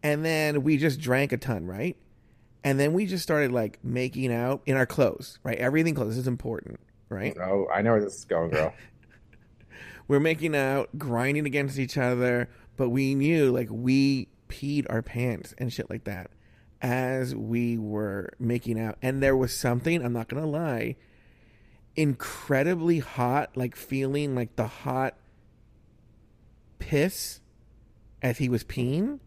and 0.02 0.24
then 0.24 0.64
we 0.64 0.78
just 0.78 1.00
drank 1.00 1.32
a 1.32 1.38
ton, 1.38 1.66
right? 1.66 1.98
And 2.64 2.80
then 2.80 2.94
we 2.94 3.06
just 3.06 3.24
started 3.24 3.52
like 3.52 3.84
making 3.84 4.34
out 4.34 4.62
in 4.66 4.78
our 4.78 4.86
clothes, 4.86 5.40
right? 5.44 5.58
Everything 5.58 5.96
clothes. 5.96 6.18
Is 6.18 6.28
important, 6.28 6.80
right? 7.10 7.36
Oh, 7.38 7.68
I 7.74 7.82
know 7.82 7.92
where 7.92 8.02
this 8.02 8.16
is 8.16 8.26
going, 8.26 8.52
girl. 8.52 8.74
We're 10.08 10.20
making 10.20 10.56
out, 10.56 10.98
grinding 10.98 11.46
against 11.46 11.80
each 11.80 11.98
other, 11.98 12.50
but 12.78 12.90
we 12.90 13.16
knew 13.16 13.52
like 13.52 13.70
we 13.72 14.30
peed 14.50 14.86
our 14.90 15.02
pants 15.02 15.54
and 15.58 15.74
shit 15.74 15.90
like 15.90 16.04
that 16.06 16.30
as 16.82 17.36
we 17.36 17.78
were 17.78 18.34
making 18.40 18.80
out. 18.80 18.98
And 19.02 19.22
there 19.22 19.36
was 19.36 19.54
something, 19.54 20.04
I'm 20.04 20.14
not 20.14 20.28
gonna 20.28 20.46
lie, 20.46 20.96
incredibly 21.96 23.00
hot, 23.00 23.56
like 23.56 23.76
feeling 23.76 24.36
like 24.36 24.56
the 24.56 24.68
hot 24.68 25.16
piss 26.80 27.40
as 28.22 28.38
he 28.38 28.50
was 28.50 28.64
peeing. 28.64 29.20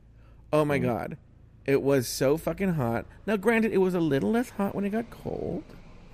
Oh 0.52 0.64
my 0.64 0.78
mm-hmm. 0.78 0.86
god. 0.86 1.16
It 1.66 1.82
was 1.82 2.08
so 2.08 2.36
fucking 2.36 2.74
hot. 2.74 3.06
Now 3.26 3.36
granted 3.36 3.72
it 3.72 3.78
was 3.78 3.94
a 3.94 4.00
little 4.00 4.30
less 4.30 4.50
hot 4.50 4.74
when 4.74 4.84
it 4.84 4.90
got 4.90 5.10
cold. 5.10 5.64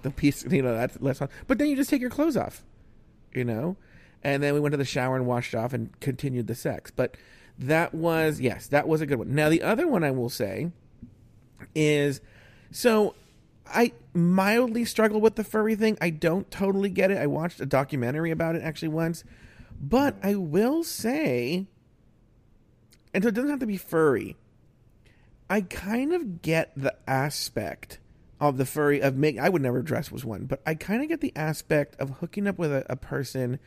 The 0.03 0.11
piece 0.11 0.45
you 0.45 0.63
know, 0.63 0.75
that's 0.75 1.01
less 1.01 1.21
hot. 1.21 1.31
But 1.47 1.59
then 1.59 1.69
you 1.69 1.77
just 1.77 1.91
take 1.91 2.01
your 2.01 2.11
clothes 2.11 2.37
off. 2.37 2.65
You 3.33 3.45
know? 3.45 3.77
And 4.23 4.43
then 4.43 4.55
we 4.55 4.61
went 4.61 4.73
to 4.73 4.79
the 4.79 4.85
shower 4.85 5.17
and 5.17 5.27
washed 5.27 5.55
off 5.55 5.73
and 5.73 5.99
continued 6.01 6.47
the 6.47 6.55
sex. 6.55 6.91
But 6.91 7.17
that 7.59 7.95
was 7.95 8.41
yes, 8.41 8.67
that 8.69 8.89
was 8.89 9.01
a 9.01 9.07
good 9.07 9.19
one. 9.19 9.35
Now 9.35 9.49
the 9.49 9.63
other 9.63 9.87
one 9.87 10.03
I 10.03 10.11
will 10.11 10.29
say 10.29 10.73
is 11.75 12.21
so 12.71 13.15
I 13.67 13.93
mildly 14.13 14.85
struggle 14.85 15.21
with 15.21 15.37
the 15.37 15.45
furry 15.45 15.75
thing. 15.75 15.99
I 16.01 16.11
don't 16.11 16.51
totally 16.51 16.91
get 16.91 17.11
it. 17.11 17.19
I 17.19 17.27
watched 17.27 17.61
a 17.61 17.67
documentary 17.67 18.31
about 18.31 18.57
it 18.57 18.63
actually 18.63 18.89
once. 18.89 19.25
But 19.81 20.17
I 20.23 20.35
will 20.35 20.85
say 20.85 21.67
and 23.15 23.23
so 23.23 23.29
it 23.29 23.35
doesn't 23.35 23.51
have 23.51 23.61
to 23.61 23.67
be 23.67 23.77
furry. 23.77 24.37
I 25.49 25.61
kind 25.61 26.13
of 26.13 26.43
get 26.43 26.73
the 26.77 26.95
aspect 27.09 28.01
of 28.41 28.57
the 28.59 28.67
furry 28.67 29.01
of 29.01 29.17
make 29.17 29.39
I 29.39 29.49
would 29.49 29.63
never 29.63 29.81
dress 29.81 30.11
was 30.11 30.25
one, 30.25 30.47
but 30.47 30.61
I 30.67 30.75
kind 30.75 31.01
of 31.01 31.09
get 31.09 31.21
the 31.21 31.33
aspect 31.37 31.95
of 32.01 32.19
hooking 32.19 32.49
up 32.49 32.59
with 32.59 32.73
a, 32.73 32.85
a 32.91 32.97
person 32.97 33.61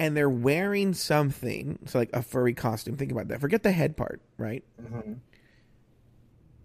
and 0.00 0.16
they're 0.16 0.30
wearing 0.30 0.94
something, 0.94 1.80
so 1.86 1.98
like 1.98 2.10
a 2.14 2.22
furry 2.22 2.54
costume. 2.54 2.96
Think 2.96 3.12
about 3.12 3.28
that. 3.28 3.40
Forget 3.40 3.62
the 3.64 3.72
head 3.72 3.96
part, 3.96 4.22
right? 4.38 4.64
Mm-hmm. 4.80 5.14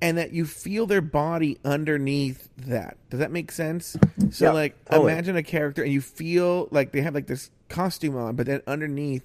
And 0.04 0.18
that 0.18 0.34
you 0.34 0.46
feel 0.46 0.86
their 0.86 1.02
body 1.02 1.58
underneath 1.66 2.50
that. 2.58 2.98
Does 3.10 3.20
that 3.20 3.32
make 3.32 3.52
sense? 3.52 3.96
So 4.30 4.46
Yeah, 4.46 4.52
like 4.52 4.86
totally. 4.86 5.14
imagine 5.14 5.36
a 5.38 5.44
character 5.44 5.82
and 5.82 5.92
you 5.92 6.02
feel 6.02 6.68
like 6.72 6.92
they 6.92 7.02
have 7.02 7.16
like 7.16 7.28
this 7.28 7.50
costume 7.70 8.18
on, 8.18 8.36
but 8.36 8.46
then 8.46 8.62
underneath 8.68 9.24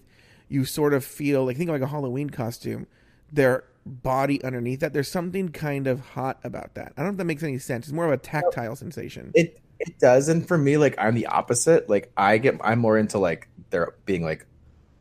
you 0.49 0.65
sort 0.65 0.95
of 0.95 1.05
feel 1.05 1.45
like 1.45 1.57
think 1.57 1.69
of 1.69 1.75
like 1.75 1.83
a 1.83 1.89
Halloween 1.89 2.31
costume. 2.31 2.87
Their 3.33 3.65
body 3.85 4.43
underneath 4.45 4.81
that. 4.81 4.93
There's 4.93 5.11
something 5.11 5.49
kind 5.51 5.87
of 5.87 6.01
hot 6.01 6.39
about 6.45 6.75
that. 6.75 6.93
I 6.97 7.01
don't 7.03 7.07
know 7.07 7.11
if 7.13 7.17
that 7.19 7.25
makes 7.25 7.43
any 7.43 7.59
sense. 7.59 7.87
It's 7.87 7.93
more 7.93 8.07
of 8.07 8.13
a 8.13 8.17
tactile 8.19 8.77
sensation. 8.77 9.33
It 9.35 9.59
it 9.81 9.99
does, 9.99 10.29
and 10.29 10.47
for 10.47 10.59
me, 10.59 10.77
like 10.77 10.95
I'm 10.99 11.15
the 11.15 11.27
opposite. 11.27 11.89
Like 11.89 12.11
I 12.17 12.39
get, 12.39 12.57
I'm 12.63 12.79
more 12.81 12.99
into 12.99 13.19
like 13.19 13.49
there 13.71 13.95
being 14.07 14.23
like 14.25 14.47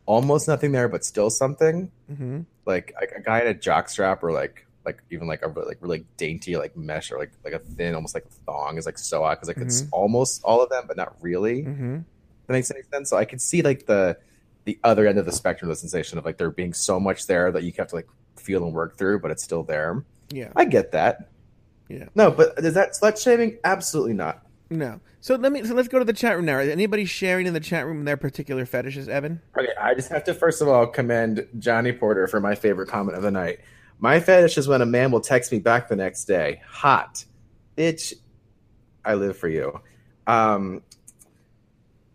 almost 0.06 0.48
nothing 0.48 0.72
there, 0.72 0.88
but 0.88 1.04
still 1.04 1.30
something. 1.30 1.90
hmm 2.08 2.40
Like 2.66 2.92
like 3.00 3.12
a 3.16 3.20
guy 3.20 3.40
in 3.40 3.46
a 3.48 3.54
jock 3.54 3.88
strap, 3.88 4.22
or 4.22 4.32
like 4.32 4.66
like 4.88 5.02
even 5.10 5.28
like 5.28 5.42
a 5.42 5.48
like 5.48 5.78
really 5.80 6.04
dainty 6.16 6.56
like 6.56 6.76
mesh, 6.76 7.12
or 7.12 7.18
like 7.18 7.32
like 7.44 7.52
a 7.54 7.58
thin, 7.58 7.94
almost 7.94 8.14
like 8.14 8.24
a 8.24 8.30
thong 8.46 8.78
is 8.78 8.86
like 8.86 8.98
so 8.98 9.22
hot 9.22 9.36
because 9.40 9.48
like 9.48 9.64
it's 9.64 9.84
almost 9.92 10.42
all 10.44 10.62
of 10.62 10.70
them, 10.70 10.84
but 10.86 10.96
not 10.96 11.14
really. 11.20 11.62
hmm 11.62 11.98
That 12.46 12.52
makes 12.52 12.70
any 12.70 12.82
sense. 12.92 13.10
So 13.10 13.16
I 13.16 13.24
could 13.24 13.40
see 13.40 13.62
like 13.62 13.86
the 13.86 14.18
the 14.64 14.78
other 14.84 15.06
end 15.06 15.18
of 15.18 15.26
the 15.26 15.32
spectrum, 15.32 15.68
the 15.68 15.76
sensation 15.76 16.18
of 16.18 16.24
like 16.24 16.38
there 16.38 16.50
being 16.50 16.74
so 16.74 16.98
much 16.98 17.26
there 17.26 17.52
that 17.52 17.62
you 17.62 17.72
have 17.78 17.88
to 17.88 17.94
like 17.94 18.08
feel 18.36 18.64
and 18.64 18.74
work 18.74 18.96
through, 18.98 19.20
but 19.20 19.30
it's 19.30 19.42
still 19.42 19.62
there. 19.62 20.04
Yeah. 20.30 20.52
I 20.56 20.64
get 20.64 20.92
that. 20.92 21.30
Yeah. 21.88 22.06
No, 22.14 22.30
but 22.30 22.58
is 22.58 22.74
that 22.74 22.92
slut 22.92 23.22
shaming? 23.22 23.58
Absolutely 23.64 24.12
not. 24.14 24.46
No. 24.70 25.00
So 25.20 25.34
let 25.34 25.52
me. 25.52 25.64
So 25.64 25.74
let's 25.74 25.88
go 25.88 25.98
to 25.98 26.04
the 26.04 26.12
chat 26.12 26.36
room 26.36 26.44
now. 26.44 26.58
Is 26.58 26.68
anybody 26.68 27.04
sharing 27.04 27.46
in 27.46 27.54
the 27.54 27.60
chat 27.60 27.86
room 27.86 28.04
their 28.04 28.16
particular 28.16 28.66
fetishes, 28.66 29.08
Evan? 29.08 29.40
Okay, 29.58 29.72
I 29.80 29.94
just 29.94 30.10
have 30.10 30.24
to 30.24 30.34
first 30.34 30.62
of 30.62 30.68
all 30.68 30.86
commend 30.86 31.46
Johnny 31.58 31.92
Porter 31.92 32.26
for 32.28 32.40
my 32.40 32.54
favorite 32.54 32.88
comment 32.88 33.16
of 33.16 33.22
the 33.22 33.30
night. 33.30 33.60
My 34.00 34.20
fetish 34.20 34.58
is 34.58 34.68
when 34.68 34.80
a 34.82 34.86
man 34.86 35.10
will 35.10 35.20
text 35.20 35.50
me 35.52 35.58
back 35.58 35.88
the 35.88 35.96
next 35.96 36.24
day. 36.24 36.62
Hot. 36.68 37.24
Bitch, 37.76 38.12
I 39.04 39.14
live 39.14 39.36
for 39.36 39.48
you. 39.48 39.80
Um 40.26 40.82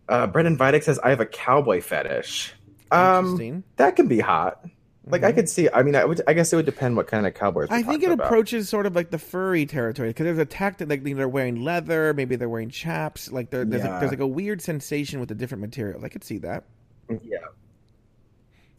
uh 0.09 0.27
Brendan 0.27 0.57
Vidic 0.57 0.83
says 0.83 0.99
I 0.99 1.09
have 1.09 1.19
a 1.19 1.25
cowboy 1.25 1.81
fetish. 1.81 2.53
Um 2.91 3.63
that 3.77 3.95
can 3.95 4.07
be 4.07 4.19
hot. 4.19 4.63
Like 5.05 5.23
I 5.23 5.31
Mhm. 5.31 5.35
could 5.35 5.49
see 5.49 5.69
I 5.73 5.83
mean 5.83 5.95
I 5.95 6.05
would 6.05 6.21
I 6.27 6.33
guess 6.33 6.53
it 6.53 6.55
would 6.55 6.65
depend 6.65 6.95
what 6.95 7.07
kind 7.07 7.25
of 7.27 7.33
cowboys 7.33 7.67
I 7.71 7.83
think 7.83 8.03
it 8.03 8.11
about. 8.11 8.25
approaches 8.27 8.69
sort 8.69 8.85
of 8.85 8.95
like 8.95 9.09
the 9.11 9.17
furry 9.17 9.65
territory 9.65 10.09
because 10.09 10.23
there's 10.25 10.37
a 10.37 10.45
tactic 10.45 10.89
like 10.89 11.03
they're 11.03 11.27
wearing 11.27 11.63
leather, 11.63 12.13
maybe 12.13 12.35
they're 12.37 12.47
wearing 12.47 12.69
chaps. 12.69 13.29
Like 13.31 13.49
there's, 13.49 13.67
Yeah. 13.67 13.97
a, 13.97 13.99
there's 13.99 14.11
like 14.11 14.19
a 14.21 14.27
weird 14.27 14.61
sensation 14.61 15.19
with 15.19 15.27
the 15.29 15.35
different 15.35 15.61
materials. 15.61 16.03
I 16.03 16.09
could 16.09 16.23
see 16.23 16.37
that. 16.39 16.63
Yeah. 17.09 17.39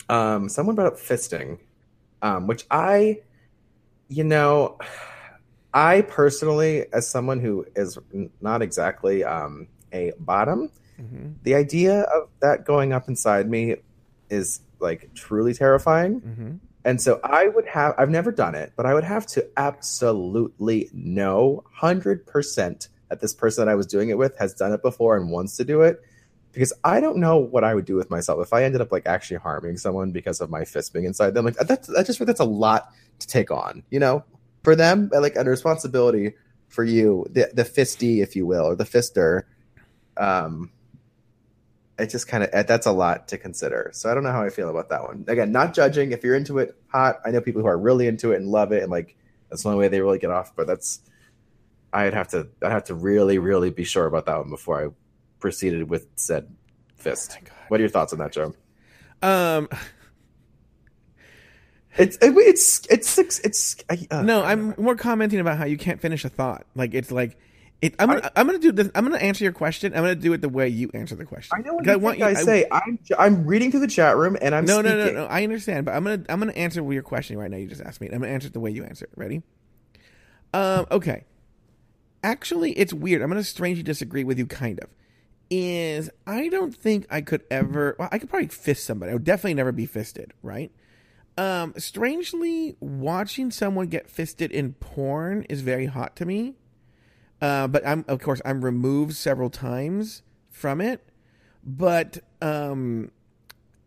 Um, 0.09 0.49
someone 0.49 0.75
brought 0.77 0.87
up 0.93 0.99
fisting, 0.99 1.59
um, 2.25 2.47
which 2.47 2.65
I, 2.71 3.21
you 4.09 4.25
know, 4.25 4.79
I 5.75 6.01
personally, 6.01 6.87
as 6.93 7.07
someone 7.07 7.41
who 7.41 7.67
is 7.77 7.99
not 8.41 8.63
exactly 8.63 9.23
um, 9.23 9.69
a 9.93 10.13
bottom, 10.19 10.71
The 11.43 11.55
idea 11.55 12.03
of 12.03 12.29
that 12.41 12.65
going 12.65 12.93
up 12.93 13.09
inside 13.09 13.51
me 13.51 13.77
is 14.31 14.61
like 14.81 15.11
truly 15.15 15.53
terrifying. 15.53 16.21
hmm 16.21 16.53
And 16.85 17.01
so 17.01 17.19
I 17.25 17.49
would 17.49 17.67
have, 17.67 17.95
I've 17.99 18.11
never 18.11 18.31
done 18.33 18.55
it, 18.55 18.73
but 18.77 18.87
I 18.87 18.95
would 18.95 19.05
have 19.05 19.27
to 19.35 19.41
absolutely 19.57 20.91
know 20.93 21.65
100% 21.83 22.89
that 23.09 23.21
this 23.21 23.35
person 23.35 23.65
that 23.65 23.71
I 23.71 23.75
was 23.75 23.87
doing 23.87 24.09
it 24.11 24.19
with 24.19 24.35
has 24.39 24.55
done 24.55 24.73
it 24.73 24.83
before 24.83 25.17
and 25.17 25.31
wants 25.31 25.57
to 25.57 25.65
do 25.65 25.83
it. 25.83 26.01
Because 26.55 26.73
I 26.85 27.01
don't 27.01 27.19
know 27.19 27.37
what 27.37 27.65
I 27.65 27.75
would 27.75 27.85
do 27.85 27.97
with 27.97 28.11
myself 28.11 28.41
if 28.41 28.53
I 28.53 28.65
ended 28.65 28.81
up 28.81 28.93
like 28.93 29.07
actually 29.07 29.39
harming 29.39 29.77
someone 29.77 30.13
because 30.13 30.41
of 30.41 30.51
my 30.51 30.65
fist 30.65 30.93
being 30.93 31.05
inside 31.05 31.35
them. 31.35 31.45
Like 31.45 31.57
that's, 31.57 31.91
I 31.91 32.03
just 32.03 32.25
that's 32.25 32.41
a 32.41 32.45
lot 32.45 32.93
to 33.19 33.27
take 33.27 33.51
on, 33.51 33.83
you 33.91 33.99
know, 33.99 34.25
for 34.63 34.77
them, 34.77 35.11
like 35.13 35.37
a 35.37 35.45
responsibility 35.45 36.35
for 36.69 36.85
you, 36.85 37.27
the, 37.31 37.51
the 37.53 37.65
fisty, 37.65 38.21
if 38.21 38.35
you 38.35 38.47
will, 38.47 38.65
or 38.65 38.77
the 38.77 38.85
fister. 38.85 39.43
Um, 40.17 40.71
it 41.99 42.11
just 42.11 42.27
kind 42.27 42.43
of 42.43 42.67
that's 42.67 42.87
a 42.87 42.93
lot 42.93 43.29
to 43.29 43.39
consider. 43.39 43.91
So 43.93 44.11
I 44.11 44.15
don't 44.15 44.25
know 44.25 44.33
how 44.33 44.43
I 44.43 44.51
feel 44.51 44.69
about 44.69 44.89
that 44.89 45.03
one. 45.03 45.25
Again, 45.29 45.53
not 45.53 45.75
judging. 45.75 46.13
If 46.13 46.25
you're 46.25 46.35
into 46.35 46.59
it, 46.59 46.77
hot. 46.89 47.21
I 47.25 47.31
know 47.31 47.41
people 47.41 47.63
who 47.63 47.69
are 47.69 47.79
really 47.79 48.09
into 48.09 48.33
it 48.33 48.37
and 48.37 48.49
love 48.49 48.73
it, 48.73 48.83
and 48.83 48.91
like 48.91 49.17
that's 49.49 49.63
the 49.63 49.69
only 49.69 49.79
way 49.79 49.89
they 49.89 50.01
really 50.01 50.19
get 50.19 50.31
off. 50.31 50.57
But 50.57 50.67
that's 50.67 51.01
I'd 51.93 52.15
have 52.15 52.29
to 52.29 52.49
I'd 52.63 52.73
have 52.73 52.85
to 52.85 52.95
really 52.95 53.39
really 53.39 53.71
be 53.71 53.85
sure 53.85 54.07
about 54.07 54.27
that 54.27 54.39
one 54.39 54.51
before 54.51 54.85
I 54.85 54.89
proceeded 55.45 55.91
with 55.91 56.07
said 56.17 56.49
fist. 56.97 57.37
What 57.69 57.79
are 57.79 57.83
your 57.83 57.91
thoughts 57.91 58.15
on 58.15 58.19
that, 58.21 58.33
Joe? 58.33 58.55
Um, 59.21 59.69
It's 61.97 62.19
it's 62.21 62.87
it's 62.91 63.19
it's, 63.19 63.39
it's 63.41 63.77
I, 63.89 64.05
uh, 64.11 64.23
no, 64.23 64.43
I'm 64.43 64.75
more 64.77 64.97
commenting 64.97 65.39
about 65.39 65.59
how 65.59 65.65
you 65.65 65.79
can't 65.79 66.01
finish 66.01 66.25
a 66.25 66.29
thought. 66.29 66.67
Like 66.75 66.93
it's 66.93 67.13
like 67.13 67.39
it. 67.81 67.95
I'm 68.01 68.09
gonna, 68.09 68.33
I'm 68.35 68.47
gonna 68.47 68.59
do 68.59 68.73
this. 68.73 68.91
I'm 68.97 69.05
gonna 69.05 69.19
answer 69.19 69.45
your 69.45 69.53
question. 69.53 69.95
I'm 69.95 70.03
gonna 70.03 70.17
do 70.17 70.33
it 70.33 70.41
the 70.41 70.49
way 70.49 70.69
you 70.69 70.91
answer 70.93 71.15
the 71.15 71.25
question. 71.25 71.57
I 71.57 71.63
know 71.63 71.75
what 71.75 71.87
you 71.87 71.99
want 72.01 72.19
think 72.19 72.37
I, 72.37 72.41
I- 72.41 72.43
say. 72.43 72.67
I'm 72.73 72.99
I'm 73.17 73.47
reading 73.47 73.71
through 73.71 73.79
the 73.79 73.87
chat 73.87 74.17
room 74.17 74.37
and 74.43 74.57
I'm 74.57 74.65
no, 74.65 74.81
no, 74.81 74.97
no, 74.97 75.13
no. 75.13 75.27
I 75.27 75.45
understand, 75.45 75.87
but 75.87 75.95
I'm 75.95 76.03
gonna 76.03 76.25
I'm 76.29 76.41
gonna 76.41 76.51
answer 76.55 76.83
your 76.93 77.05
question 77.05 77.39
right 77.39 77.49
now. 77.49 77.59
You 77.59 77.69
just 77.69 77.81
asked 77.81 78.01
me. 78.01 78.09
I'm 78.09 78.23
gonna 78.23 78.33
answer 78.33 78.49
it 78.49 78.55
the 78.55 78.61
way 78.61 78.73
you 78.73 78.83
answer 78.83 79.05
it. 79.05 79.13
Ready? 79.15 79.43
Um. 80.53 80.87
Okay. 80.91 81.27
Actually, 82.25 82.73
it's 82.73 82.93
weird. 82.93 83.23
I'm 83.23 83.29
gonna 83.29 83.45
strangely 83.45 83.85
disagree 83.85 84.25
with 84.25 84.37
you. 84.37 84.47
Kind 84.47 84.81
of. 84.81 84.89
Is 85.57 86.11
I 86.27 86.49
don't 86.49 86.75
think 86.75 87.07
I 87.11 87.21
could 87.21 87.45
ever. 87.51 87.95
Well, 87.99 88.09
I 88.11 88.19
could 88.19 88.29
probably 88.29 88.49
fist 88.49 88.85
somebody. 88.85 89.11
I 89.11 89.15
would 89.15 89.25
definitely 89.25 89.55
never 89.55 89.73
be 89.73 89.87
fisted. 89.87 90.33
Right. 90.43 90.73
Um. 91.39 91.75
Strangely, 91.77 92.77
watching 92.81 93.51
someone 93.51 93.87
get 93.87 94.09
fisted 94.11 94.51
in 94.51 94.73
porn 94.75 95.45
is 95.45 95.61
very 95.61 95.87
hot 95.87 96.17
to 96.17 96.25
me. 96.27 96.55
Uh, 97.41 97.67
but 97.69 97.87
I'm 97.87 98.05
of 98.09 98.21
course 98.21 98.41
I'm 98.45 98.65
removed 98.65 99.15
several 99.15 99.51
times 99.51 100.23
from 100.51 100.81
it. 100.81 101.07
But 101.63 102.19
um, 102.43 103.11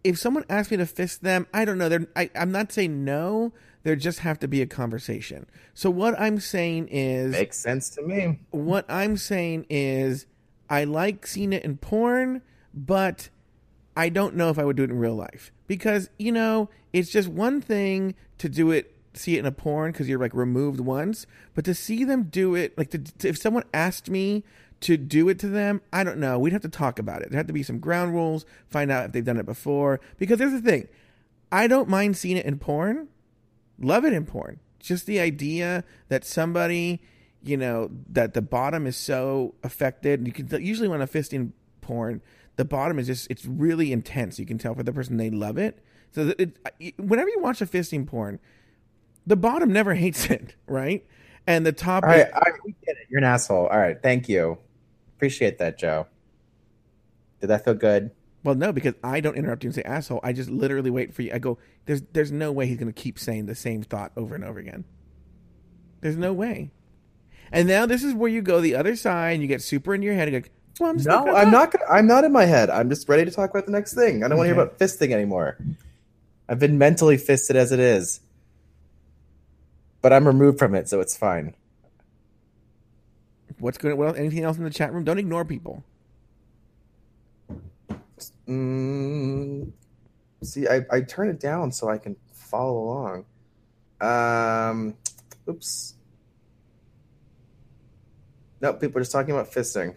if 0.04 0.18
someone 0.18 0.46
asks 0.50 0.72
me 0.72 0.78
to 0.78 0.86
fist 0.86 1.22
them, 1.24 1.48
I 1.54 1.66
don't 1.66 1.78
know. 1.78 1.90
They're, 1.90 2.08
I, 2.16 2.30
I'm 2.36 2.52
not 2.52 2.72
saying 2.72 3.04
no. 3.04 3.54
There 3.84 3.96
just 3.96 4.20
have 4.20 4.40
to 4.40 4.48
be 4.48 4.62
a 4.62 4.66
conversation. 4.66 5.46
So 5.74 5.90
what 5.90 6.20
I'm 6.20 6.40
saying 6.40 6.90
is, 6.90 7.32
Makes 7.32 7.58
sense 7.60 7.90
to 7.92 8.02
me. 8.02 8.40
what 8.52 8.86
I'm 8.90 9.16
saying 9.16 9.66
is, 9.70 10.26
I 10.70 10.84
like 10.84 11.26
seeing 11.28 11.54
it 11.54 11.64
in 11.64 11.78
porn, 11.78 12.42
but 12.74 13.30
I 13.96 14.10
don't 14.10 14.36
know 14.36 14.50
if 14.50 14.60
I 14.60 14.64
would 14.66 14.76
do 14.76 14.84
it 14.84 14.90
in 14.90 15.00
real 15.00 15.16
life 15.16 15.52
because 15.66 16.10
you 16.18 16.32
know 16.32 16.70
it's 16.94 17.10
just 17.10 17.28
one 17.28 17.62
thing 17.62 18.16
to 18.38 18.50
do 18.50 18.72
it, 18.72 18.96
see 19.14 19.36
it 19.36 19.40
in 19.40 19.46
a 19.46 19.52
porn 19.52 19.92
because 19.92 20.08
you're 20.08 20.20
like 20.20 20.34
removed 20.34 20.80
once, 20.80 21.26
but 21.56 21.66
to 21.66 21.74
see 21.74 22.04
them 22.04 22.24
do 22.24 22.56
it, 22.56 22.78
like 22.78 22.90
to, 22.92 23.00
to- 23.00 23.28
if 23.30 23.38
someone 23.38 23.64
asked 23.74 24.10
me 24.10 24.44
to 24.82 24.96
do 24.98 25.28
it 25.30 25.40
to 25.40 25.48
them, 25.48 25.82
I 25.92 26.04
don't 26.04 26.20
know. 26.20 26.38
We'd 26.38 26.54
have 26.54 26.62
to 26.62 26.70
talk 26.70 27.00
about 27.00 27.24
it. 27.24 27.32
There 27.32 27.38
have 27.38 27.48
to 27.48 27.54
be 27.54 27.64
some 27.64 27.80
ground 27.80 28.14
rules, 28.14 28.46
find 28.70 28.92
out 28.92 29.06
if 29.06 29.12
they've 29.12 29.26
done 29.26 29.38
it 29.40 29.46
before. 29.46 30.00
Because 30.18 30.38
there's 30.38 30.52
the 30.52 30.62
thing, 30.62 30.88
I 31.52 31.66
don't 31.66 31.90
mind 31.90 32.16
seeing 32.16 32.38
it 32.38 32.46
in 32.46 32.60
porn, 32.60 33.08
love 33.80 34.06
it 34.06 34.14
in 34.14 34.26
porn. 34.26 34.60
Just 34.80 35.08
the 35.08 35.20
idea 35.20 35.84
that 36.10 36.24
somebody, 36.24 37.02
you 37.48 37.58
know, 37.58 37.90
that 38.10 38.34
the 38.34 38.42
bottom 38.42 38.86
is 38.88 38.96
so 38.98 39.56
affected. 39.64 40.26
You 40.28 40.34
can 40.34 40.48
usually 40.64 40.88
when 40.88 41.02
a 41.02 41.08
fisting 41.08 41.52
porn, 41.82 42.22
the 42.56 42.66
bottom 42.66 43.00
is 43.00 43.08
just 43.08 43.30
it's 43.30 43.46
really 43.46 43.92
intense. 43.92 44.40
You 44.40 44.46
can 44.46 44.58
tell 44.58 44.76
for 44.76 44.84
the 44.84 44.94
person 44.94 45.18
they 45.18 45.30
love 45.30 45.58
it. 45.58 45.84
So 46.12 46.26
that 46.26 46.40
it, 46.80 47.00
whenever 47.00 47.30
you 47.30 47.40
watch 47.40 47.62
a 47.62 47.66
fisting 47.66 48.08
porn, 48.08 48.40
the 49.26 49.36
bottom 49.36 49.72
never 49.72 49.94
hates 50.04 50.30
it, 50.30 50.56
right? 50.68 51.06
And 51.46 51.66
the 51.66 51.72
top, 51.72 52.04
All 52.04 52.12
is- 52.12 52.24
right, 52.24 52.34
right, 52.34 52.54
we 52.66 52.76
get 52.86 52.98
it. 52.98 53.08
You're 53.10 53.20
an 53.20 53.24
asshole. 53.24 53.68
All 53.68 53.78
right, 53.80 54.02
thank 54.02 54.28
you. 54.28 54.58
Appreciate 55.16 55.58
that, 55.60 55.78
Joe. 55.80 56.08
Did 57.40 57.48
that 57.48 57.64
feel 57.64 57.74
good? 57.74 58.12
Well, 58.44 58.56
no, 58.56 58.72
because 58.72 58.94
I 59.04 59.20
don't 59.20 59.36
interrupt 59.36 59.64
you 59.64 59.70
and 59.70 59.76
say 59.76 59.84
asshole. 59.84 60.20
I 60.24 60.32
just 60.34 60.50
literally 60.50 60.90
wait 60.90 61.14
for 61.14 61.22
you. 61.22 61.32
I 61.34 61.40
go, 61.40 61.58
there's 61.86 62.02
there's 62.14 62.32
no 62.32 62.52
way 62.52 62.66
he's 62.68 62.78
gonna 62.78 62.94
keep 62.94 63.20
saying 63.20 63.46
the 63.46 63.56
same 63.56 63.82
thought 63.84 64.12
over 64.16 64.36
and 64.36 64.44
over 64.44 64.60
again. 64.60 64.86
There's 66.02 66.18
no 66.18 66.34
way. 66.34 66.72
And 67.52 67.68
now 67.68 67.86
this 67.86 68.04
is 68.04 68.14
where 68.14 68.30
you 68.30 68.42
go 68.42 68.62
the 68.62 68.76
other 68.76 68.96
side 68.96 69.32
and 69.34 69.42
you 69.42 69.48
get 69.48 69.62
super 69.62 69.96
into 69.96 70.06
your 70.06 70.16
head 70.16 70.28
and 70.28 70.44
go, 70.44 70.50
well, 70.80 70.90
I'm 70.90 70.98
just 70.98 71.08
No, 71.08 71.36
I'm 71.36 71.52
not. 71.52 71.72
Gonna, 71.72 71.86
I'm 71.90 72.08
not 72.08 72.24
in 72.24 72.32
my 72.32 72.46
head. 72.46 72.70
I'm 72.70 72.90
just 72.90 73.08
ready 73.10 73.26
to 73.26 73.32
talk 73.32 73.50
about 73.50 73.66
the 73.66 73.72
next 73.72 73.94
thing. 73.94 74.24
I 74.24 74.28
don't 74.28 74.38
want 74.38 74.50
to 74.50 74.54
hear 74.54 74.62
about 74.62 74.78
fisting 74.78 75.12
anymore. 75.12 75.58
I've 76.50 76.60
been 76.60 76.78
mentally 76.78 77.18
fisted 77.18 77.56
as 77.56 77.72
it 77.72 77.80
is, 77.80 78.22
but 80.02 80.14
I'm 80.14 80.26
removed 80.28 80.60
from 80.60 80.76
it, 80.76 80.88
so 80.88 81.02
it's 81.02 81.18
fine. 81.18 81.56
What's 83.60 83.78
going? 83.78 83.98
Well, 83.98 84.16
anything 84.16 84.44
else 84.44 84.58
in 84.58 84.64
the 84.64 84.70
chat 84.70 84.94
room? 84.94 85.04
Don't 85.04 85.18
ignore 85.18 85.44
people. 85.44 85.84
Mm, 88.48 89.72
see, 90.44 90.68
I, 90.68 90.86
I 90.92 91.02
turn 91.02 91.30
it 91.30 91.40
down 91.40 91.72
so 91.72 91.90
I 91.90 91.98
can 91.98 92.16
follow 92.34 92.78
along. 92.78 93.26
Um, 94.00 94.96
oops. 95.50 95.96
No, 98.62 98.74
people 98.74 98.98
are 99.00 99.02
just 99.02 99.12
talking 99.12 99.34
about 99.34 99.52
fisting. 99.52 99.96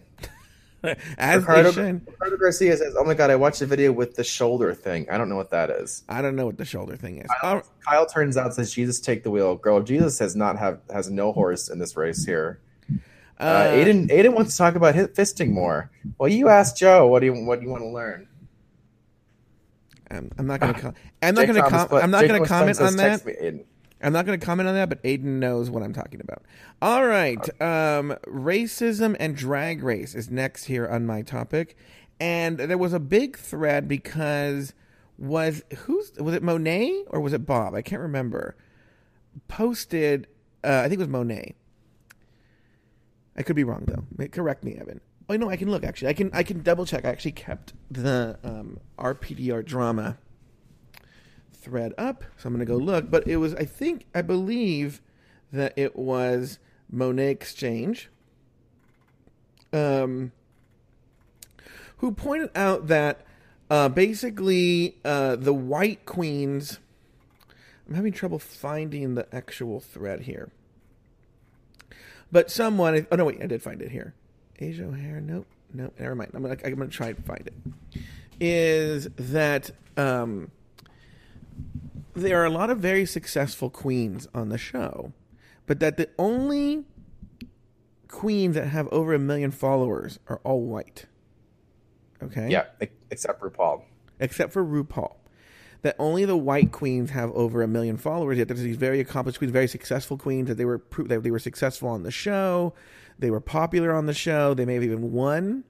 As 1.18 1.42
Ricardo. 1.42 1.70
Ricardo 2.07 2.37
Garcia 2.38 2.77
says, 2.77 2.94
"Oh 2.99 3.05
my 3.05 3.12
god, 3.14 3.31
I 3.31 3.37
watched 3.37 3.61
a 3.61 3.66
video 3.66 3.92
with 3.92 4.14
the 4.14 4.25
shoulder 4.25 4.73
thing. 4.75 5.09
I 5.11 5.18
don't 5.18 5.29
know 5.29 5.37
what 5.37 5.51
that 5.51 5.68
is." 5.68 6.05
I 6.09 6.23
don't 6.23 6.37
know 6.37 6.46
what 6.46 6.57
the 6.57 6.64
shoulder 6.64 6.96
thing 6.96 7.18
is. 7.18 7.29
Kyle, 7.40 7.57
All- 7.57 7.62
Kyle 7.87 8.07
turns 8.07 8.37
out 8.38 8.55
says, 8.55 8.73
"Jesus, 8.73 8.99
take 8.99 9.23
the 9.23 9.31
wheel, 9.31 9.57
girl." 9.57 9.81
Jesus 9.81 10.18
has 10.20 10.35
not 10.35 10.59
have 10.59 10.81
has 10.90 11.11
no 11.11 11.33
horse 11.33 11.68
in 11.68 11.79
this 11.79 11.96
race 11.96 12.25
here. 12.25 12.61
Uh, 13.38 13.42
uh, 13.42 13.73
Aiden 13.73 14.09
Aiden 14.09 14.35
wants 14.35 14.53
to 14.53 14.59
talk 14.59 14.75
about 14.75 14.94
hit 14.94 15.14
fisting 15.14 15.51
more. 15.51 15.90
Well, 16.18 16.29
you 16.31 16.49
asked 16.49 16.79
Joe. 16.79 17.07
What 17.09 17.20
do 17.20 17.27
you 17.27 17.35
what 17.44 17.61
do 17.61 17.66
you 17.66 17.70
want 17.70 17.83
to 17.83 17.88
learn? 17.88 18.27
I'm, 20.11 20.31
I'm 20.38 20.46
not 20.46 20.61
gonna. 20.61 20.75
Com- 20.81 20.94
I'm 21.23 21.35
not 21.35 21.46
gonna. 21.46 21.61
Thomas 21.61 21.88
Com- 21.88 22.03
I'm 22.03 22.11
not 22.11 22.27
gonna 22.27 22.46
comment 22.46 22.81
on 22.81 22.96
that. 22.96 23.64
I'm 24.03 24.13
not 24.13 24.25
going 24.25 24.39
to 24.39 24.45
comment 24.45 24.69
on 24.69 24.75
that, 24.75 24.89
but 24.89 25.03
Aiden 25.03 25.25
knows 25.25 25.69
what 25.69 25.83
I'm 25.83 25.93
talking 25.93 26.21
about. 26.21 26.43
All 26.81 27.07
right. 27.07 27.39
Um, 27.61 28.17
racism 28.27 29.15
and 29.21 29.37
drag 29.37 29.83
race 29.83 30.15
is 30.15 30.31
next 30.31 30.65
here 30.65 30.89
on 30.89 31.07
my 31.07 31.23
topic. 31.23 31.77
And 32.19 32.59
there 32.59 32.79
was 32.79 32.93
a 32.93 33.01
big 33.01 33.37
thread 33.37 33.89
because 33.89 34.75
was 35.19 35.63
who's 35.81 36.13
was 36.19 36.35
it 36.35 36.43
Monet 36.43 37.05
or 37.09 37.21
was 37.21 37.33
it 37.33 37.47
Bob? 37.47 37.75
I 37.75 37.83
can't 37.83 38.01
remember. 38.01 38.57
Posted 39.49 40.27
uh, 40.65 40.83
I 40.85 40.89
think 40.89 40.95
it 40.95 40.99
was 40.99 41.09
Monet. 41.09 41.55
I 43.37 43.43
could 43.43 43.57
be 43.57 43.65
wrong 43.65 43.85
though. 43.87 44.29
Correct 44.29 44.65
me, 44.65 44.77
Evan. 44.77 45.01
Oh 45.29 45.37
no, 45.37 45.49
I 45.49 45.57
can 45.57 45.71
look 45.71 45.85
actually. 45.85 46.09
I 46.09 46.13
can 46.13 46.31
I 46.33 46.43
can 46.43 46.63
double 46.63 46.85
check. 46.85 47.05
I 47.05 47.09
actually 47.09 47.33
kept 47.33 47.73
the 47.91 48.39
um, 48.43 48.81
RPDR 48.99 49.65
drama 49.65 50.19
thread 51.61 51.92
up, 51.99 52.25
so 52.37 52.49
I'm 52.49 52.55
going 52.55 52.66
to 52.66 52.70
go 52.70 52.77
look. 52.77 53.11
But 53.11 53.27
it 53.27 53.37
was, 53.37 53.55
I 53.55 53.64
think, 53.64 54.07
I 54.14 54.23
believe 54.23 55.01
that 55.53 55.73
it 55.77 55.96
was 55.96 56.59
Monet 56.90 57.31
X 57.31 57.55
Change, 57.55 58.11
um, 59.73 60.33
who 61.99 62.12
pointed 62.12 62.51
out 62.55 62.88
that 62.88 63.25
uh, 63.70 63.89
basically 63.89 64.97
uh, 65.05 65.37
the 65.37 65.55
white 65.55 66.05
queens. 66.07 66.78
I'm 67.89 67.95
having 67.95 68.12
trouble 68.12 68.39
finding 68.39 69.14
the 69.14 69.26
actual 69.35 69.80
thread 69.80 70.22
here. 70.22 70.51
But 72.32 72.51
someone, 72.51 73.07
oh 73.11 73.16
no, 73.16 73.24
wait, 73.24 73.43
I 73.43 73.47
did 73.47 73.62
find 73.62 73.82
it 73.82 73.91
here. 73.91 74.14
Asia 74.59 74.85
O'Hara, 74.85 75.20
nope, 75.20 75.47
nope, 75.72 75.95
never 75.99 76.14
mind. 76.14 76.30
I'm 76.35 76.43
gonna, 76.43 76.57
I'm 76.64 76.74
gonna 76.74 76.89
try 76.89 77.09
and 77.09 77.24
find 77.24 77.47
it. 77.47 77.55
Is 78.41 79.09
that 79.16 79.70
um, 79.97 80.51
there 82.15 82.41
are 82.41 82.45
a 82.45 82.51
lot 82.51 82.71
of 82.71 82.79
very 82.79 83.07
successful 83.07 83.71
queens 83.71 84.29
on 84.35 84.49
the 84.49 84.59
show, 84.59 85.13
but 85.67 85.81
that 85.81 85.97
the 85.97 86.09
only 86.19 86.85
queens 88.09 88.55
that 88.57 88.69
have 88.69 88.89
over 88.89 89.15
a 89.15 89.19
million 89.19 89.51
followers 89.51 90.19
are 90.29 90.41
all 90.45 90.63
white. 90.63 91.07
Okay. 92.23 92.49
Yeah, 92.51 92.65
except 93.11 93.41
RuPaul. 93.41 93.83
Except 94.19 94.53
for 94.53 94.65
RuPaul. 94.65 95.17
That 95.83 95.97
only 95.99 96.27
the 96.27 96.37
white 96.37 96.73
queens 96.73 97.11
have 97.11 97.31
over 97.33 97.63
a 97.63 97.69
million 97.69 97.97
followers. 97.97 98.37
Yet 98.37 98.49
there's 98.49 98.61
these 98.61 98.77
very 98.77 99.01
accomplished 99.01 99.39
queens, 99.39 99.53
very 99.53 99.69
successful 99.69 100.19
queens 100.19 100.49
that 100.49 100.57
they 100.57 100.67
were 100.67 100.83
that 101.07 101.23
they 101.23 101.31
were 101.31 101.39
successful 101.39 101.89
on 101.89 102.03
the 102.03 102.11
show. 102.11 102.75
They 103.19 103.31
were 103.31 103.41
popular 103.41 103.95
on 103.95 104.05
the 104.07 104.13
show. 104.15 104.53
They 104.55 104.67
may 104.67 104.75
have 104.75 104.83
even 104.85 105.13
won. 105.13 105.65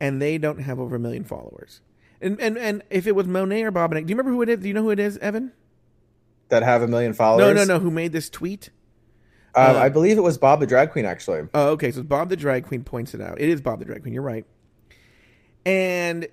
and 0.00 0.20
they 0.20 0.36
don't 0.38 0.58
have 0.58 0.78
over 0.80 0.96
a 0.96 0.98
million 0.98 1.24
followers. 1.24 1.80
And 2.20 2.40
and 2.40 2.56
and 2.56 2.82
if 2.90 3.06
it 3.06 3.14
was 3.14 3.26
Monet 3.26 3.62
or 3.64 3.70
Bob, 3.70 3.90
do 3.92 3.98
you 3.98 4.04
remember 4.06 4.30
who 4.30 4.42
it 4.42 4.48
is? 4.48 4.60
Do 4.60 4.68
you 4.68 4.74
know 4.74 4.82
who 4.82 4.90
it 4.90 5.00
is, 5.00 5.18
Evan? 5.18 5.52
That 6.48 6.62
have 6.62 6.82
a 6.82 6.88
million 6.88 7.12
followers. 7.14 7.46
No, 7.46 7.52
no, 7.52 7.64
no. 7.64 7.78
Who 7.80 7.90
made 7.90 8.12
this 8.12 8.28
tweet? 8.30 8.70
Um, 9.54 9.76
Uh, 9.76 9.78
I 9.80 9.88
believe 9.88 10.16
it 10.18 10.22
was 10.22 10.38
Bob 10.38 10.60
the 10.60 10.66
drag 10.66 10.90
queen. 10.92 11.04
Actually, 11.04 11.48
Oh, 11.54 11.68
okay. 11.70 11.90
So 11.90 12.02
Bob 12.02 12.28
the 12.28 12.36
drag 12.36 12.64
queen 12.66 12.84
points 12.84 13.14
it 13.14 13.20
out. 13.20 13.40
It 13.40 13.48
is 13.48 13.60
Bob 13.60 13.78
the 13.78 13.84
drag 13.84 14.02
queen. 14.02 14.14
You're 14.14 14.22
right. 14.22 14.44
And 15.66 16.28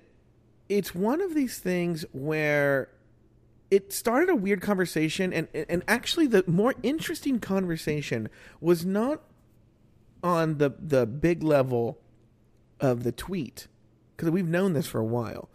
it's 0.68 0.94
one 0.94 1.20
of 1.20 1.34
these 1.34 1.58
things 1.58 2.04
where 2.12 2.88
it 3.70 3.92
started 3.92 4.28
a 4.28 4.36
weird 4.36 4.60
conversation, 4.60 5.32
and 5.32 5.48
and 5.54 5.82
actually 5.88 6.26
the 6.26 6.44
more 6.46 6.74
interesting 6.82 7.38
conversation 7.40 8.28
was 8.60 8.84
not 8.84 9.22
on 10.22 10.58
the 10.58 10.70
the 10.78 11.06
big 11.06 11.42
level 11.42 11.98
of 12.80 13.02
the 13.02 13.12
tweet 13.12 13.68
because 14.16 14.30
we've 14.30 14.48
known 14.48 14.72
this 14.74 14.86
for 14.86 14.98
a 15.00 15.04
while, 15.04 15.48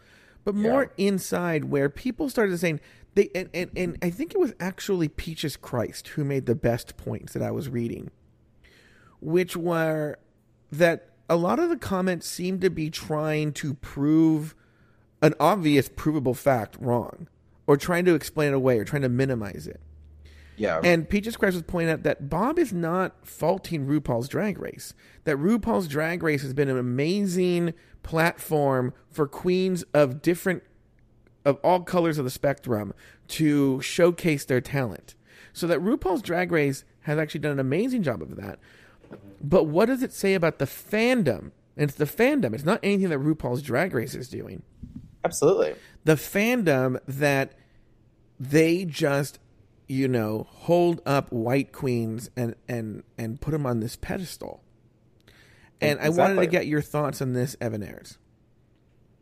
but 0.48 0.56
more 0.56 0.94
inside 0.96 1.66
where 1.66 1.90
people 1.90 2.30
started 2.30 2.58
saying 2.58 2.80
they 3.16 3.30
and, 3.36 3.50
and 3.54 3.70
and 3.76 3.98
I 4.02 4.10
think 4.10 4.34
it 4.34 4.38
was 4.38 4.54
actually 4.62 5.10
Peaches 5.10 5.58
Christ 5.58 6.08
who 6.08 6.24
made 6.24 6.46
the 6.46 6.56
best 6.56 6.96
points 6.96 7.34
that 7.34 7.42
I 7.42 7.52
was 7.52 7.68
reading 7.68 8.12
which 9.20 9.58
were 9.58 10.18
that 10.72 11.10
a 11.30 11.36
lot 11.36 11.60
of 11.60 11.68
the 11.68 11.76
comments 11.76 12.30
seemed 12.30 12.62
to 12.62 12.70
be 12.70 12.90
trying 12.90 13.52
to 13.56 13.74
prove 13.74 14.56
an 15.22 15.34
obvious 15.38 15.90
provable 15.94 16.34
fact 16.34 16.78
wrong 16.80 17.28
or 17.66 17.76
trying 17.76 18.06
to 18.06 18.16
explain 18.16 18.54
it 18.54 18.56
away 18.56 18.80
or 18.80 18.86
trying 18.86 19.02
to 19.02 19.10
minimize 19.10 19.68
it. 19.68 19.82
Yeah, 20.58 20.82
And 20.84 21.08
Peaches 21.08 21.38
Christ 21.38 21.54
was 21.54 21.64
pointing 21.64 21.92
out 21.94 22.04
that 22.04 22.30
Bob 22.30 22.58
is 22.58 22.74
not 22.74 23.16
faulting 23.26 23.86
RuPaul's 23.86 24.28
Drag 24.28 24.60
Race. 24.60 24.94
That 25.24 25.38
RuPaul's 25.38 25.88
Drag 25.88 26.24
Race 26.24 26.42
has 26.42 26.54
been 26.54 26.68
an 26.68 26.80
amazing 26.80 27.74
platform 28.02 28.94
for 29.10 29.28
queens 29.28 29.84
of 29.94 30.22
different, 30.22 30.64
of 31.46 31.60
all 31.64 31.82
colors 31.82 32.18
of 32.18 32.26
the 32.26 32.32
spectrum 32.32 32.94
to 33.30 33.80
showcase 33.82 34.46
their 34.46 34.62
talent. 34.62 35.14
So 35.54 35.68
that 35.68 35.80
RuPaul's 35.80 36.24
Drag 36.24 36.52
Race 36.52 36.84
has 37.02 37.20
actually 37.20 37.42
done 37.42 37.54
an 37.54 37.60
amazing 37.60 38.02
job 38.02 38.22
of 38.22 38.36
that. 38.36 38.60
But 39.42 39.66
what 39.66 39.86
does 39.86 40.02
it 40.02 40.12
say 40.12 40.34
about 40.34 40.58
the 40.58 40.66
fandom? 40.66 41.52
And 41.76 41.90
it's 41.90 41.96
the 41.96 42.06
fandom. 42.06 42.54
It's 42.54 42.66
not 42.66 42.80
anything 42.82 43.10
that 43.10 43.20
RuPaul's 43.20 43.62
Drag 43.62 43.94
Race 43.94 44.16
is 44.16 44.28
doing 44.28 44.64
absolutely. 45.24 45.76
the 46.04 46.16
fandom 46.16 47.00
that 47.08 47.54
they 48.40 48.86
just 48.86 49.40
you 49.88 50.08
know 50.08 50.48
hold 50.50 51.02
up 51.06 51.32
white 51.32 51.72
queens 51.72 52.30
and 52.36 52.56
and 52.68 53.04
and 53.18 53.40
put 53.42 53.52
them 53.52 53.66
on 53.66 53.80
this 53.80 53.96
pedestal. 53.96 54.62
And 55.80 56.00
i 56.00 56.10
wanted 56.10 56.38
to 56.38 56.48
get 56.48 56.66
your 56.66 56.82
thoughts 56.82 57.22
on 57.22 57.34
this 57.34 57.56
evan 57.62 57.84
ayres 57.84 58.18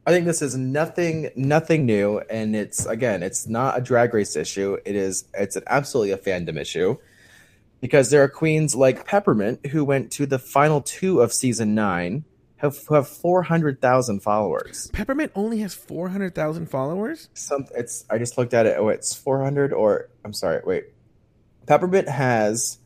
I 0.07 0.11
think 0.11 0.25
this 0.25 0.41
is 0.41 0.55
nothing 0.55 1.31
nothing 1.35 1.85
new 1.85 2.19
and 2.29 2.55
it's 2.55 2.85
again 2.85 3.23
it's 3.23 3.47
not 3.47 3.77
a 3.77 3.81
drag 3.81 4.13
race 4.13 4.35
issue. 4.35 4.77
It 4.85 4.95
is 4.95 5.25
it's 5.33 5.55
an 5.55 5.63
absolutely 5.65 6.11
a 6.11 6.17
fandom 6.17 6.57
issue 6.57 6.97
because 7.81 8.11
there 8.11 8.21
are 8.21 8.29
queens 8.29 8.75
like 8.75 9.07
Peppermint 9.07 9.65
who 9.67 9.83
went 9.83 10.11
to 10.13 10.27
the 10.27 10.37
final 10.37 10.81
2 10.81 11.21
of 11.21 11.33
season 11.33 11.73
9 11.73 12.23
have 12.57 12.77
who 12.87 12.95
have 12.95 13.07
400,000 13.07 14.21
followers. 14.21 14.89
peppermint 14.93 15.31
only 15.35 15.59
has 15.59 15.73
400000 15.73 16.69
followers? 16.69 17.29
Some 17.33 17.65
it's 17.75 18.05
I 18.09 18.17
just 18.17 18.37
looked 18.37 18.53
at 18.53 18.65
it. 18.65 18.77
Oh 18.77 18.89
it's 18.89 19.15
400 19.15 19.73
or 19.73 20.09
I'm 20.23 20.33
sorry 20.33 20.61
wait. 20.65 20.85
Peppermint 21.67 22.07
has 22.07 22.79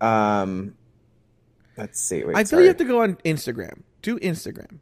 um 0.00 0.74
let's 1.78 2.00
see 2.00 2.22
wait 2.22 2.36
i 2.36 2.44
feel 2.44 2.60
you 2.60 2.66
have 2.66 2.76
to 2.76 2.84
go 2.84 3.02
on 3.02 3.16
instagram. 3.24 3.82
Do 4.02 4.18
instagram 4.18 4.80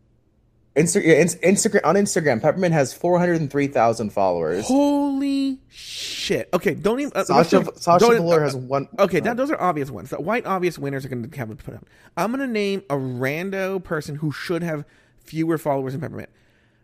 Insta- 0.77 1.05
yeah, 1.05 1.23
Instagram 1.49 1.81
on 1.85 1.95
Instagram 1.95 2.43
Peppermint 2.43 2.75
has 2.75 2.93
403,000 2.93 4.11
followers. 4.11 4.67
holy 4.67 5.61
shit 5.69 6.49
okay 6.53 6.75
don't 6.75 6.99
even 6.99 7.13
uh, 7.15 7.23
Sasha 7.23 7.59
let's- 7.61 7.83
Sasha 7.85 8.05
don't- 8.07 8.29
uh, 8.29 8.41
has 8.41 8.57
one. 8.57 8.89
Okay, 8.99 9.21
that, 9.21 9.37
those 9.37 9.51
are 9.53 9.61
obvious 9.61 9.91
ones. 9.91 10.11
The 10.11 10.21
white 10.21 10.47
obvious 10.47 10.77
winners 10.79 11.05
are 11.05 11.09
going 11.09 11.31
to 11.31 11.39
have 11.39 11.49
to 11.49 11.55
put 11.57 11.75
up. 11.75 11.87
I'm 12.17 12.33
going 12.33 12.41
to 12.47 12.53
name 12.53 12.83
a 12.91 12.97
rando 12.97 13.83
person 13.83 14.17
who 14.17 14.33
should 14.33 14.63
have 14.63 14.85
fewer 15.25 15.59
followers 15.59 15.93
than 15.93 16.01
Peppermint. 16.01 16.29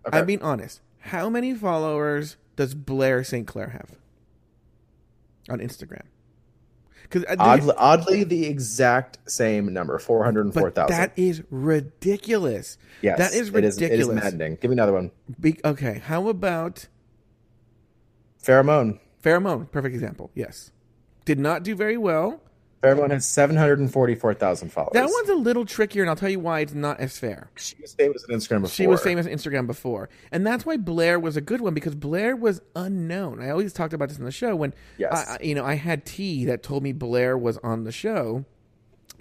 Okay. 0.07 0.19
I'm 0.19 0.27
being 0.27 0.43
honest. 0.43 0.81
How 1.01 1.29
many 1.29 1.55
followers 1.55 2.37
does 2.57 2.75
Blair 2.75 3.25
St. 3.25 3.47
Clair 3.47 3.71
have 3.71 3.97
on 5.49 5.59
Instagram? 5.59 6.03
Because 7.11 7.25
uh, 7.29 7.37
oddly, 7.41 7.75
oddly, 7.77 8.25
the 8.25 8.47
exact 8.47 9.19
same 9.29 9.73
number, 9.73 9.99
four 9.99 10.25
hundred 10.25 10.45
and 10.45 10.55
four 10.55 10.71
thousand. 10.71 10.97
That 10.97 11.13
is 11.17 11.43
ridiculous. 11.51 12.79
Yes, 13.03 13.19
that 13.19 13.33
is 13.35 13.49
It 13.49 13.65
is, 13.65 13.77
it 13.79 13.91
is 13.91 13.91
ridiculous. 14.07 14.25
maddening. 14.25 14.59
Give 14.61 14.71
me 14.71 14.75
another 14.77 14.93
one. 14.93 15.11
Be- 15.41 15.59
okay, 15.65 15.99
how 16.07 16.29
about 16.29 16.87
Farrah 18.43 18.65
Moan. 18.65 19.01
Pheromone? 19.23 19.71
Perfect 19.71 19.95
example. 19.95 20.31
Yes, 20.35 20.71
did 21.25 21.39
not 21.39 21.63
do 21.65 21.75
very 21.75 21.97
well. 21.97 22.41
Farrah 22.83 22.97
Moan 22.97 23.11
has 23.11 23.27
seven 23.27 23.57
hundred 23.57 23.79
and 23.79 23.93
forty-four 23.93 24.33
thousand 24.35 24.71
followers. 24.73 24.93
That 24.95 25.05
one's 25.11 25.29
a 25.29 25.35
little 25.35 25.67
trickier, 25.67 26.03
and 26.03 26.09
I'll 26.09 26.17
tell 26.17 26.31
you 26.31 26.41
why 26.41 26.61
it's 26.61 26.73
not 26.73 26.99
as 26.99 27.19
fair. 27.19 27.51
She 27.57 27.77
was 27.81 27.93
famous 27.93 28.25
on 28.25 28.35
Instagram 28.35 28.63
before. 28.63 28.69
She 28.75 28.87
was 28.87 29.03
famous 29.03 29.27
on 29.27 29.33
Instagram 29.33 29.67
before. 29.67 30.09
And 30.33 30.47
that's 30.47 30.65
why 30.65 30.79
Blair 30.79 31.21
was 31.21 31.37
a 31.37 31.43
good 31.43 31.61
one 31.61 31.75
because 31.75 31.95
Blair 31.95 32.35
was 32.35 32.63
unknown. 32.75 33.43
I 33.43 33.51
always 33.51 33.75
talked 33.75 33.93
about 33.93 34.09
this 34.09 34.19
in 34.19 34.25
the 34.25 34.31
show 34.33 34.57
when 34.57 34.73
Yes. 34.97 35.13
I, 35.29 35.35
I- 35.35 35.39
you 35.43 35.55
know, 35.55 35.65
I 35.65 35.75
had 35.75 36.07
T 36.07 36.47
that 36.47 36.63
told 36.63 36.83
me 36.83 36.93
Blair 36.93 37.37
was 37.37 37.59
on 37.59 37.85
the 37.85 37.93
show 37.93 38.47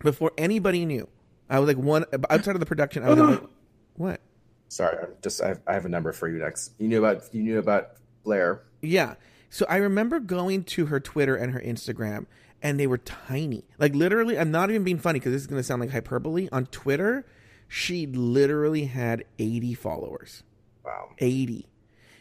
before 0.03 0.32
anybody 0.38 0.86
knew. 0.86 1.07
I 1.49 1.60
was 1.60 1.68
like 1.68 1.78
one 1.78 2.05
outside 2.30 2.55
of 2.55 2.60
the 2.62 2.66
production. 2.66 3.03
I 3.03 3.10
was 3.10 3.20
like, 3.20 3.43
what? 3.95 4.22
Sorry, 4.70 4.97
I'm 5.01 5.10
just 5.22 5.41
I 5.41 5.49
have, 5.49 5.60
I 5.68 5.74
have 5.74 5.86
a 5.86 5.89
number 5.89 6.14
for 6.14 6.30
you 6.30 6.38
next. 6.38 6.72
You 6.78 6.88
knew 6.88 7.03
about 7.03 7.24
you 7.34 7.43
knew 7.43 7.60
about 7.60 7.89
Blair. 8.24 8.62
Yeah. 8.82 9.16
So 9.49 9.66
I 9.68 9.78
remember 9.78 10.20
going 10.20 10.64
to 10.66 10.86
her 10.86 10.99
Twitter 10.99 11.36
and 11.36 11.51
her 11.53 11.60
Instagram, 11.60 12.28
and 12.62 12.80
they 12.80 12.88
were 12.88 12.97
tiny. 12.97 13.64
Like 13.78 13.95
literally, 13.95 14.38
I'm 14.38 14.51
not 14.51 14.70
even 14.70 14.84
being 14.84 14.99
funny 14.99 15.20
because 15.20 15.32
this 15.32 15.41
is 15.41 15.47
going 15.47 15.60
to 15.60 15.64
sound 15.64 15.82
like 15.82 15.91
hyperbole. 15.91 16.49
On 16.51 16.66
Twitter, 16.68 17.26
she 17.68 18.07
literally 18.07 18.86
had 18.86 19.24
80 19.38 19.74
followers. 19.76 20.43
Wow. 20.84 21.10
80. 21.20 21.66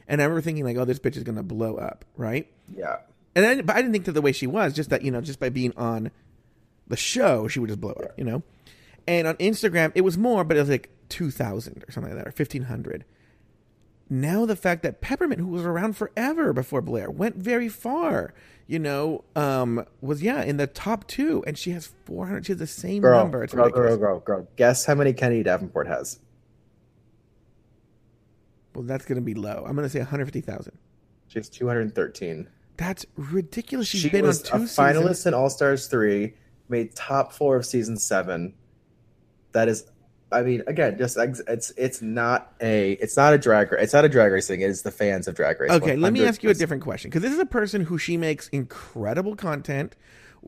And 0.07 0.21
I 0.21 0.25
remember 0.25 0.41
thinking 0.41 0.65
like, 0.65 0.77
oh, 0.77 0.85
this 0.85 0.99
bitch 0.99 1.17
is 1.17 1.23
going 1.23 1.37
to 1.37 1.43
blow 1.43 1.77
up, 1.77 2.05
right? 2.17 2.51
Yeah. 2.75 2.99
And 3.35 3.47
I, 3.47 3.63
but 3.63 3.77
I 3.77 3.81
didn't 3.81 3.93
think 3.93 4.07
that 4.07 4.13
the 4.13 4.23
way 4.23 4.33
she 4.33 4.47
was, 4.47 4.73
just 4.75 4.91
that 4.91 5.03
you 5.03 5.11
know, 5.11 5.21
just 5.21 5.39
by 5.39 5.49
being 5.49 5.73
on 5.77 6.11
the 6.87 6.97
show, 6.97 7.47
she 7.47 7.61
would 7.61 7.69
just 7.69 7.81
blow 7.81 7.93
up, 7.93 8.13
you 8.17 8.25
know. 8.25 8.43
And 9.07 9.27
on 9.27 9.37
Instagram, 9.37 9.93
it 9.95 10.01
was 10.01 10.19
more, 10.19 10.45
but 10.45 10.57
it 10.57 10.61
was 10.61 10.69
like 10.69 10.91
two 11.09 11.31
thousand 11.31 11.85
or 11.87 11.93
something 11.93 12.13
like 12.13 12.25
that, 12.25 12.29
or 12.29 12.33
fifteen 12.33 12.65
hundred. 12.65 13.05
Now 14.11 14.47
the 14.47 14.57
fact 14.57 14.83
that 14.85 15.01
Peppermint, 15.01 15.41
who 15.41 15.49
was 15.49 15.65
around 15.65 15.97
forever 15.97 16.53
before 16.53 16.81
Blair, 16.81 17.11
went 17.11 17.37
very 17.37 17.69
far, 17.69 18.33
you 18.67 18.79
know, 18.79 19.25
um, 19.37 19.85
was 20.01 20.23
yeah 20.23 20.43
in 20.43 20.57
the 20.57 20.67
top 20.67 21.07
two, 21.07 21.45
and 21.47 21.59
she 21.59 21.73
has 21.73 21.93
four 22.05 22.27
hundred. 22.27 22.47
She 22.47 22.53
has 22.53 22.59
the 22.59 22.67
same 22.67 23.03
Girl, 23.03 23.19
number. 23.19 23.45
It's 23.45 23.53
girl, 23.53 23.67
ridiculous. 23.67 23.97
girl, 23.97 24.19
girl, 24.19 24.21
girl. 24.21 24.49
Guess 24.57 24.87
how 24.87 24.95
many 24.95 25.13
Kennedy 25.13 25.43
Davenport 25.43 25.89
has? 25.89 26.21
Well, 28.75 28.85
that's 28.85 29.05
going 29.05 29.17
to 29.17 29.23
be 29.25 29.35
low. 29.35 29.65
I'm 29.67 29.75
going 29.75 29.87
to 29.87 29.91
say 29.91 29.99
one 29.99 30.09
hundred 30.09 30.27
fifty 30.27 30.41
thousand. 30.41 30.79
She 31.27 31.39
has 31.39 31.49
two 31.49 31.67
hundred 31.67 31.95
thirteen. 31.95 32.49
That's 32.77 33.05
ridiculous. 33.17 33.89
She's 33.89 34.03
she 34.03 34.09
been 34.09 34.25
was 34.25 34.49
on 34.51 34.61
two 34.61 34.65
a 34.65 34.67
finalist 34.69 35.09
seasons. 35.09 35.27
in 35.27 35.35
All 35.35 35.51
Stars 35.51 35.87
three, 35.89 36.35
made 36.69 36.95
top 36.95 37.33
four 37.33 37.57
of 37.57 37.67
season 37.67 37.97
seven. 37.97 38.55
That 39.53 39.69
is, 39.69 39.87
I 40.31 40.43
mean, 40.43 40.63
again, 40.67 40.99
just 40.99 41.17
it's 41.17 41.71
it's 41.77 42.03
not 42.03 42.53
a 42.61 42.93
it's 42.93 43.17
not 43.17 43.33
a 43.33 43.39
drag 43.39 43.73
race. 43.73 43.85
It's 43.85 43.95
not 43.95 44.05
a 44.05 44.09
drag 44.09 44.31
race 44.31 44.47
thing. 44.47 44.61
It's 44.61 44.83
the 44.83 44.91
fans 44.91 45.27
of 45.27 45.35
drag 45.35 45.59
race. 45.59 45.71
Okay, 45.71 45.97
let 45.97 46.13
me 46.13 46.25
ask 46.25 46.43
you 46.43 46.51
a 46.51 46.55
different 46.55 46.83
question 46.83 47.09
because 47.09 47.23
this 47.23 47.33
is 47.33 47.39
a 47.39 47.47
person 47.47 47.83
who 47.85 47.97
she 47.97 48.17
makes 48.17 48.49
incredible 48.49 49.37
content. 49.37 49.97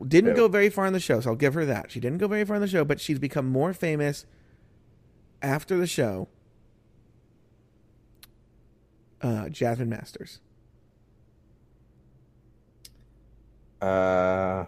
Didn't 0.07 0.35
go 0.35 0.47
very 0.47 0.69
far 0.69 0.85
in 0.85 0.93
the 0.93 0.99
show, 0.99 1.19
so 1.19 1.31
I'll 1.31 1.35
give 1.35 1.53
her 1.55 1.65
that. 1.65 1.91
She 1.91 1.99
didn't 1.99 2.19
go 2.19 2.27
very 2.27 2.45
far 2.45 2.55
in 2.55 2.61
the 2.61 2.67
show, 2.67 2.85
but 2.85 3.01
she's 3.01 3.19
become 3.19 3.49
more 3.49 3.73
famous 3.73 4.25
after 5.41 5.77
the 5.77 5.87
show. 5.87 6.27
Uh, 9.21 9.49
Jasmine 9.49 9.89
Masters. 9.89 10.39
Uh, 13.81 14.65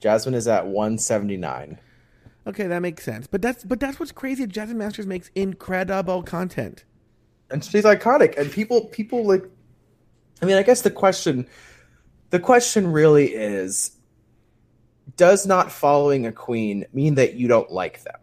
Jasmine 0.00 0.34
is 0.34 0.46
at 0.46 0.66
one 0.66 0.98
seventy 0.98 1.36
nine. 1.36 1.78
Okay, 2.46 2.66
that 2.66 2.80
makes 2.80 3.04
sense. 3.04 3.26
But 3.26 3.42
that's 3.42 3.64
but 3.64 3.80
that's 3.80 3.98
what's 3.98 4.12
crazy. 4.12 4.46
Jasmine 4.46 4.78
Masters 4.78 5.06
makes 5.06 5.30
incredible 5.34 6.22
content. 6.22 6.84
and 7.50 7.64
she's 7.64 7.84
iconic 7.84 8.36
and 8.38 8.50
people 8.50 8.86
people 8.86 9.24
like 9.26 9.44
i 10.42 10.46
mean 10.46 10.56
i 10.56 10.62
guess 10.62 10.80
the 10.82 10.90
question 10.90 11.46
the 12.30 12.40
question 12.40 12.90
really 12.90 13.26
is 13.34 13.92
does 15.16 15.46
not 15.46 15.70
following 15.70 16.26
a 16.26 16.32
queen 16.32 16.86
mean 16.92 17.14
that 17.16 17.34
you 17.34 17.46
don't 17.46 17.70
like 17.70 18.02
them 18.02 18.18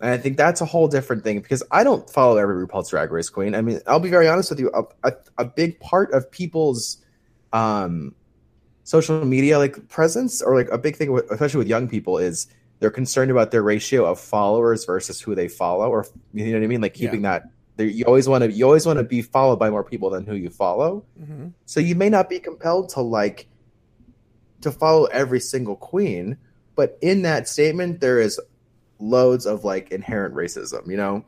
and 0.00 0.10
i 0.10 0.16
think 0.16 0.36
that's 0.38 0.62
a 0.62 0.64
whole 0.64 0.88
different 0.88 1.22
thing 1.22 1.40
because 1.40 1.62
i 1.70 1.84
don't 1.84 2.08
follow 2.08 2.38
every 2.38 2.66
rupaul's 2.66 2.88
drag 2.88 3.12
race 3.12 3.28
queen 3.28 3.54
i 3.54 3.60
mean 3.60 3.78
i'll 3.86 4.00
be 4.00 4.10
very 4.10 4.26
honest 4.26 4.50
with 4.50 4.58
you 4.58 4.70
a, 4.74 4.82
a, 5.08 5.12
a 5.36 5.44
big 5.44 5.78
part 5.78 6.10
of 6.12 6.28
people's 6.30 7.04
um 7.52 8.14
social 8.84 9.24
media 9.26 9.58
like 9.58 9.88
presence 9.88 10.40
or 10.40 10.56
like 10.56 10.70
a 10.70 10.78
big 10.78 10.96
thing 10.96 11.20
especially 11.30 11.58
with 11.58 11.68
young 11.68 11.86
people 11.86 12.16
is 12.16 12.48
they're 12.80 12.90
concerned 12.90 13.30
about 13.30 13.50
their 13.50 13.62
ratio 13.62 14.04
of 14.04 14.20
followers 14.20 14.84
versus 14.84 15.20
who 15.20 15.34
they 15.34 15.48
follow, 15.48 15.90
or 15.90 16.06
you 16.32 16.46
know 16.46 16.58
what 16.58 16.64
I 16.64 16.66
mean, 16.68 16.80
like 16.80 16.94
keeping 16.94 17.22
that. 17.22 17.44
You 17.80 18.04
always 18.06 18.28
want 18.28 18.42
to 18.44 18.50
you 18.50 18.64
always 18.64 18.86
want 18.86 18.98
to 18.98 19.04
be 19.04 19.22
followed 19.22 19.58
by 19.58 19.70
more 19.70 19.84
people 19.84 20.10
than 20.10 20.26
who 20.26 20.34
you 20.34 20.50
follow. 20.50 21.04
hmm 21.16 21.48
So 21.66 21.78
you 21.80 21.94
may 21.94 22.08
not 22.08 22.28
be 22.28 22.40
compelled 22.40 22.88
to 22.90 23.00
like 23.00 23.48
to 24.62 24.72
follow 24.72 25.04
every 25.06 25.40
single 25.40 25.76
queen, 25.76 26.38
but 26.74 26.98
in 27.00 27.22
that 27.22 27.48
statement 27.48 28.00
there 28.00 28.18
is 28.18 28.40
loads 28.98 29.46
of 29.46 29.64
like 29.64 29.92
inherent 29.92 30.34
racism, 30.34 30.88
you 30.88 30.96
know? 30.96 31.24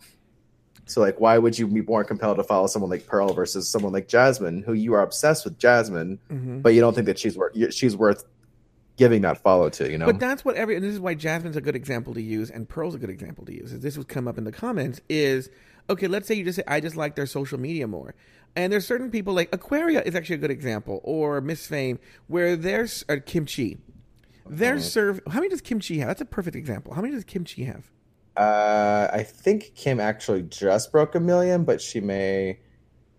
So 0.87 1.01
like 1.01 1.21
why 1.21 1.39
would 1.39 1.57
you 1.57 1.69
be 1.69 1.83
more 1.83 2.03
compelled 2.03 2.39
to 2.39 2.43
follow 2.43 2.67
someone 2.67 2.91
like 2.91 3.07
Pearl 3.07 3.33
versus 3.33 3.71
someone 3.71 3.93
like 3.93 4.09
Jasmine 4.09 4.63
who 4.63 4.73
you 4.73 4.95
are 4.95 5.03
obsessed 5.03 5.45
with 5.45 5.57
Jasmine, 5.59 6.19
hmm 6.29 6.61
but 6.63 6.75
you 6.75 6.81
don't 6.81 6.95
think 6.95 7.07
that 7.07 7.19
she's 7.19 7.37
worth 7.37 7.73
she's 7.73 7.97
worth 7.97 8.25
giving 9.01 9.23
that 9.23 9.39
follow 9.39 9.71
to, 9.71 9.91
you 9.91 9.97
know? 9.97 10.05
But 10.05 10.21
that's 10.21 10.45
what 10.45 10.57
every 10.57 10.77
and 10.77 10.85
this 10.85 10.93
is 10.93 11.01
why 11.01 11.15
Jasmine's 11.15 11.57
a 11.57 11.63
good 11.63 11.75
example 11.75 12.13
to 12.13 12.21
use 12.21 12.51
and 12.51 12.69
Pearl's 12.69 12.95
a 12.95 12.99
good 12.99 13.09
example 13.09 13.47
to 13.47 13.55
use. 13.55 13.73
Is 13.73 13.81
this 13.81 13.97
would 13.97 14.09
come 14.09 14.29
up 14.29 14.37
in 14.37 14.45
the 14.45 14.53
comments 14.53 15.01
is 15.09 15.49
okay, 15.89 16.07
let's 16.07 16.29
say 16.29 16.35
you 16.35 16.45
just 16.45 16.57
say 16.57 16.63
I 16.69 16.81
just 16.81 16.97
like 16.97 17.17
their 17.17 17.25
social 17.25 17.59
media 17.59 17.87
more. 17.87 18.15
And 18.55 18.71
there's 18.71 18.87
certain 18.87 19.11
people 19.11 19.33
like 19.33 19.49
Aquaria 19.55 20.03
is 20.03 20.15
actually 20.15 20.35
a 20.37 20.39
good 20.39 20.51
example 20.51 21.01
or 21.03 21.41
Miss 21.41 21.67
Fame 21.67 21.99
where 22.27 22.57
there's 22.57 23.03
uh, 23.09 23.17
Kim 23.25 23.47
Chi. 23.47 23.77
They're 24.47 24.77
Uh-huh. 24.77 25.15
how 25.31 25.37
many 25.37 25.49
does 25.49 25.63
Kim 25.63 25.81
Chi 25.81 25.95
have? 25.95 26.09
That's 26.09 26.21
a 26.21 26.27
perfect 26.27 26.55
example. 26.55 26.93
How 26.93 27.01
many 27.01 27.15
does 27.15 27.25
Kim 27.25 27.47
Chi 27.47 27.63
have? 27.63 27.91
Uh, 28.37 29.09
I 29.11 29.23
think 29.23 29.73
Kim 29.75 29.99
actually 29.99 30.43
just 30.43 30.93
broke 30.93 31.15
a 31.15 31.21
million, 31.21 31.65
but 31.65 31.81
she 31.81 32.01
may. 32.01 32.59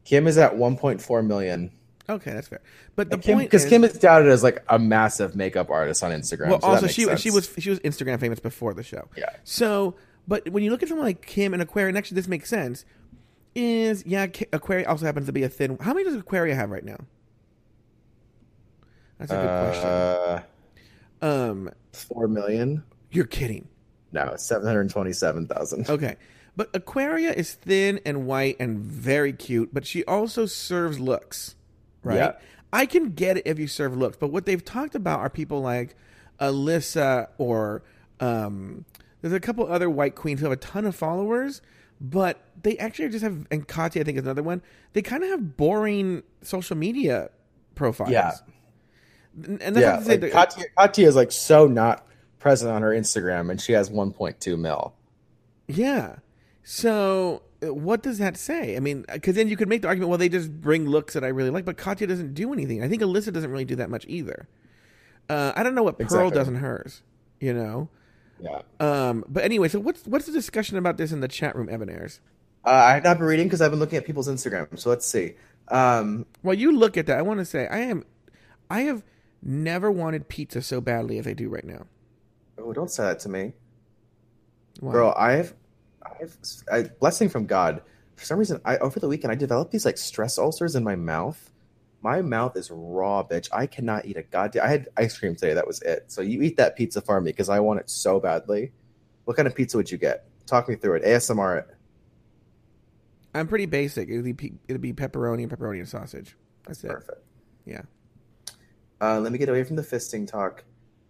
Kim 0.06 0.28
is 0.28 0.38
at 0.38 0.54
1.4 0.56 1.26
million. 1.26 1.72
Okay, 2.12 2.32
that's 2.32 2.48
fair. 2.48 2.62
But 2.96 3.10
the 3.10 3.18
Kim, 3.18 3.38
point 3.38 3.50
because 3.50 3.66
Kim 3.66 3.84
is 3.84 3.98
touted 3.98 4.30
as 4.30 4.44
like 4.44 4.64
a 4.70 4.78
massive 4.78 5.36
makeup 5.36 5.70
artist 5.70 6.04
on 6.04 6.12
Instagram. 6.12 6.50
well, 6.50 6.62
so 6.62 6.68
also 6.68 6.88
she 6.88 7.06
sense. 7.06 7.22
she 7.22 7.32
was 7.32 7.50
she 7.58 7.70
was 7.70 7.80
Instagram 7.80 8.20
famous 8.20 8.40
before 8.40 8.74
the 8.74 8.84
show. 8.84 9.08
Yeah. 9.18 9.30
So, 9.44 9.96
but 10.28 10.50
when 10.50 10.64
you 10.64 10.72
look 10.72 10.84
at 10.84 10.90
someone 10.90 11.06
like 11.06 11.26
Kim 11.26 11.54
and 11.54 11.62
Aquaria, 11.62 11.90
and 11.90 11.98
actually 11.98 12.16
this 12.16 12.28
makes 12.28 12.50
sense. 12.50 12.86
Is 13.54 14.04
yeah, 14.06 14.28
Aquaria 14.54 14.88
also 14.88 15.06
happens 15.06 15.26
to 15.26 15.34
be 15.34 15.44
a 15.44 15.50
thin. 15.50 15.78
How 15.82 15.94
many 15.94 16.06
does 16.06 16.16
Aquaria 16.16 16.56
have 16.56 16.70
right 16.70 16.86
now? 16.86 16.98
That's 19.20 19.32
a 19.32 19.36
good 19.36 19.48
question. 19.72 19.90
Uh, 19.90 20.42
Um, 21.22 21.70
four 21.94 22.28
million? 22.28 22.84
you're 23.12 23.26
kidding. 23.26 23.68
No, 24.14 24.36
seven 24.38 24.66
hundred 24.66 24.90
twenty-seven 24.90 25.48
thousand. 25.48 25.90
Okay, 25.90 26.16
but 26.56 26.70
Aquaria 26.74 27.32
is 27.32 27.54
thin 27.54 28.00
and 28.06 28.26
white 28.26 28.56
and 28.60 28.80
very 28.80 29.34
cute, 29.34 29.74
but 29.74 29.86
she 29.86 30.04
also 30.06 30.46
serves 30.46 31.00
looks, 31.00 31.56
right? 32.04 32.16
Yeah. 32.16 32.32
I 32.74 32.86
can 32.86 33.10
get 33.12 33.38
it 33.38 33.44
if 33.46 33.60
you 33.60 33.68
serve 33.68 33.96
looks, 33.98 34.18
but 34.18 34.30
what 34.32 34.46
they've 34.46 34.64
talked 34.64 34.96
about 34.96 35.20
are 35.20 35.30
people 35.30 35.62
like 35.62 35.96
Alyssa 36.40 37.28
or 37.38 37.84
um, 38.20 38.86
there's 39.22 39.34
a 39.34 39.40
couple 39.40 39.68
other 39.68 39.90
white 39.90 40.16
queens 40.16 40.40
who 40.40 40.46
have 40.46 40.54
a 40.54 40.58
ton 40.58 40.86
of 40.86 40.96
followers, 40.96 41.62
but 42.00 42.44
they 42.64 42.78
actually 42.78 43.10
just 43.10 43.24
have 43.24 43.46
and 43.52 43.68
Katya 43.68 44.02
I 44.02 44.06
think 44.06 44.18
is 44.18 44.24
another 44.24 44.44
one. 44.44 44.62
They 44.94 45.02
kind 45.02 45.24
of 45.24 45.30
have 45.30 45.58
boring 45.58 46.24
social 46.42 46.78
media 46.78 47.30
profiles. 47.76 48.12
Yeah. 48.12 48.32
and 49.36 49.60
that's 49.76 49.80
Yeah, 49.80 49.98
like 50.12 50.22
that- 50.22 50.32
Katya, 50.32 50.66
Katya 50.78 51.08
is 51.08 51.16
like 51.16 51.32
so 51.32 51.68
not 51.68 52.06
present 52.40 52.72
on 52.72 52.82
her 52.82 52.90
Instagram, 52.92 53.52
and 53.52 53.62
she 53.62 53.74
has 53.74 53.90
1.2 53.90 54.58
mil. 54.58 54.94
Yeah. 55.68 56.16
So 56.64 57.44
what 57.62 58.02
does 58.04 58.18
that 58.18 58.38
say? 58.38 58.76
I 58.76 58.80
mean, 58.80 59.06
because 59.12 59.36
then 59.36 59.48
you 59.48 59.56
could 59.58 59.70
make 59.70 59.82
the 59.82 59.88
argument, 59.88 60.10
well, 60.10 60.18
they 60.18 60.30
just 60.30 60.52
bring 60.62 60.88
looks 60.88 61.14
that 61.14 61.24
I 61.24 61.28
really 61.28 61.50
like, 61.50 61.66
but 61.66 61.78
Katya 61.78 62.08
doesn't 62.08 62.34
do 62.34 62.52
anything. 62.54 62.84
I 62.84 62.88
think 62.88 63.02
Alyssa 63.02 63.32
doesn't 63.32 63.52
really 63.52 63.66
do 63.66 63.76
that 63.76 63.90
much 63.90 64.06
either. 64.08 64.48
Uh, 65.30 65.54
I 65.56 65.64
don't 65.64 65.76
know 65.76 65.84
what 65.84 65.98
Pearl 65.98 66.06
Exactly. 66.28 66.32
does 66.32 66.48
in 66.48 66.56
hers, 66.56 67.04
you 67.40 67.54
know. 67.54 67.90
Yeah. 68.40 68.62
Um, 68.80 69.24
but 69.28 69.44
anyway, 69.44 69.68
so 69.68 69.80
what's 69.80 70.04
what's 70.08 70.26
the 70.26 70.32
discussion 70.32 70.78
about 70.78 70.98
this 70.98 71.12
in 71.12 71.20
the 71.20 71.28
chat 71.28 71.56
room, 71.56 71.70
Evan 71.70 71.90
Ayres? 71.90 72.20
Uh, 72.66 72.70
I 72.70 72.94
have 72.94 73.04
not 73.04 73.18
been 73.20 73.28
reading 73.28 73.46
because 73.48 73.62
I've 73.62 73.72
been 73.72 73.80
looking 73.80 73.98
at 73.98 74.06
people's 74.06 74.28
Instagram. 74.28 74.78
So 74.80 74.90
let's 74.90 75.06
see. 75.06 75.36
Um, 75.68 76.26
While 76.42 76.56
you 76.56 76.72
look 76.76 76.98
at 76.98 77.06
that, 77.06 77.18
I 77.18 77.22
want 77.22 77.40
to 77.40 77.46
say 77.46 77.68
I 77.68 77.80
am, 77.80 78.04
I 78.70 78.82
have 78.82 79.04
never 79.44 79.92
wanted 79.92 80.28
pizza 80.28 80.62
so 80.62 80.82
badly 80.82 81.18
as 81.20 81.28
I 81.28 81.34
do 81.34 81.50
right 81.50 81.64
now. 81.64 81.86
oh, 82.58 82.74
don't 82.74 82.90
say 82.92 83.04
that 83.04 83.20
to 83.22 83.30
me. 83.30 83.54
Why? 84.80 84.92
Girl, 84.92 85.14
I've, 85.18 85.54
I've 86.22 86.38
a 86.70 86.84
blessing 87.00 87.30
from 87.30 87.46
God. 87.46 87.82
For 88.16 88.26
some 88.26 88.38
reason, 88.38 88.62
I 88.66 88.78
over 88.78 89.00
the 89.00 89.08
weekend 89.08 89.32
I 89.32 89.36
developed 89.36 89.72
these 89.72 89.86
like 89.86 89.98
stress 89.98 90.38
ulcers 90.38 90.76
in 90.76 90.84
my 90.84 90.96
mouth. 90.96 91.52
My 92.02 92.22
mouth 92.22 92.56
is 92.56 92.72
raw, 92.72 93.24
bitch. 93.24 93.50
I 93.52 93.68
cannot 93.68 94.06
eat 94.06 94.18
a 94.18 94.24
goddamn. 94.24 94.64
I 94.64 94.68
had 94.68 94.90
ice 94.98 95.18
cream 95.18 95.36
today. 95.36 95.54
That 95.54 95.68
was 95.68 95.82
it. 95.82 96.12
So 96.12 96.22
you 96.22 96.42
eat 96.42 96.58
that 96.58 96.76
pizza 96.76 97.02
for 97.02 97.20
me 97.22 97.32
because 97.32 97.50
I 97.50 97.60
want 97.60 97.80
it 97.80 97.90
so 97.90 98.20
badly. 98.20 98.72
What 99.26 99.38
kind 99.38 99.48
of 99.48 99.56
pizza 99.56 99.78
would 99.78 99.92
you 99.92 99.98
get? 99.98 100.26
Talk 100.48 100.68
me 100.68 100.76
through 100.76 100.96
it. 100.96 101.04
ASMR 101.04 101.60
it. 101.60 101.68
I'm 103.34 103.48
pretty 103.48 103.68
basic. 103.68 104.10
It'd 104.10 104.38
be 104.38 104.54
it'd 104.68 104.82
be 104.82 104.94
pepperoni 104.94 105.44
and 105.44 105.52
pepperoni 105.52 105.80
and 105.80 105.88
sausage. 105.88 106.36
That's 106.66 106.84
it. 106.84 106.90
Perfect. 106.90 107.24
Yeah. 107.66 107.82
Uh, 109.00 109.20
let 109.20 109.32
me 109.32 109.38
get 109.38 109.50
away 109.50 109.64
from 109.64 109.76
the 109.76 109.82
fisting 109.82 110.28
talk. 110.28 110.64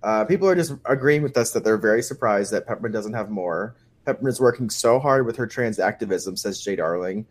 Uh, 0.04 0.26
people 0.26 0.48
are 0.48 0.56
just 0.56 0.74
agreeing 0.86 1.22
with 1.22 1.38
us 1.38 1.52
that 1.52 1.64
they're 1.64 1.78
very 1.78 2.02
surprised 2.02 2.52
that 2.52 2.66
Peppermint 2.66 2.94
doesn't 2.94 3.14
have 3.14 3.30
more. 3.30 3.76
Peppermint's 4.06 4.40
working 4.40 4.70
so 4.70 5.00
hard 5.00 5.26
with 5.26 5.36
her 5.38 5.48
trans 5.48 5.80
activism, 5.80 6.36
says 6.36 6.62
Jay 6.62 6.76
Darling. 6.76 7.26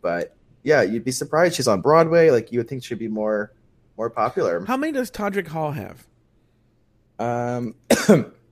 But 0.00 0.36
yeah, 0.62 0.82
you'd 0.82 1.04
be 1.04 1.12
surprised 1.12 1.56
she's 1.56 1.68
on 1.68 1.80
Broadway. 1.80 2.30
Like 2.30 2.52
you 2.52 2.58
would 2.60 2.68
think 2.68 2.84
she'd 2.84 2.98
be 2.98 3.08
more 3.08 3.52
more 3.96 4.10
popular. 4.10 4.64
How 4.64 4.76
many 4.76 4.92
does 4.92 5.10
Todrick 5.10 5.48
Hall 5.48 5.72
have? 5.72 6.06
Um, 7.18 7.74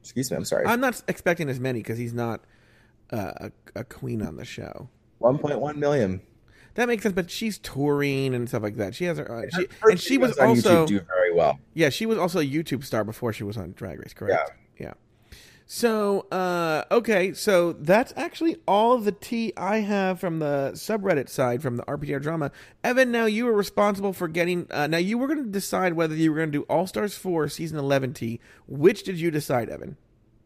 excuse 0.01 0.31
me, 0.31 0.37
I'm 0.37 0.45
sorry. 0.45 0.67
I'm 0.67 0.81
not 0.81 1.03
expecting 1.09 1.49
as 1.49 1.59
many 1.59 1.81
because 1.81 1.99
he's 1.99 2.15
not 2.15 2.41
uh, 3.11 3.33
a, 3.37 3.53
a 3.81 3.85
queen 3.85 4.23
on 4.23 4.37
the 4.37 4.45
show. 4.45 4.89
1.1 5.21 5.77
million. 5.77 6.21
That 6.75 6.89
makes 6.89 7.03
sense, 7.03 7.15
but 7.15 7.31
she's 7.31 7.59
touring 7.59 8.35
and 8.35 8.49
stuff 8.49 8.63
like 8.63 8.77
that. 8.77 8.95
She 8.95 9.05
has 9.05 9.19
her, 9.19 9.31
uh, 9.31 9.43
she, 9.55 9.67
Her 9.81 9.91
and 9.91 10.01
she 10.01 10.17
was 10.17 10.39
on 10.39 10.49
also 10.49 10.85
YouTube 10.85 10.89
do 10.89 11.01
very 11.01 11.35
well. 11.35 11.59
yeah, 11.75 11.91
she 11.91 12.07
was 12.07 12.17
also 12.17 12.39
a 12.39 12.45
YouTube 12.45 12.83
star 12.85 13.05
before 13.05 13.33
she 13.33 13.45
was 13.45 13.57
on 13.59 13.73
Drag 13.73 13.99
Race, 13.99 14.15
correct? 14.15 14.41
Yeah. 14.49 14.55
So, 15.75 16.27
uh, 16.31 16.85
okay, 16.91 17.33
so 17.33 17.73
that's 17.73 18.13
actually 18.15 18.59
all 18.69 18.99
the 18.99 19.11
tea 19.11 19.55
I 19.57 19.79
have 19.79 20.21
from 20.21 20.39
the 20.39 20.73
subreddit 20.75 21.31
side 21.31 21.63
from 21.63 21.79
the 21.79 21.83
RPDR 21.85 22.21
drama. 22.21 22.53
Evan, 22.85 23.11
now 23.11 23.25
you 23.25 23.47
were 23.47 23.55
responsible 23.55 24.13
for 24.13 24.29
getting. 24.29 24.67
Uh, 24.71 24.87
now 24.87 24.99
you 24.99 25.17
were 25.17 25.27
going 25.29 25.43
to 25.43 25.49
decide 25.49 25.95
whether 25.95 26.15
you 26.15 26.31
were 26.31 26.37
going 26.37 26.53
to 26.53 26.59
do 26.59 26.65
All 26.65 26.87
Stars 26.87 27.17
four 27.17 27.49
season 27.49 27.79
eleven 27.79 28.13
tea. 28.13 28.39
Which 28.69 29.03
did 29.05 29.19
you 29.19 29.31
decide, 29.31 29.71
Evan? 29.71 29.97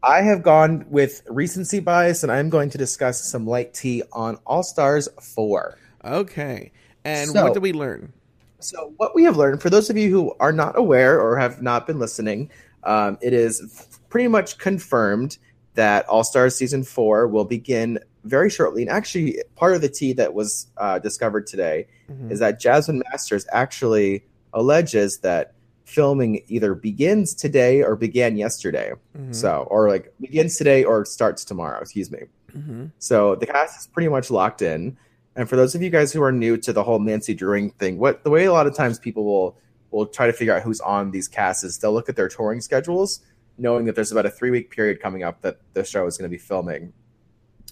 I 0.01 0.21
have 0.21 0.43
gone 0.43 0.85
with 0.89 1.23
recency 1.27 1.81
bias, 1.81 2.23
and 2.23 2.31
I'm 2.31 2.49
going 2.49 2.69
to 2.69 2.77
discuss 2.77 3.21
some 3.21 3.45
light 3.45 3.73
tea 3.73 4.03
on 4.13 4.39
All 4.45 4.63
Stars 4.63 5.09
4. 5.21 5.77
Okay, 6.05 6.71
and 7.03 7.31
So- 7.31 7.43
what 7.43 7.53
did 7.53 7.63
we 7.63 7.73
learn? 7.73 8.13
So, 8.59 8.93
what 8.95 9.13
we 9.13 9.25
have 9.25 9.35
learned, 9.35 9.61
for 9.61 9.69
those 9.69 9.89
of 9.89 9.97
you 9.97 10.09
who 10.09 10.33
are 10.39 10.53
not 10.53 10.79
aware 10.79 11.19
or 11.19 11.37
have 11.37 11.61
not 11.61 11.85
been 11.85 11.99
listening, 11.99 12.49
um, 12.85 13.17
it 13.21 13.33
is 13.33 13.85
pretty 14.17 14.27
much 14.27 14.57
confirmed 14.57 15.37
that 15.75 16.03
All 16.09 16.23
Stars 16.23 16.55
season 16.55 16.83
four 16.83 17.27
will 17.27 17.45
begin 17.45 17.99
very 18.23 18.49
shortly. 18.49 18.81
And 18.81 18.89
actually, 18.89 19.37
part 19.55 19.75
of 19.75 19.81
the 19.81 19.89
tea 19.89 20.11
that 20.13 20.33
was 20.33 20.65
uh, 20.77 20.97
discovered 20.97 21.45
today 21.45 21.85
Mhm. 22.09 22.31
is 22.31 22.39
that 22.39 22.59
Jasmine 22.59 23.03
Masters 23.11 23.45
actually 23.51 24.25
alleges 24.53 25.19
that 25.19 25.53
filming 25.85 26.41
either 26.47 26.73
begins 26.73 27.35
today 27.35 27.83
or 27.83 27.95
began 27.95 28.37
yesterday. 28.37 28.91
Mhm. 29.15 29.35
So, 29.35 29.67
or 29.69 29.87
like 29.87 30.11
begins 30.19 30.57
today 30.57 30.83
or 30.83 31.05
starts 31.05 31.45
tomorrow, 31.45 31.79
excuse 31.79 32.09
me. 32.09 32.21
Mhm. 32.57 32.91
So 32.97 33.35
the 33.35 33.45
cast 33.45 33.79
is 33.81 33.85
pretty 33.87 34.09
much 34.09 34.31
locked 34.31 34.63
in. 34.63 34.97
And 35.35 35.47
for 35.47 35.55
those 35.57 35.75
of 35.75 35.83
you 35.83 35.91
guys 35.91 36.11
who 36.11 36.23
are 36.23 36.31
new 36.31 36.57
to 36.57 36.73
the 36.73 36.81
whole 36.83 36.97
Nancy 36.99 37.35
Drewing 37.35 37.69
thing, 37.77 37.99
what 37.99 38.23
the 38.23 38.31
way 38.31 38.45
a 38.45 38.51
lot 38.51 38.65
of 38.65 38.73
times 38.75 38.97
people 38.97 39.25
will 39.25 39.57
will 39.91 40.07
try 40.07 40.25
to 40.27 40.33
figure 40.33 40.53
out 40.53 40.63
who's 40.63 40.81
on 40.81 41.11
these 41.11 41.27
casts 41.29 41.63
is 41.63 41.77
they'll 41.77 41.93
look 41.93 42.09
at 42.09 42.15
their 42.17 42.27
touring 42.27 42.59
schedules, 42.59 43.21
knowing 43.57 43.85
that 43.85 43.95
there's 43.95 44.11
about 44.11 44.25
a 44.25 44.29
three 44.29 44.51
week 44.51 44.71
period 44.71 45.01
coming 45.01 45.23
up 45.23 45.41
that 45.41 45.59
the 45.73 45.83
show 45.83 46.05
is 46.05 46.17
going 46.17 46.29
to 46.29 46.33
be 46.33 46.37
filming. 46.37 46.93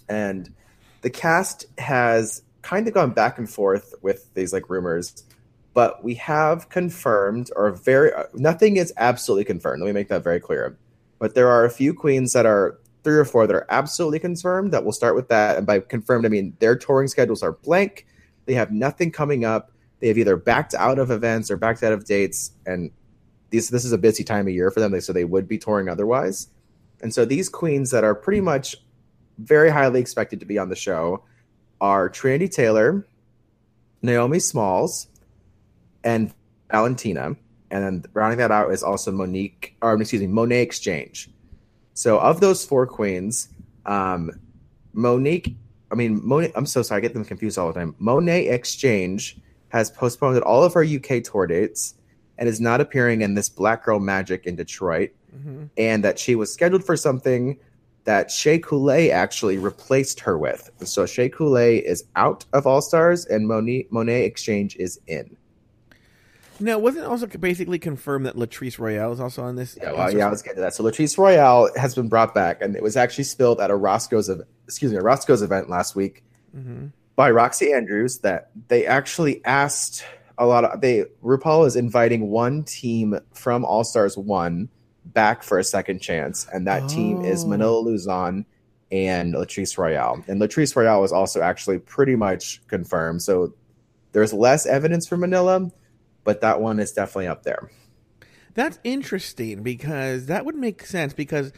And 0.08 0.52
the 1.02 1.10
cast 1.10 1.66
has 1.78 2.42
kind 2.62 2.88
of 2.88 2.94
gone 2.94 3.10
back 3.10 3.38
and 3.38 3.48
forth 3.48 3.94
with 4.02 4.32
these 4.34 4.52
like 4.52 4.68
rumors, 4.68 5.24
but 5.74 6.02
we 6.02 6.14
have 6.14 6.68
confirmed 6.68 7.50
or 7.54 7.70
very 7.70 8.10
nothing 8.34 8.76
is 8.76 8.92
absolutely 8.96 9.44
confirmed. 9.44 9.82
Let 9.82 9.86
me 9.86 9.92
make 9.92 10.08
that 10.08 10.24
very 10.24 10.40
clear. 10.40 10.76
But 11.18 11.34
there 11.34 11.48
are 11.48 11.64
a 11.64 11.70
few 11.70 11.94
queens 11.94 12.32
that 12.32 12.44
are 12.44 12.78
three 13.04 13.16
or 13.16 13.24
four 13.24 13.46
that 13.46 13.54
are 13.54 13.66
absolutely 13.68 14.18
confirmed 14.18 14.72
that 14.72 14.82
we'll 14.82 14.92
start 14.92 15.14
with 15.14 15.28
that. 15.28 15.56
And 15.56 15.66
by 15.66 15.78
confirmed, 15.78 16.26
I 16.26 16.28
mean 16.28 16.56
their 16.58 16.76
touring 16.76 17.08
schedules 17.08 17.42
are 17.42 17.52
blank. 17.52 18.04
They 18.46 18.54
have 18.54 18.72
nothing 18.72 19.12
coming 19.12 19.44
up. 19.44 19.70
They 20.00 20.08
have 20.08 20.18
either 20.18 20.36
backed 20.36 20.74
out 20.74 20.98
of 20.98 21.10
events 21.10 21.50
or 21.50 21.56
backed 21.56 21.82
out 21.82 21.92
of 21.92 22.04
dates. 22.04 22.50
And 22.66 22.90
these, 23.50 23.68
this 23.68 23.84
is 23.84 23.92
a 23.92 23.98
busy 23.98 24.24
time 24.24 24.46
of 24.46 24.54
year 24.54 24.70
for 24.70 24.80
them, 24.80 24.98
so 25.00 25.12
they 25.12 25.24
would 25.24 25.48
be 25.48 25.58
touring 25.58 25.88
otherwise. 25.88 26.48
And 27.00 27.12
so 27.12 27.24
these 27.24 27.48
queens 27.48 27.90
that 27.90 28.04
are 28.04 28.14
pretty 28.14 28.40
much 28.40 28.76
very 29.38 29.70
highly 29.70 30.00
expected 30.00 30.40
to 30.40 30.46
be 30.46 30.58
on 30.58 30.68
the 30.68 30.76
show 30.76 31.24
are 31.80 32.08
Trinity 32.08 32.48
Taylor, 32.48 33.06
Naomi 34.02 34.38
Smalls, 34.38 35.08
and 36.02 36.32
Valentina. 36.70 37.36
And 37.70 37.84
then 37.84 38.04
rounding 38.14 38.38
that 38.38 38.50
out 38.50 38.72
is 38.72 38.82
also 38.82 39.12
Monique, 39.12 39.76
or 39.82 40.00
excuse 40.00 40.22
me, 40.22 40.28
Monet 40.28 40.62
X 40.62 40.78
Change. 40.78 41.28
So 41.94 42.18
of 42.18 42.40
those 42.40 42.64
four 42.64 42.86
queens, 42.86 43.48
um, 43.84 44.30
Monique, 44.92 45.56
I 45.90 45.94
mean 45.94 46.20
Monet. 46.26 46.52
I'm 46.54 46.66
so 46.66 46.82
sorry, 46.82 46.98
I 46.98 47.02
get 47.02 47.12
them 47.12 47.24
confused 47.24 47.58
all 47.58 47.72
the 47.72 47.78
time. 47.78 47.94
Monet 47.98 48.48
X 48.48 48.74
Change 48.76 49.36
has 49.68 49.90
postponed 49.90 50.40
all 50.42 50.62
of 50.62 50.74
her 50.74 50.84
UK 50.84 51.22
tour 51.22 51.46
dates 51.46 51.94
and 52.38 52.48
is 52.48 52.60
not 52.60 52.80
appearing 52.80 53.22
in 53.22 53.34
this 53.34 53.48
Black 53.48 53.84
Girl 53.84 54.00
Magic 54.00 54.46
in 54.46 54.56
Detroit, 54.56 55.10
hmm 55.30 55.64
and 55.76 56.04
that 56.04 56.18
she 56.18 56.34
was 56.34 56.52
scheduled 56.52 56.84
for 56.84 56.96
something 56.96 57.58
that 58.04 58.30
Shea 58.30 58.58
Coulee 58.58 59.10
actually 59.10 59.58
replaced 59.58 60.20
her 60.20 60.38
with. 60.38 60.70
So 60.84 61.06
Shea 61.06 61.28
Coulee 61.28 61.78
is 61.78 62.04
out 62.14 62.44
of 62.52 62.66
All 62.66 62.80
Stars, 62.80 63.26
and 63.26 63.46
Monet 63.48 63.88
Monet 63.90 64.26
X 64.26 64.42
Change 64.42 64.76
is 64.76 65.00
in. 65.06 65.36
Now, 66.58 66.78
wasn't 66.78 67.04
also 67.04 67.26
basically 67.26 67.78
confirmed 67.78 68.24
that 68.24 68.36
Latrice 68.36 68.78
Royale 68.78 69.12
is 69.12 69.20
also 69.20 69.42
on 69.42 69.56
this? 69.56 69.76
Yeah, 69.80 69.92
well, 69.92 70.10
yeah, 70.10 70.28
let's 70.28 70.40
get 70.40 70.54
to 70.54 70.60
that. 70.62 70.74
So 70.74 70.84
Latrice 70.84 71.18
Royale 71.18 71.68
has 71.76 71.94
been 71.94 72.08
brought 72.08 72.34
back, 72.34 72.62
and 72.62 72.74
it 72.74 72.82
was 72.82 72.96
actually 72.96 73.24
spilled 73.24 73.60
at 73.60 73.70
a 73.70 73.76
Roscoe's, 73.76 74.30
ev- 74.30 74.42
excuse 74.64 74.90
me, 74.90 74.96
a 74.96 75.02
Roscoe's 75.02 75.42
event 75.42 75.68
last 75.68 75.94
week 75.94 76.24
hmm 76.52 76.86
by 77.14 77.30
Roxxxy 77.30 77.74
Andrews. 77.74 78.18
That 78.18 78.50
they 78.68 78.86
actually 78.86 79.44
asked 79.44 80.04
a 80.38 80.46
lot 80.46 80.64
of 80.64 80.80
they 80.80 81.04
RuPaul 81.22 81.66
is 81.66 81.76
inviting 81.76 82.28
one 82.28 82.64
team 82.64 83.18
from 83.32 83.64
All 83.64 83.84
Stars 83.84 84.16
One 84.16 84.68
back 85.06 85.42
for 85.42 85.58
a 85.58 85.64
second 85.64 86.00
chance, 86.00 86.46
and 86.52 86.66
that 86.66 86.88
team 86.88 87.24
is 87.24 87.44
Oh. 87.44 87.48
Manila 87.48 87.78
Luzon 87.80 88.44
and 88.90 89.34
Latrice 89.34 89.76
Royale. 89.78 90.22
And 90.28 90.40
Latrice 90.40 90.74
Royale 90.76 91.00
was 91.00 91.12
also 91.12 91.40
actually 91.40 91.78
pretty 91.78 92.16
much 92.16 92.60
confirmed. 92.68 93.22
So 93.22 93.54
there's 94.12 94.32
less 94.32 94.66
evidence 94.66 95.06
for 95.06 95.16
Manila, 95.16 95.70
but 96.24 96.40
that 96.40 96.60
one 96.60 96.78
is 96.78 96.92
definitely 96.92 97.26
up 97.26 97.42
there. 97.42 97.70
That's 98.54 98.78
interesting 98.84 99.62
because 99.62 100.26
that 100.26 100.46
would 100.46 100.54
make 100.54 100.86
sense 100.86 101.12
because 101.12 101.52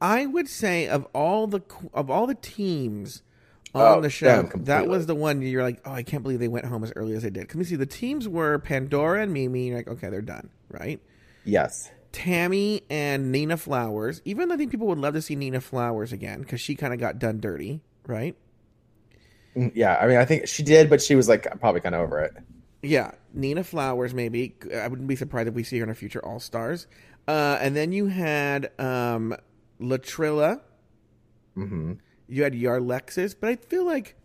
I 0.00 0.26
would 0.26 0.48
say 0.48 0.86
of 0.86 1.06
all 1.14 1.46
the 1.46 1.62
of 1.92 2.10
all 2.10 2.26
the 2.26 2.34
teams 2.34 3.22
on 3.74 4.00
Oh, 4.00 4.00
the 4.00 4.10
show, 4.10 4.52
that 4.54 4.86
was 4.86 5.06
the 5.06 5.14
one 5.16 5.42
you're 5.42 5.62
like, 5.62 5.80
oh, 5.84 5.92
I 5.92 6.02
can't 6.04 6.22
believe 6.22 6.38
they 6.38 6.48
went 6.48 6.66
home 6.66 6.84
as 6.84 6.92
early 6.94 7.14
as 7.14 7.22
they 7.24 7.30
did. 7.30 7.50
You 7.54 7.64
see, 7.64 7.76
the 7.76 7.86
teams 7.86 8.28
were 8.28 8.58
Pandora 8.60 9.22
and 9.22 9.32
Mimi. 9.32 9.68
You're 9.68 9.78
like, 9.78 9.88
okay, 9.88 10.10
they're 10.10 10.22
done, 10.22 10.50
right? 10.70 11.00
Yes. 11.44 11.90
Tammie 12.12 12.82
and 12.88 13.32
Nina 13.32 13.56
Flowers. 13.56 14.22
Even 14.24 14.48
though 14.48 14.54
I 14.54 14.58
think 14.58 14.70
people 14.70 14.86
would 14.86 14.98
love 14.98 15.14
to 15.14 15.22
see 15.22 15.34
Nina 15.36 15.60
Flowers 15.60 16.12
again 16.12 16.40
because 16.40 16.60
she 16.60 16.74
kind 16.76 16.92
of 16.94 17.00
got 17.00 17.18
done 17.18 17.40
dirty, 17.40 17.80
right? 18.06 18.36
Mm, 19.56 19.72
Yeah, 19.74 19.96
I 19.96 20.06
mean, 20.06 20.16
I 20.16 20.24
think 20.24 20.46
she 20.48 20.62
did, 20.62 20.90
but 20.90 21.02
she 21.02 21.14
was 21.14 21.28
like 21.28 21.46
probably 21.60 21.80
kind 21.80 21.94
of 21.94 22.00
over 22.02 22.20
it. 22.20 22.34
Yeah, 22.82 23.12
Nina 23.32 23.64
Flowers, 23.64 24.12
maybe. 24.12 24.56
I 24.74 24.88
wouldn't 24.88 25.08
be 25.08 25.16
surprised 25.16 25.48
if 25.48 25.54
we 25.54 25.62
see 25.62 25.78
her 25.78 25.84
in 25.84 25.90
a 25.90 25.94
future 25.94 26.24
All 26.24 26.38
Stars. 26.38 26.86
Uh, 27.26 27.58
and 27.60 27.74
then 27.74 27.92
you 27.92 28.06
had 28.06 28.78
um, 28.78 29.34
Latrilla. 29.80 30.60
hmm 31.54 31.94
You 32.28 32.42
had 32.42 32.54
Yarlexis, 32.54 33.34
but 33.38 33.50
I 33.50 33.56
feel 33.56 33.84
like, 33.84 34.16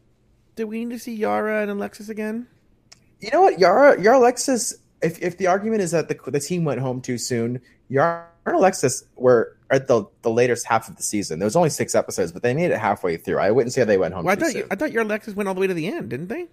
do 0.56 0.66
we 0.68 0.84
need 0.86 0.93
to 0.93 1.00
see 1.00 1.14
Yara 1.16 1.62
and 1.62 1.72
Alexis 1.72 2.10
again? 2.10 2.47
You 3.20 3.30
know 3.32 3.41
what, 3.41 3.60
Yara, 3.60 4.02
Yara 4.02 4.20
Alexis. 4.20 4.76
If 5.02 5.22
if 5.22 5.38
the 5.38 5.47
argument 5.47 5.82
is 5.82 5.91
that 5.91 6.08
the 6.10 6.18
the 6.32 6.39
team 6.39 6.64
went 6.66 6.80
home 6.82 7.02
too 7.02 7.18
soon, 7.18 7.62
Yara 7.89 8.26
and 8.45 8.56
Alexis 8.56 9.04
were 9.16 9.56
at 9.70 9.88
the 9.88 10.06
the 10.22 10.30
latest 10.32 10.66
half 10.66 10.88
of 10.89 10.95
the 10.97 11.04
season. 11.04 11.39
There 11.39 11.45
was 11.45 11.56
only 11.56 11.70
six 11.70 11.95
episodes, 11.95 12.32
but 12.32 12.41
they 12.43 12.54
made 12.54 12.72
it 12.72 12.80
halfway 12.80 13.18
through. 13.18 13.38
I 13.39 13.52
wouldn't 13.52 13.74
say 13.74 13.84
they 13.84 13.97
went 13.97 14.14
home 14.14 14.26
Well, 14.26 14.34
I 14.34 14.39
thought 14.39 14.52
soon. 14.52 14.68
I 14.72 14.76
thought 14.76 14.91
Yarlexis 14.91 15.36
went 15.36 15.47
all 15.47 15.56
the 15.56 15.62
way 15.62 15.68
to 15.68 15.74
the 15.74 15.88
end, 15.88 16.10
didn't 16.10 16.28
they? 16.28 16.47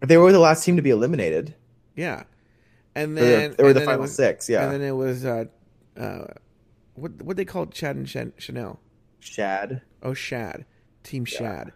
they 0.00 0.16
were 0.18 0.32
the 0.32 0.38
last 0.38 0.64
team 0.64 0.76
to 0.76 0.82
be 0.82 0.90
eliminated. 0.90 1.54
Yeah, 1.96 2.24
and 2.94 3.16
They 3.16 3.22
were- 3.22 3.28
then 3.28 3.54
they 3.56 3.64
were 3.64 3.72
the 3.72 3.80
final 3.82 4.02
was- 4.02 4.14
six. 4.14 4.48
Yeah, 4.48 4.64
and 4.64 4.72
then 4.74 4.82
it 4.82 4.92
was 4.92 5.24
uh, 5.24 5.44
uh, 5.98 6.26
what 6.94 7.22
what 7.22 7.36
they 7.36 7.44
called 7.44 7.72
Chad 7.72 7.96
and 7.96 8.08
Shannel. 8.08 8.80
Shad. 9.20 9.82
Oh, 10.04 10.14
Shad, 10.14 10.64
Team 11.02 11.24
Shad. 11.24 11.72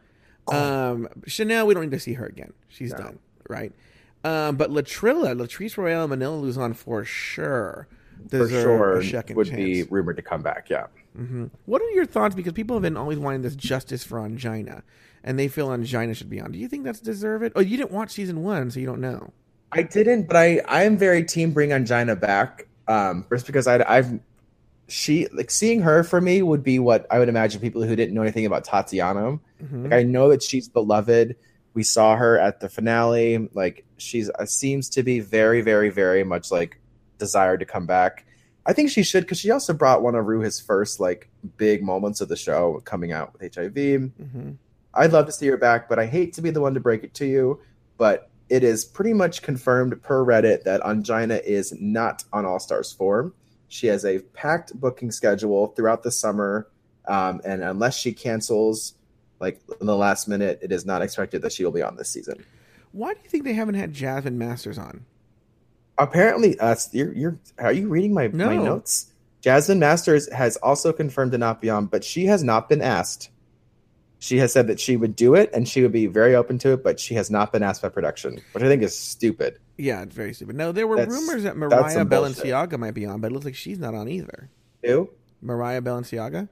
Oh. 0.46 0.56
Um, 0.92 1.08
Shannel, 1.26 1.66
we 1.66 1.74
don't 1.74 1.84
need 1.84 1.90
to 1.92 2.00
see 2.00 2.14
her 2.14 2.26
again. 2.26 2.52
She's 2.68 2.92
No. 2.92 2.98
done, 2.98 3.18
right? 3.48 3.72
Um, 4.24 4.56
but 4.56 4.70
Latrilla, 4.70 5.34
Latrice 5.36 5.76
Royale, 5.76 6.02
and 6.04 6.10
Manila 6.10 6.36
Luzon 6.36 6.74
for 6.74 7.04
sure 7.04 7.88
For 8.30 8.48
sure, 8.48 8.94
would 8.96 9.02
chance. 9.04 9.56
be 9.56 9.82
rumored 9.84 10.16
to 10.16 10.22
come 10.22 10.42
back. 10.42 10.68
Yeah. 10.70 10.86
hmm 11.16 11.46
What 11.66 11.80
are 11.82 11.90
your 11.90 12.06
thoughts? 12.06 12.34
Because 12.34 12.52
people 12.52 12.76
have 12.76 12.82
been 12.82 12.96
always 12.96 13.18
wanting 13.18 13.42
this 13.42 13.54
justice 13.56 14.04
for 14.04 14.18
Ongina, 14.18 14.82
and 15.24 15.38
they 15.38 15.48
feel 15.48 15.68
Ongina 15.68 16.14
should 16.16 16.28
be 16.30 16.40
on. 16.40 16.52
Do 16.52 16.58
you 16.58 16.68
think 16.68 16.84
that's 16.84 17.00
deserve 17.00 17.42
it? 17.42 17.52
Oh, 17.56 17.60
you 17.60 17.76
didn't 17.76 17.92
watch 17.92 18.10
season 18.10 18.42
one, 18.42 18.70
so 18.70 18.80
you 18.80 18.86
don't 18.86 19.00
know. 19.00 19.32
I 19.72 19.82
didn't, 19.82 20.24
but 20.28 20.36
I 20.36 20.60
I 20.66 20.84
am 20.84 20.96
very 20.96 21.22
team 21.24 21.52
bring 21.52 21.70
Ongina 21.70 22.18
back. 22.18 22.66
Um, 22.88 23.26
just 23.30 23.46
because 23.46 23.66
I 23.66 23.84
I've 23.88 24.18
she 24.88 25.28
like 25.34 25.50
seeing 25.50 25.82
her 25.82 26.02
for 26.02 26.20
me 26.20 26.42
would 26.42 26.62
be 26.62 26.78
what 26.78 27.06
I 27.10 27.18
would 27.18 27.28
imagine 27.28 27.60
people 27.60 27.82
who 27.82 27.94
didn't 27.94 28.14
know 28.14 28.22
anything 28.22 28.46
about 28.46 28.64
Tatiana. 28.64 29.38
Mhm. 29.62 29.84
Like 29.84 29.92
I 29.92 30.02
know 30.02 30.30
that 30.30 30.42
she's 30.42 30.68
beloved. 30.68 31.36
We 31.74 31.82
saw 31.82 32.16
her 32.16 32.38
at 32.38 32.60
the 32.60 32.68
finale. 32.68 33.48
Like 33.52 33.84
she's 33.98 34.30
uh, 34.30 34.46
seems 34.46 34.88
to 34.90 35.02
be 35.02 35.20
very 35.20 35.60
very 35.60 35.90
very 35.90 36.24
much 36.24 36.50
like 36.50 36.80
desired 37.18 37.60
to 37.60 37.66
come 37.66 37.86
back. 37.86 38.24
I 38.66 38.72
think 38.72 38.90
she 38.90 39.02
should 39.02 39.24
because 39.24 39.38
she 39.38 39.50
also 39.50 39.72
brought 39.72 40.02
one 40.02 40.14
of 40.14 40.24
Ruha's 40.26 40.60
first 40.60 41.00
like 41.00 41.28
big 41.56 41.82
moments 41.82 42.20
of 42.20 42.28
the 42.28 42.36
show 42.36 42.80
coming 42.84 43.12
out 43.12 43.32
with 43.32 43.54
HIV. 43.54 43.74
Mhm. 43.74 44.56
I'd 44.94 45.12
love 45.12 45.26
to 45.26 45.32
see 45.32 45.46
her 45.48 45.56
back, 45.56 45.88
but 45.88 45.98
I 45.98 46.06
hate 46.06 46.32
to 46.34 46.42
be 46.42 46.50
the 46.50 46.60
one 46.60 46.74
to 46.74 46.80
break 46.80 47.04
it 47.04 47.14
to 47.14 47.26
you. 47.26 47.60
But 47.98 48.30
it 48.48 48.64
is 48.64 48.84
pretty 48.86 49.12
much 49.12 49.42
confirmed 49.42 50.02
per 50.02 50.24
Reddit 50.24 50.64
that 50.64 50.80
Ongina 50.80 51.42
is 51.44 51.74
not 51.78 52.24
on 52.32 52.46
All 52.46 52.58
Stars 52.58 52.90
4. 52.92 53.32
She 53.68 53.86
has 53.88 54.04
a 54.04 54.18
packed 54.18 54.78
booking 54.78 55.10
schedule 55.10 55.68
throughout 55.68 56.02
the 56.02 56.10
summer. 56.10 56.68
Um, 57.06 57.40
and 57.44 57.62
unless 57.62 57.96
she 57.96 58.12
cancels 58.12 58.94
like 59.40 59.60
in 59.80 59.86
the 59.86 59.96
last 59.96 60.28
minute, 60.28 60.58
it 60.62 60.72
is 60.72 60.84
not 60.84 61.02
expected 61.02 61.42
that 61.42 61.52
she 61.52 61.64
will 61.64 61.72
be 61.72 61.82
on 61.82 61.96
this 61.96 62.10
season. 62.10 62.44
Why 62.92 63.14
do 63.14 63.20
you 63.22 63.30
think 63.30 63.44
they 63.44 63.52
haven't 63.52 63.74
had 63.74 63.92
Jasmine 63.92 64.38
Masters 64.38 64.78
on? 64.78 65.04
Apparently, 65.96 66.58
uh, 66.58 66.76
you're, 66.92 67.12
you're 67.12 67.38
are 67.58 67.72
you 67.72 67.88
reading 67.88 68.14
my, 68.14 68.28
my 68.28 68.56
notes? 68.56 69.12
Jasmine 69.40 69.78
Masters 69.78 70.32
has 70.32 70.56
also 70.56 70.92
confirmed 70.92 71.32
to 71.32 71.38
not 71.38 71.60
be 71.60 71.70
on, 71.70 71.86
but 71.86 72.02
she 72.04 72.26
has 72.26 72.42
not 72.42 72.68
been 72.68 72.82
asked. 72.82 73.30
She 74.20 74.38
has 74.38 74.52
said 74.52 74.66
that 74.66 74.80
she 74.80 74.96
would 74.96 75.14
do 75.14 75.34
it 75.34 75.50
and 75.52 75.68
she 75.68 75.82
would 75.82 75.92
be 75.92 76.06
very 76.06 76.34
open 76.34 76.58
to 76.58 76.72
it, 76.72 76.82
but 76.82 76.98
she 76.98 77.14
has 77.14 77.30
not 77.30 77.52
been 77.52 77.62
asked 77.62 77.82
by 77.82 77.88
production, 77.88 78.40
which 78.52 78.64
I 78.64 78.66
think 78.66 78.82
is 78.82 78.98
stupid. 78.98 79.58
Yeah, 79.76 80.02
it's 80.02 80.14
very 80.14 80.34
stupid. 80.34 80.56
No, 80.56 80.72
there 80.72 80.88
were 80.88 80.96
That's- 80.96 81.14
rumors 81.14 81.44
that 81.44 81.56
Mariah 81.56 82.04
bullshit. 82.04 82.08
Balenciaga 82.08 82.78
might 82.78 82.94
be 82.94 83.06
on, 83.06 83.20
but 83.20 83.30
it 83.30 83.34
looks 83.34 83.44
like 83.44 83.54
she's 83.54 83.78
not 83.78 83.94
on 83.94 84.08
either. 84.08 84.50
Who? 84.84 85.10
Mariah 85.40 85.82
Balenciaga. 85.82 86.48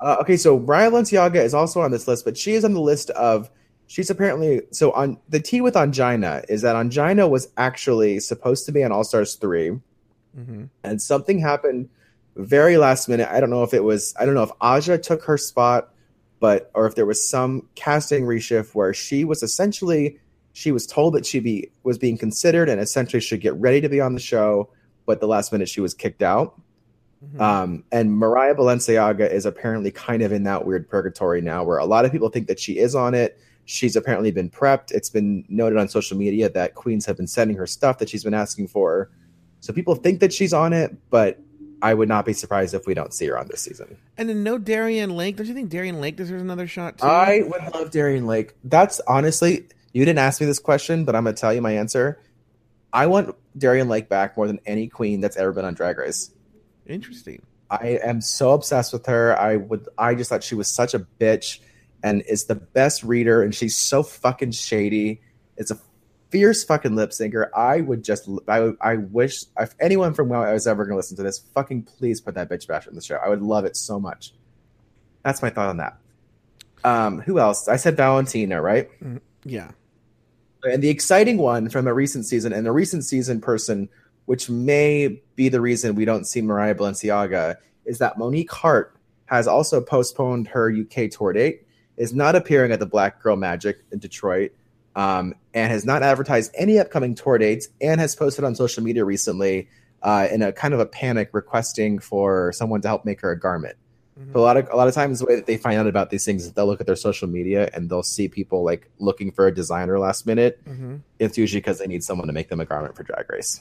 Uh, 0.00 0.16
okay, 0.20 0.36
so 0.36 0.58
Brian 0.58 0.92
Balenciaga 0.92 1.36
is 1.36 1.54
also 1.54 1.80
on 1.80 1.90
this 1.90 2.06
list, 2.06 2.26
but 2.26 2.36
she 2.36 2.52
is 2.54 2.64
on 2.64 2.74
the 2.74 2.80
list 2.80 3.10
of. 3.10 3.50
She's 3.86 4.08
apparently 4.08 4.62
so 4.70 4.92
on 4.92 5.18
the 5.28 5.40
tea 5.40 5.60
with 5.60 5.74
Ongina 5.74 6.44
is 6.48 6.62
that 6.62 6.74
Ongina 6.74 7.28
was 7.28 7.48
actually 7.58 8.18
supposed 8.18 8.64
to 8.64 8.72
be 8.72 8.82
on 8.82 8.92
All 8.92 9.04
Stars 9.04 9.34
three, 9.34 9.78
mm-hmm. 10.36 10.64
and 10.82 11.02
something 11.02 11.38
happened 11.38 11.90
very 12.34 12.78
last 12.78 13.10
minute. 13.10 13.28
I 13.30 13.40
don't 13.40 13.50
know 13.50 13.62
if 13.62 13.74
it 13.74 13.84
was 13.84 14.14
I 14.18 14.24
don't 14.24 14.34
know 14.34 14.42
if 14.42 14.50
Aja 14.60 14.96
took 14.98 15.24
her 15.24 15.36
spot, 15.36 15.93
but 16.44 16.70
or 16.74 16.86
if 16.86 16.94
there 16.94 17.06
was 17.06 17.26
some 17.26 17.66
casting 17.74 18.24
reshift 18.24 18.74
where 18.74 18.92
she 18.92 19.24
was 19.24 19.42
essentially 19.42 20.18
she 20.52 20.72
was 20.72 20.86
told 20.86 21.14
that 21.14 21.24
she 21.24 21.40
be 21.40 21.70
was 21.84 21.96
being 21.96 22.18
considered 22.18 22.68
and 22.68 22.82
essentially 22.82 23.18
should 23.18 23.40
get 23.40 23.54
ready 23.54 23.80
to 23.80 23.88
be 23.88 23.98
on 23.98 24.12
the 24.12 24.20
show, 24.20 24.68
but 25.06 25.20
the 25.20 25.26
last 25.26 25.52
minute 25.52 25.70
she 25.70 25.80
was 25.80 25.94
kicked 25.94 26.22
out. 26.22 26.60
hmm 27.22 27.40
Um, 27.40 27.84
and 27.92 28.12
Mariah 28.12 28.54
Balenciaga 28.54 29.26
is 29.32 29.46
apparently 29.46 29.90
kind 29.90 30.20
of 30.20 30.32
in 30.32 30.42
that 30.42 30.66
weird 30.66 30.86
purgatory 30.86 31.40
now 31.40 31.64
where 31.64 31.78
a 31.78 31.86
lot 31.86 32.04
of 32.04 32.12
people 32.12 32.28
think 32.28 32.46
that 32.48 32.60
she 32.60 32.76
is 32.76 32.94
on 32.94 33.14
it. 33.14 33.38
She's 33.64 33.96
apparently 33.96 34.30
been 34.30 34.50
prepped. 34.50 34.92
It's 34.92 35.08
been 35.08 35.46
noted 35.48 35.78
on 35.78 35.88
social 35.88 36.18
media 36.18 36.50
that 36.50 36.74
queens 36.74 37.06
have 37.06 37.16
been 37.16 37.26
sending 37.26 37.56
her 37.56 37.66
stuff 37.66 37.96
that 38.00 38.10
she's 38.10 38.22
been 38.22 38.34
asking 38.34 38.68
for. 38.68 39.10
So 39.60 39.72
people 39.72 39.94
think 39.94 40.20
that 40.20 40.30
she's 40.30 40.52
on 40.52 40.74
it, 40.74 40.94
but 41.08 41.40
I 41.84 41.92
would 41.92 42.08
not 42.08 42.24
be 42.24 42.32
surprised 42.32 42.72
if 42.72 42.86
we 42.86 42.94
don't 42.94 43.12
see 43.12 43.26
her 43.26 43.38
on 43.38 43.46
this 43.48 43.60
season. 43.60 43.98
And 44.16 44.26
then 44.26 44.42
no 44.42 44.56
Darienne 44.56 45.14
Lake. 45.14 45.36
Don't 45.36 45.46
you 45.46 45.52
think 45.52 45.68
Darienne 45.68 46.00
Lake 46.00 46.16
deserves 46.16 46.40
another 46.40 46.66
shot 46.66 46.96
too? 46.96 47.06
I 47.06 47.42
would 47.42 47.74
love 47.74 47.90
Darienne 47.90 48.26
Lake. 48.26 48.54
That's 48.64 49.00
honestly, 49.06 49.66
you 49.92 50.02
didn't 50.06 50.18
ask 50.18 50.40
me 50.40 50.46
this 50.46 50.58
question, 50.58 51.04
but 51.04 51.14
I'm 51.14 51.24
going 51.24 51.36
to 51.36 51.40
tell 51.40 51.52
you 51.52 51.60
my 51.60 51.72
answer. 51.72 52.18
I 52.90 53.06
want 53.06 53.36
Darienne 53.58 53.90
Lake 53.90 54.08
back 54.08 54.34
more 54.34 54.46
than 54.46 54.60
any 54.64 54.88
queen 54.88 55.20
that's 55.20 55.36
ever 55.36 55.52
been 55.52 55.66
on 55.66 55.74
Drag 55.74 55.98
Race. 55.98 56.30
Interesting. 56.86 57.42
I 57.70 57.98
am 58.02 58.22
so 58.22 58.52
obsessed 58.52 58.94
with 58.94 59.04
her. 59.04 59.38
I 59.38 59.56
would 59.56 59.86
I 59.98 60.14
just 60.14 60.30
thought 60.30 60.42
she 60.42 60.54
was 60.54 60.68
such 60.68 60.94
a 60.94 61.00
bitch 61.00 61.58
and 62.02 62.22
is 62.22 62.44
the 62.44 62.54
best 62.54 63.02
reader 63.02 63.42
and 63.42 63.54
she's 63.54 63.76
so 63.76 64.02
fucking 64.02 64.52
shady. 64.52 65.20
It's 65.58 65.70
a 65.70 65.78
fierce 66.34 66.64
fucking 66.64 66.96
lip 66.96 67.10
syncer. 67.10 67.48
I 67.54 67.80
would 67.80 68.02
just 68.02 68.28
I 68.48 68.72
I 68.80 68.96
wish 68.96 69.44
if 69.56 69.72
anyone 69.78 70.14
from 70.14 70.28
WoW 70.28 70.52
was 70.52 70.66
ever 70.66 70.84
going 70.84 70.94
to 70.94 70.96
listen 70.96 71.16
to 71.18 71.22
this, 71.22 71.38
fucking 71.54 71.84
please 71.84 72.20
put 72.20 72.34
that 72.34 72.50
bitch 72.50 72.66
back 72.66 72.88
in 72.88 72.96
the 72.96 73.00
show. 73.00 73.20
I 73.24 73.28
would 73.28 73.40
love 73.40 73.64
it 73.64 73.76
so 73.76 74.00
much. 74.00 74.34
That's 75.22 75.42
my 75.42 75.50
thought 75.50 75.68
on 75.68 75.76
that. 75.76 75.96
Um, 76.82 77.20
who 77.20 77.38
else? 77.38 77.68
I 77.68 77.76
said 77.76 77.96
Valentina, 77.96 78.60
right? 78.60 78.90
Yeah. 79.44 79.70
And 80.64 80.82
the 80.82 80.88
exciting 80.88 81.38
one 81.38 81.68
from 81.68 81.86
a 81.86 81.94
recent 81.94 82.26
season, 82.26 82.52
and 82.52 82.66
a 82.66 82.72
recent 82.72 83.04
season 83.04 83.40
person, 83.40 83.88
which 84.26 84.50
may 84.50 85.22
be 85.36 85.48
the 85.48 85.60
reason 85.60 85.94
we 85.94 86.04
don't 86.04 86.24
see 86.24 86.42
Mariah 86.42 86.74
Balenciaga, 86.74 87.58
is 87.84 87.98
that 87.98 88.18
Monique 88.18 88.50
Heart 88.50 88.96
has 89.26 89.46
also 89.46 89.80
postponed 89.80 90.48
her 90.48 90.68
UK 90.68 91.10
tour 91.10 91.32
date, 91.32 91.64
is 91.96 92.12
not 92.12 92.34
appearing 92.34 92.72
at 92.72 92.80
the 92.80 92.86
Black 92.86 93.22
Girl 93.22 93.36
Magic 93.36 93.78
in 93.92 94.00
Detroit, 94.00 94.50
um, 94.96 95.34
and 95.52 95.72
has 95.72 95.84
not 95.84 96.02
advertised 96.02 96.52
any 96.56 96.78
upcoming 96.78 97.14
tour 97.14 97.38
dates, 97.38 97.68
and 97.80 98.00
has 98.00 98.14
posted 98.14 98.44
on 98.44 98.54
social 98.54 98.82
media 98.82 99.04
recently 99.04 99.68
uh, 100.02 100.28
in 100.30 100.42
a 100.42 100.52
kind 100.52 100.74
of 100.74 100.80
a 100.80 100.86
panic 100.86 101.30
requesting 101.32 101.98
for 101.98 102.52
someone 102.52 102.80
to 102.82 102.88
help 102.88 103.04
make 103.04 103.20
her 103.20 103.30
a 103.30 103.38
garment. 103.38 103.76
But 104.16 104.38
a 104.38 104.42
lot 104.42 104.56
of 104.56 104.68
a 104.70 104.76
lot 104.76 104.86
of 104.86 104.94
times 104.94 105.18
the 105.18 105.24
way 105.24 105.34
that 105.34 105.46
they 105.46 105.56
find 105.56 105.76
out 105.76 105.88
about 105.88 106.10
these 106.10 106.24
things 106.24 106.44
is 106.44 106.52
they'll 106.52 106.66
look 106.66 106.80
at 106.80 106.86
their 106.86 106.94
social 106.94 107.26
media 107.26 107.68
and 107.74 107.90
they'll 107.90 108.04
see 108.04 108.28
people 108.28 108.62
like 108.62 108.88
looking 109.00 109.32
for 109.32 109.48
a 109.48 109.52
designer 109.52 109.98
last 109.98 110.24
minute. 110.24 110.60
Mhm. 110.64 111.00
It's 111.18 111.36
usually 111.36 111.60
because 111.60 111.80
they 111.80 111.88
need 111.88 112.04
someone 112.04 112.28
to 112.28 112.32
make 112.32 112.48
them 112.48 112.60
a 112.60 112.64
garment 112.64 112.94
for 112.94 113.02
Drag 113.02 113.28
Race. 113.28 113.60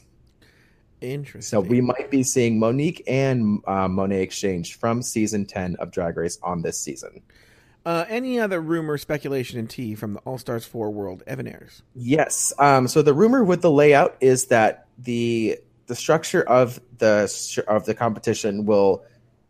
Interesting. 1.01 1.41
So 1.41 1.59
we 1.59 1.81
might 1.81 2.11
be 2.11 2.21
seeing 2.21 2.59
Monique 2.59 3.01
and 3.07 3.61
uh, 3.65 3.88
Monet 3.88 4.21
X 4.21 4.38
Change 4.39 4.77
from 4.77 5.01
season 5.01 5.45
ten 5.45 5.75
of 5.77 5.89
Drag 5.89 6.15
Race 6.15 6.38
on 6.43 6.61
this 6.61 6.79
season. 6.79 7.23
Uh, 7.86 8.05
any 8.07 8.39
other 8.39 8.61
rumor, 8.61 8.97
speculation, 8.97 9.59
and 9.59 9.69
tea 9.69 9.93
from 9.93 10.13
the 10.13 10.19
All 10.21 10.38
Stars 10.38 10.65
Four 10.65 10.91
world? 10.91 11.21
Evan 11.27 11.47
Ayres. 11.47 11.81
Yes. 11.95 12.53
Um, 12.57 12.88
so 12.88 13.01
the 13.01 13.13
rumor 13.13 13.43
with 13.43 13.61
the 13.61 13.71
layout 13.71 14.15
is 14.21 14.45
that 14.47 14.88
the 14.97 15.59
the 15.88 15.95
structure 15.95 16.41
of 16.41 16.79
the 16.99 17.63
of 17.67 17.86
the 17.86 17.93
competition 17.93 18.65
will 18.65 19.03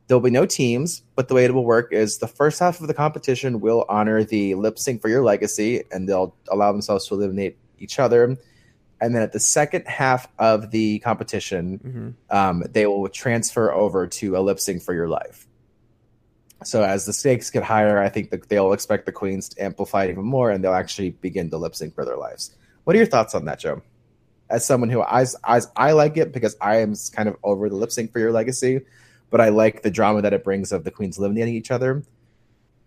there'll 0.07 0.19
be 0.21 0.31
no 0.31 0.45
teams, 0.47 1.03
but 1.15 1.27
the 1.27 1.35
way 1.35 1.45
it 1.45 1.53
will 1.53 1.63
work 1.63 1.93
is 1.93 2.17
the 2.17 2.27
first 2.27 2.59
half 2.59 2.81
of 2.81 2.87
the 2.87 2.93
competition 2.93 3.59
will 3.61 3.85
honor 3.87 4.23
the 4.23 4.55
lip 4.55 4.79
sync 4.79 5.01
for 5.01 5.09
your 5.09 5.23
legacy, 5.23 5.83
and 5.91 6.09
they'll 6.09 6.35
allow 6.49 6.71
themselves 6.71 7.07
to 7.07 7.13
eliminate 7.13 7.57
each 7.77 7.99
other. 7.99 8.35
And 8.99 9.15
then 9.15 9.21
at 9.21 9.31
the 9.31 9.39
second 9.39 9.85
half 9.85 10.27
of 10.39 10.71
the 10.71 10.99
competition, 10.99 12.15
Mhm. 12.31 12.35
um, 12.35 12.63
they 12.71 12.85
will 12.87 13.07
transfer 13.09 13.71
over 13.71 14.07
to 14.07 14.37
a 14.37 14.39
lip 14.39 14.59
sync 14.59 14.81
for 14.81 14.93
your 14.93 15.07
life. 15.09 15.47
So 16.63 16.83
as 16.83 17.05
the 17.05 17.13
stakes 17.13 17.49
get 17.49 17.63
higher, 17.63 17.99
I 17.99 18.09
think 18.09 18.29
that 18.31 18.49
they'll 18.49 18.73
expect 18.73 19.05
the 19.05 19.11
queens 19.11 19.49
to 19.49 19.63
amplify 19.63 20.05
it 20.05 20.11
even 20.11 20.25
more, 20.25 20.51
and 20.51 20.63
they'll 20.63 20.73
actually 20.73 21.11
begin 21.11 21.49
to 21.49 21.57
lip 21.57 21.75
sync 21.75 21.95
for 21.95 22.05
their 22.05 22.17
lives. 22.17 22.55
What 22.83 22.95
are 22.95 22.97
your 22.97 23.07
thoughts 23.07 23.35
on 23.35 23.45
that, 23.45 23.59
Joe? 23.59 23.81
As 24.49 24.65
someone 24.65 24.89
who 24.89 25.01
I, 25.01 25.25
I, 25.43 25.61
I 25.75 25.91
like 25.93 26.17
it 26.17 26.31
because 26.31 26.55
I 26.61 26.77
am 26.77 26.93
kind 27.13 27.29
of 27.29 27.37
over 27.43 27.69
the 27.69 27.75
lip 27.75 27.91
sync 27.91 28.11
for 28.11 28.19
your 28.19 28.31
legacy, 28.31 28.81
but 29.29 29.41
I 29.41 29.49
like 29.49 29.81
the 29.81 29.91
drama 29.91 30.21
that 30.21 30.33
it 30.33 30.43
brings 30.43 30.71
of 30.71 30.83
the 30.83 30.91
queens 30.91 31.17
eliminating 31.17 31.55
each 31.55 31.71
other. 31.71 32.03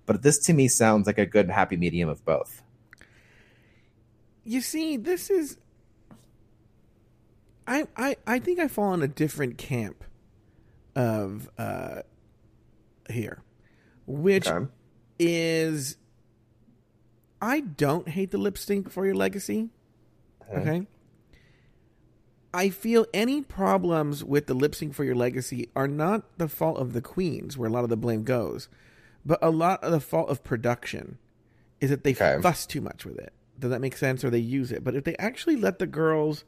But 0.05 0.23
this 0.23 0.39
to 0.47 0.53
me 0.53 0.69
sounds 0.69 1.07
like 1.07 1.19
a 1.19 1.27
good 1.27 1.51
happy 1.51 1.77
medium 1.77 2.09
of 2.09 2.25
both. 2.25 2.63
You 4.45 4.61
see, 4.61 4.97
this 4.97 5.29
is. 5.29 5.59
I 7.67 7.89
I 7.97 8.17
I 8.27 8.39
think 8.39 8.61
I 8.61 8.69
fall 8.69 8.95
in 8.95 9.03
a 9.03 9.09
different 9.09 9.59
camp 9.59 10.05
of 10.95 11.51
uh 11.59 12.03
here, 13.11 13.43
which 14.07 14.47
Okay. 14.49 14.71
is 15.19 15.97
I 17.41 17.61
don't 17.61 18.09
hate 18.09 18.31
the 18.31 18.39
lip 18.39 18.57
sync 18.57 18.91
for 18.91 19.05
your 19.05 19.15
legacy. 19.15 19.69
Okay. 20.55 20.87
I 22.55 22.71
feel 22.71 23.07
any 23.13 23.43
problems 23.43 24.25
with 24.25 24.47
the 24.47 24.55
lip 24.55 24.75
sync 24.75 24.95
for 24.95 25.05
your 25.05 25.15
legacy 25.15 25.69
are 25.77 25.89
not 25.89 26.39
the 26.39 26.49
fault 26.49 26.79
of 26.79 26.95
the 26.95 27.03
queens, 27.03 27.59
where 27.59 27.69
a 27.69 27.73
lot 27.73 27.85
of 27.85 27.91
the 27.91 27.97
blame 27.97 28.23
goes, 28.25 28.69
but 29.27 29.39
a 29.43 29.51
lot 29.51 29.83
of 29.85 29.93
the 29.93 30.01
fault 30.01 30.31
of 30.31 30.43
production 30.43 31.19
is 31.81 31.91
that 31.91 32.05
they 32.05 32.13
Okay. 32.13 32.41
fuss 32.41 32.65
too 32.67 32.81
much 32.81 33.05
with 33.05 33.19
it. 33.19 33.35
Does 33.59 33.71
that 33.71 33.81
make 33.83 33.97
sense? 33.97 34.25
Or 34.25 34.31
they 34.31 34.39
use 34.39 34.73
it. 34.73 34.83
But 34.83 34.95
if 34.95 35.05
they 35.05 35.17
actually 35.17 35.57
let 35.57 35.79
the 35.79 35.87
girls 35.87 36.45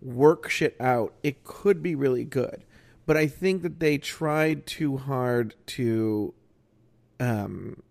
work 0.00 0.48
shit 0.48 0.76
out, 0.80 1.14
it 1.22 1.44
could 1.44 1.82
be 1.82 1.94
really 1.94 2.24
good. 2.24 2.64
But 3.06 3.18
I 3.18 3.26
think 3.26 3.62
that 3.62 3.80
they 3.80 3.98
tried 3.98 4.66
too 4.66 4.96
hard 4.96 5.54
to 5.66 6.32
um, 7.24 7.82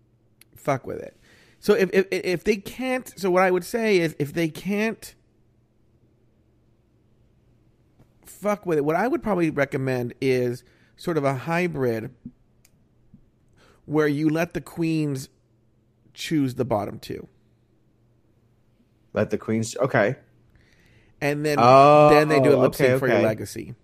fuck 0.56 0.86
with 0.86 0.98
it. 0.98 1.16
So 1.60 1.74
if, 1.74 1.90
if 1.92 2.06
if 2.10 2.44
they 2.44 2.56
can't, 2.56 3.12
so 3.18 3.30
what 3.30 3.42
I 3.42 3.50
would 3.50 3.64
say 3.64 3.98
is 3.98 4.14
if 4.18 4.32
they 4.32 4.48
can't 4.48 5.14
fuck 8.26 8.66
with 8.66 8.78
it, 8.78 8.84
what 8.84 8.96
I 8.96 9.08
would 9.08 9.22
probably 9.22 9.50
recommend 9.50 10.14
is 10.20 10.62
sort 10.96 11.16
of 11.16 11.24
a 11.24 11.34
hybrid 11.34 12.10
where 13.86 14.08
you 14.08 14.28
let 14.28 14.54
the 14.54 14.60
queens 14.60 15.28
choose 16.12 16.54
the 16.54 16.64
bottom 16.64 16.98
two, 16.98 17.28
Let 19.12 19.30
the 19.30 19.38
queens. 19.38 19.76
Okay. 19.76 20.16
and 21.20 21.44
then 21.44 21.56
Oh, 21.58 22.10
then 22.10 22.28
they 22.28 22.40
do 22.40 22.54
a 22.54 22.56
lip 22.56 22.74
sync 22.74 22.90
okay, 22.90 22.98
for 22.98 23.08
your 23.08 23.20
legacy. 23.20 23.74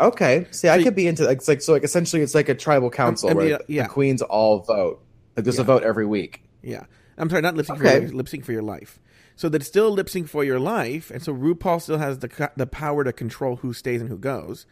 Okay. 0.00 0.46
See, 0.50 0.68
I 0.68 0.78
So- 0.78 0.84
could 0.84 0.94
be 0.94 1.06
into 1.06 1.24
like, 1.24 1.38
it's 1.38 1.48
like 1.48 1.60
so 1.62 1.72
like 1.72 1.84
essentially 1.84 2.22
it's 2.22 2.34
like 2.34 2.48
a 2.48 2.54
tribal 2.54 2.90
council 2.90 3.28
I 3.30 3.34
mean, 3.34 3.48
where 3.50 3.60
yeah. 3.68 3.82
the 3.84 3.88
queens 3.88 4.22
all 4.22 4.60
vote. 4.60 5.02
Like 5.36 5.44
there's 5.44 5.56
Yeah. 5.56 5.62
a 5.62 5.64
vote 5.64 5.82
every 5.82 6.06
week. 6.06 6.42
Yeah. 6.62 6.84
I'm 7.18 7.28
sorry, 7.28 7.42
not 7.42 7.54
lip 7.54 7.66
sync 7.66 7.78
for 7.78 7.84
Okay. 7.84 7.94
your 7.94 8.02
life, 8.06 8.14
lip 8.14 8.28
sync 8.28 8.44
for 8.44 8.52
your 8.52 8.62
life. 8.62 8.98
So 9.36 9.48
that's 9.48 9.66
still 9.66 9.90
lip 9.90 10.08
sync 10.08 10.28
for 10.28 10.42
your 10.44 10.58
life, 10.60 11.10
and 11.10 11.22
so 11.22 11.34
RuPaul 11.34 11.80
still 11.80 11.98
has 11.98 12.18
the 12.18 12.50
the 12.56 12.66
power 12.66 13.04
to 13.04 13.12
control 13.12 13.56
who 13.56 13.72
stays 13.72 14.00
and 14.00 14.10
who 14.10 14.18
goes, 14.18 14.66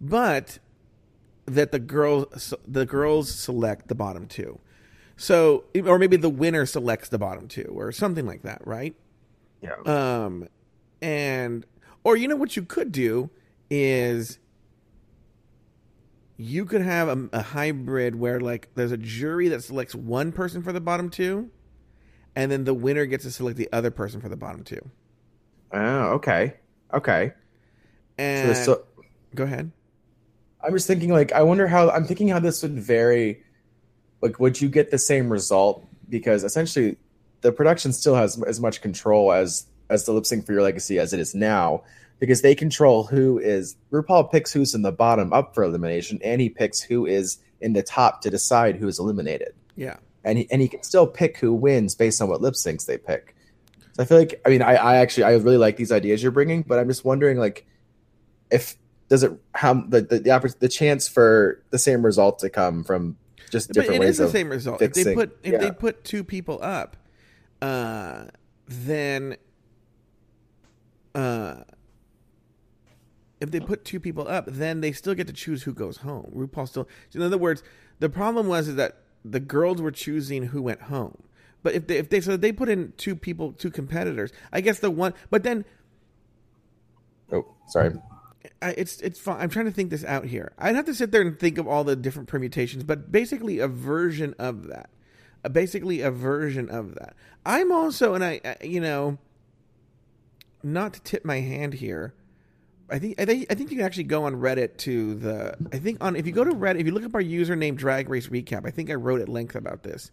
but 0.00 0.58
that 1.46 1.72
the 1.72 1.78
girls 1.78 2.54
the 2.66 2.86
girls 2.86 3.32
select 3.32 3.88
the 3.88 3.94
bottom 3.94 4.26
two. 4.26 4.58
So 5.16 5.64
or 5.84 5.98
maybe 5.98 6.16
the 6.16 6.28
winner 6.30 6.64
selects 6.66 7.08
the 7.08 7.18
bottom 7.18 7.46
two 7.48 7.72
or 7.74 7.92
something 7.92 8.26
like 8.26 8.42
that, 8.42 8.62
right? 8.66 8.94
Yeah. 9.62 9.74
Um, 9.84 10.48
and 11.02 11.66
or 12.04 12.16
you 12.16 12.26
know 12.28 12.36
what 12.36 12.56
you 12.56 12.62
could 12.62 12.90
do 12.92 13.30
is 13.68 14.38
you 16.40 16.64
could 16.64 16.80
have 16.80 17.08
a, 17.08 17.28
a 17.34 17.42
hybrid 17.42 18.16
where 18.16 18.40
like 18.40 18.68
there's 18.74 18.92
a 18.92 18.96
jury 18.96 19.48
that 19.48 19.62
selects 19.62 19.94
one 19.94 20.32
person 20.32 20.62
for 20.62 20.72
the 20.72 20.80
bottom 20.80 21.10
two, 21.10 21.50
and 22.34 22.50
then 22.50 22.64
the 22.64 22.72
winner 22.72 23.04
gets 23.04 23.24
to 23.24 23.30
select 23.30 23.58
the 23.58 23.68
other 23.72 23.90
person 23.90 24.20
for 24.20 24.28
the 24.28 24.36
bottom 24.36 24.64
two. 24.64 24.80
oh, 25.72 26.12
okay. 26.14 26.54
Okay. 26.94 27.32
And 28.16 28.48
there's 28.48 28.64
so 28.64 28.84
go 29.34 29.44
ahead. 29.44 29.70
I'm 30.62 30.72
just 30.72 30.86
thinking 30.86 31.10
like 31.10 31.32
I 31.32 31.42
wonder 31.42 31.68
how 31.68 31.90
I'm 31.90 32.04
thinking 32.04 32.28
how 32.28 32.38
this 32.38 32.62
would 32.62 32.78
vary. 32.78 33.42
Like, 34.22 34.40
would 34.40 34.60
you 34.60 34.68
get 34.68 34.90
the 34.90 34.98
same 34.98 35.30
result? 35.30 35.86
Because 36.08 36.42
essentially, 36.42 36.96
the 37.42 37.52
production 37.52 37.92
still 37.92 38.14
has 38.14 38.42
as 38.42 38.60
much 38.60 38.80
control 38.80 39.32
as 39.32 39.66
as 39.90 40.04
the 40.04 40.12
lip 40.12 40.24
sync 40.24 40.46
for 40.46 40.52
your 40.52 40.62
legacy 40.62 40.98
as 40.98 41.12
it 41.12 41.20
is 41.20 41.34
now, 41.34 41.82
because 42.20 42.42
they 42.42 42.54
control 42.54 43.04
who 43.04 43.38
is 43.38 43.76
RuPaul 43.90 44.30
picks 44.30 44.52
who's 44.52 44.74
in 44.74 44.82
the 44.82 44.92
bottom 44.92 45.32
up 45.32 45.54
for 45.54 45.64
elimination, 45.64 46.20
and 46.22 46.40
he 46.40 46.48
picks 46.48 46.80
who 46.80 47.06
is 47.06 47.38
in 47.60 47.72
the 47.72 47.82
top 47.82 48.20
to 48.22 48.30
decide 48.30 48.76
who 48.76 48.86
is 48.86 48.98
eliminated, 49.00 49.52
Yeah. 49.74 49.96
and 50.22 50.38
he 50.38 50.46
and 50.50 50.62
he 50.62 50.68
can 50.68 50.82
still 50.84 51.06
pick 51.06 51.38
who 51.38 51.52
wins 51.52 51.94
based 51.96 52.22
on 52.22 52.28
what 52.28 52.40
lip 52.40 52.54
syncs 52.54 52.86
they 52.86 52.96
pick. 52.98 53.34
So 53.94 54.02
I 54.02 54.06
feel 54.06 54.18
like 54.18 54.40
I 54.46 54.50
mean 54.50 54.62
I, 54.62 54.74
I 54.74 54.96
actually 54.98 55.24
I 55.24 55.32
really 55.32 55.56
like 55.56 55.76
these 55.76 55.90
ideas 55.90 56.22
you're 56.22 56.30
bringing, 56.30 56.62
but 56.62 56.78
I'm 56.78 56.86
just 56.88 57.04
wondering 57.04 57.38
like 57.38 57.66
if 58.50 58.76
does 59.08 59.24
it 59.24 59.32
how 59.54 59.74
the 59.74 60.02
the 60.02 60.18
the, 60.20 60.54
the 60.60 60.68
chance 60.68 61.08
for 61.08 61.62
the 61.70 61.78
same 61.78 62.04
result 62.04 62.38
to 62.40 62.50
come 62.50 62.84
from 62.84 63.16
just 63.50 63.68
But 63.68 63.74
different 63.74 63.96
it 63.96 64.00
ways 64.00 64.10
is 64.10 64.18
the 64.18 64.28
same 64.28 64.48
result. 64.48 64.80
If 64.80 64.92
they 64.94 65.14
put 65.14 65.36
if 65.42 65.60
they 65.60 65.72
put 65.72 66.04
two 66.04 66.22
people 66.22 66.60
up, 66.62 66.96
uh, 67.60 68.26
then 68.68 69.36
uh, 71.14 71.56
if 73.40 73.50
they 73.50 73.60
put 73.60 73.84
two 73.84 74.00
people 74.00 74.28
up, 74.28 74.44
then 74.46 74.80
they 74.80 74.92
still 74.92 75.14
get 75.14 75.26
to 75.26 75.32
choose 75.32 75.62
who 75.62 75.72
goes 75.72 75.98
home. 75.98 76.30
RuPaul 76.34 76.68
still. 76.68 76.88
In 77.14 77.22
other 77.22 77.38
words, 77.38 77.62
the 77.98 78.08
problem 78.08 78.46
was 78.46 78.68
is 78.68 78.76
that 78.76 78.96
the 79.24 79.40
girls 79.40 79.80
were 79.80 79.90
choosing 79.90 80.44
who 80.44 80.62
went 80.62 80.82
home. 80.82 81.22
But 81.62 81.74
if 81.74 81.86
they 81.86 81.96
if 81.98 82.08
they 82.08 82.20
so 82.20 82.36
they 82.36 82.52
put 82.52 82.68
in 82.68 82.92
two 82.96 83.14
people, 83.14 83.52
two 83.52 83.70
competitors, 83.70 84.32
I 84.52 84.60
guess 84.60 84.78
the 84.78 84.90
one. 84.90 85.14
But 85.30 85.42
then 85.42 85.64
oh 87.32 87.46
sorry 87.68 87.92
I, 88.62 88.70
it's 88.70 89.00
it's 89.00 89.20
fine. 89.20 89.40
I'm 89.40 89.50
trying 89.50 89.66
to 89.66 89.70
think 89.70 89.90
this 89.90 90.04
out 90.04 90.26
here. 90.26 90.52
I'd 90.58 90.76
have 90.76 90.86
to 90.86 90.94
sit 90.94 91.12
there 91.12 91.22
and 91.22 91.38
think 91.38 91.58
of 91.58 91.66
all 91.66 91.84
the 91.84 91.96
different 91.96 92.28
permutations, 92.28 92.84
but 92.84 93.12
basically 93.12 93.58
a 93.58 93.68
version 93.68 94.34
of 94.38 94.68
that. 94.68 94.90
Uh, 95.44 95.48
basically 95.48 96.00
a 96.00 96.10
version 96.10 96.68
of 96.68 96.94
that. 96.96 97.14
I'm 97.46 97.72
also, 97.72 98.14
and 98.14 98.24
I, 98.24 98.40
I, 98.44 98.56
you 98.62 98.80
know, 98.80 99.18
not 100.62 100.92
to 100.94 101.00
tip 101.00 101.24
my 101.24 101.40
hand 101.40 101.74
here. 101.74 102.14
I 102.90 102.98
think 102.98 103.20
I 103.20 103.24
think 103.24 103.46
I 103.50 103.54
think 103.54 103.70
you 103.70 103.76
can 103.76 103.86
actually 103.86 104.04
go 104.04 104.24
on 104.24 104.36
Reddit 104.36 104.76
to 104.78 105.14
the. 105.14 105.56
I 105.72 105.78
think 105.78 106.02
on 106.02 106.16
if 106.16 106.26
you 106.26 106.32
go 106.32 106.44
to 106.44 106.52
Reddit, 106.52 106.80
if 106.80 106.86
you 106.86 106.92
look 106.92 107.04
up 107.04 107.14
our 107.14 107.22
username 107.22 107.76
Drag 107.76 108.08
Race 108.08 108.28
Recap, 108.28 108.66
I 108.66 108.70
think 108.70 108.90
I 108.90 108.94
wrote 108.94 109.20
at 109.20 109.28
length 109.28 109.54
about 109.54 109.82
this, 109.82 110.10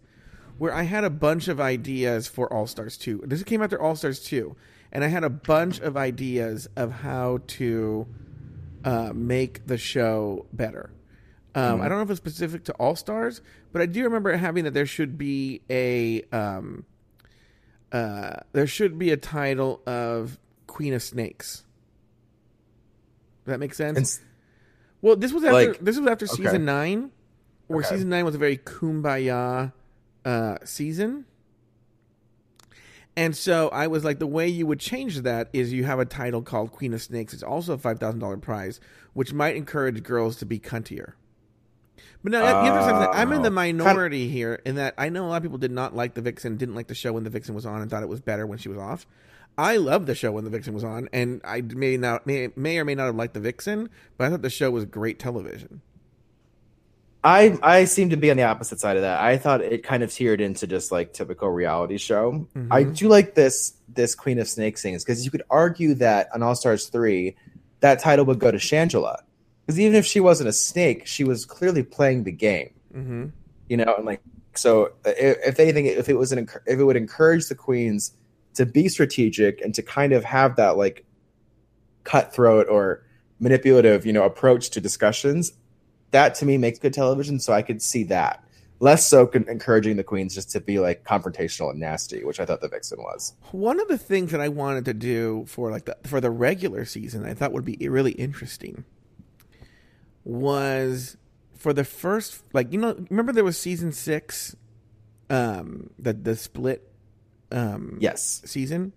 where 0.58 0.74
I 0.74 0.84
had 0.84 1.04
a 1.04 1.10
bunch 1.10 1.48
of 1.48 1.60
ideas 1.60 2.28
for 2.28 2.52
All 2.52 2.68
Stars 2.68 2.98
two. 2.98 3.22
This 3.26 3.44
came 3.44 3.62
after 3.62 3.82
All 3.82 3.96
Stars 3.96 4.24
two, 4.24 4.56
and 4.92 5.04
I 5.04 5.08
had 5.08 5.24
a 5.24 5.30
bunch 5.30 5.80
of 5.80 5.98
ideas 5.98 6.68
of 6.76 6.92
how 6.92 7.40
to 7.48 8.08
uh, 8.84 9.12
make 9.14 9.66
the 9.66 9.78
show 9.78 10.46
better. 10.54 10.92
Um, 11.56 11.82
I 11.82 11.90
don't 11.90 11.98
know 11.98 12.04
if 12.04 12.12
it's 12.12 12.20
specific 12.20 12.66
to 12.66 12.74
All 12.74 12.96
Stars, 12.96 13.42
but 13.72 13.82
I 13.82 13.88
do 13.88 14.04
remember 14.04 14.36
having 14.38 14.66
that 14.66 14.76
there 14.76 14.86
should 14.86 15.18
be 15.18 15.62
a 15.70 16.22
um, 16.32 16.86
uh, 17.92 18.42
there 18.52 18.68
should 18.68 19.00
be 19.00 19.12
a 19.12 19.18
title 19.18 19.82
of 19.88 20.38
Queen 20.68 20.94
of 20.94 21.02
Snakes. 21.02 21.64
Does 23.48 23.54
that 23.54 23.60
make 23.60 23.74
sense? 23.74 23.98
And 24.18 24.26
Well, 25.02 25.16
this 25.16 25.32
was 25.32 25.46
after 25.46 25.70
Like- 25.70 25.80
this 25.80 25.98
was 25.98 26.06
after 26.06 26.26
okay. 26.26 26.36
season 26.44 26.66
nine, 26.66 27.12
where 27.68 27.80
Okay. 27.80 27.88
season 27.96 28.10
nine 28.10 28.26
was 28.26 28.36
a 28.36 28.38
very 28.38 28.58
kumbaya 28.58 29.72
uh, 30.26 30.58
season. 30.66 31.24
And 33.16 33.36
so 33.36 33.70
I 33.70 33.88
was 33.88 34.04
like, 34.04 34.20
the 34.20 34.28
way 34.28 34.48
you 34.50 34.68
would 34.68 34.80
change 34.82 35.22
that 35.22 35.50
is 35.54 35.72
you 35.74 35.86
have 35.86 36.00
a 36.00 36.06
title 36.06 36.42
called 36.42 36.72
Queen 36.74 36.94
of 36.94 37.02
Snakes. 37.02 37.34
It's 37.34 37.42
also 37.42 37.74
a 37.74 37.78
five 37.78 38.00
thousand 38.00 38.20
dollar 38.20 38.36
prize, 38.38 38.80
which 39.14 39.32
might 39.34 39.56
encourage 39.56 40.04
girls 40.04 40.36
to 40.38 40.46
be 40.46 40.60
cuntier. 40.60 41.14
But 42.24 42.34
no, 42.34 42.42
to 42.42 42.46
I'm 42.48 43.32
in 43.32 43.42
the 43.44 43.48
Oh. 43.48 43.52
minority 43.52 44.28
here 44.28 44.60
in 44.66 44.76
that 44.76 44.94
I 44.98 45.08
know 45.10 45.26
a 45.26 45.30
lot 45.30 45.38
of 45.38 45.44
people 45.44 45.58
did 45.58 45.72
not 45.72 45.96
like 45.96 46.16
the 46.16 46.22
Vixen, 46.22 46.58
didn't 46.58 46.76
like 46.76 46.88
the 46.88 46.96
show 46.96 47.14
when 47.14 47.24
the 47.24 47.30
Vixen 47.30 47.56
was 47.56 47.66
on, 47.66 47.82
and 47.82 47.90
thought 47.90 48.04
it 48.04 48.10
was 48.10 48.20
better 48.20 48.46
when 48.46 48.58
she 48.58 48.68
was 48.68 48.78
off. 48.78 49.08
I 49.58 49.78
loved 49.78 50.06
the 50.06 50.16
show 50.16 50.32
when 50.32 50.44
the 50.44 50.50
Vixen 50.50 50.74
was 50.74 50.84
on, 50.84 51.10
and 51.12 51.42
I 51.44 51.62
may 51.62 51.98
not 51.98 52.28
may, 52.28 52.50
may 52.56 52.78
or 52.78 52.86
may 52.86 52.96
not 52.96 53.08
have 53.08 53.16
liked 53.16 53.34
the 53.34 53.40
Vixen, 53.40 53.90
but 54.18 54.28
I 54.28 54.30
thought 54.30 54.44
the 54.44 54.50
show 54.50 54.70
was 54.70 54.86
great 54.86 55.20
television. 55.20 55.82
I 57.24 57.58
I 57.64 57.86
seem 57.86 58.12
to 58.12 58.18
be 58.18 58.30
on 58.30 58.38
the 58.38 58.44
opposite 58.44 58.80
side 58.80 58.96
of 58.96 59.02
that. 59.02 59.20
I 59.20 59.38
thought 59.38 59.62
it 59.62 59.84
kind 59.84 60.04
of 60.04 60.14
tiered 60.14 60.40
into 60.40 60.68
just 60.68 60.92
like 60.92 61.14
typical 61.14 61.50
reality 61.50 61.98
show. 61.98 62.48
Mhm. 62.56 62.68
I 62.70 62.84
do 62.84 63.08
like 63.08 63.34
this 63.34 63.74
this 63.90 64.14
Queen 64.14 64.38
of 64.38 64.48
Snakes 64.48 64.82
things 64.82 65.04
because 65.04 65.26
you 65.26 65.32
could 65.32 65.44
argue 65.50 65.96
that 65.96 66.30
on 66.34 66.44
All 66.44 66.56
Stars 66.56 66.88
three, 66.88 67.36
that 67.80 68.00
title 68.00 68.26
would 68.26 68.40
go 68.40 68.52
to 68.52 68.58
Shangela 68.58 69.18
because 69.66 69.80
even 69.80 69.96
if 69.96 70.06
she 70.06 70.20
wasn't 70.20 70.48
a 70.48 70.54
snake, 70.54 71.08
she 71.08 71.24
was 71.24 71.46
clearly 71.46 71.84
playing 71.84 72.24
the 72.24 72.32
game. 72.32 72.70
Mm-hmm. 72.96 73.26
You 73.68 73.78
know, 73.78 73.96
and 73.98 74.06
like 74.06 74.22
so, 74.54 74.92
if, 75.06 75.38
if 75.46 75.60
anything, 75.60 75.88
if 75.88 76.08
it 76.08 76.16
was 76.16 76.32
an 76.32 76.48
if 76.66 76.80
it 76.80 76.84
would 76.84 76.96
encourage 76.96 77.48
the 77.48 77.56
queens 77.56 78.14
to 78.58 78.66
be 78.66 78.90
strategic 78.90 79.62
and 79.62 79.74
to 79.76 79.82
kind 79.82 80.14
of 80.14 80.24
have 80.24 80.56
that 80.58 80.78
like 80.78 81.06
cutthroat 82.04 82.68
or 82.70 83.04
manipulative, 83.40 84.06
you 84.06 84.14
know, 84.14 84.24
approach 84.24 84.72
to 84.72 84.82
discussions, 84.82 85.54
that 86.12 86.36
to 86.36 86.46
me 86.46 86.58
makes 86.58 86.80
good 86.80 86.94
television. 86.94 87.40
So 87.40 87.54
I 87.54 87.62
could 87.62 87.82
see 87.82 88.04
that. 88.06 88.44
Less 88.80 89.08
so 89.08 89.26
con- 89.26 89.46
encouraging 89.48 89.98
the 89.98 90.04
queens 90.04 90.36
just 90.36 90.52
to 90.52 90.62
be 90.62 90.80
like 90.80 91.04
confrontational 91.04 91.72
and 91.72 91.80
nasty, 91.80 92.24
which 92.24 92.40
I 92.40 92.46
thought 92.46 92.62
the 92.62 92.68
Vixen 92.68 93.00
was. 93.00 93.34
One 93.52 93.80
of 93.80 93.88
the 93.88 93.98
things 93.98 94.32
that 94.32 94.42
I 94.42 94.50
wanted 94.50 94.86
to 94.86 94.94
do 94.94 95.46
for 95.48 95.72
like 95.72 95.86
the 95.86 95.98
for 96.06 96.22
the 96.22 96.30
regular 96.30 96.86
season, 96.86 97.26
I 97.26 97.34
thought 97.34 97.54
would 97.54 97.66
be 97.66 97.76
really 97.90 98.12
interesting, 98.12 98.86
was 100.24 101.18
for 101.56 101.74
the 101.74 101.84
first 101.84 102.44
like 102.54 102.72
you 102.72 102.80
know 102.80 103.04
remember 103.10 103.34
there 103.34 103.44
was 103.44 103.58
season 103.58 103.92
six, 103.92 104.56
um 105.32 105.90
the 105.98 106.14
the 106.14 106.36
split, 106.36 106.92
um 107.52 107.98
Yes, 108.00 108.42
season. 108.46 108.94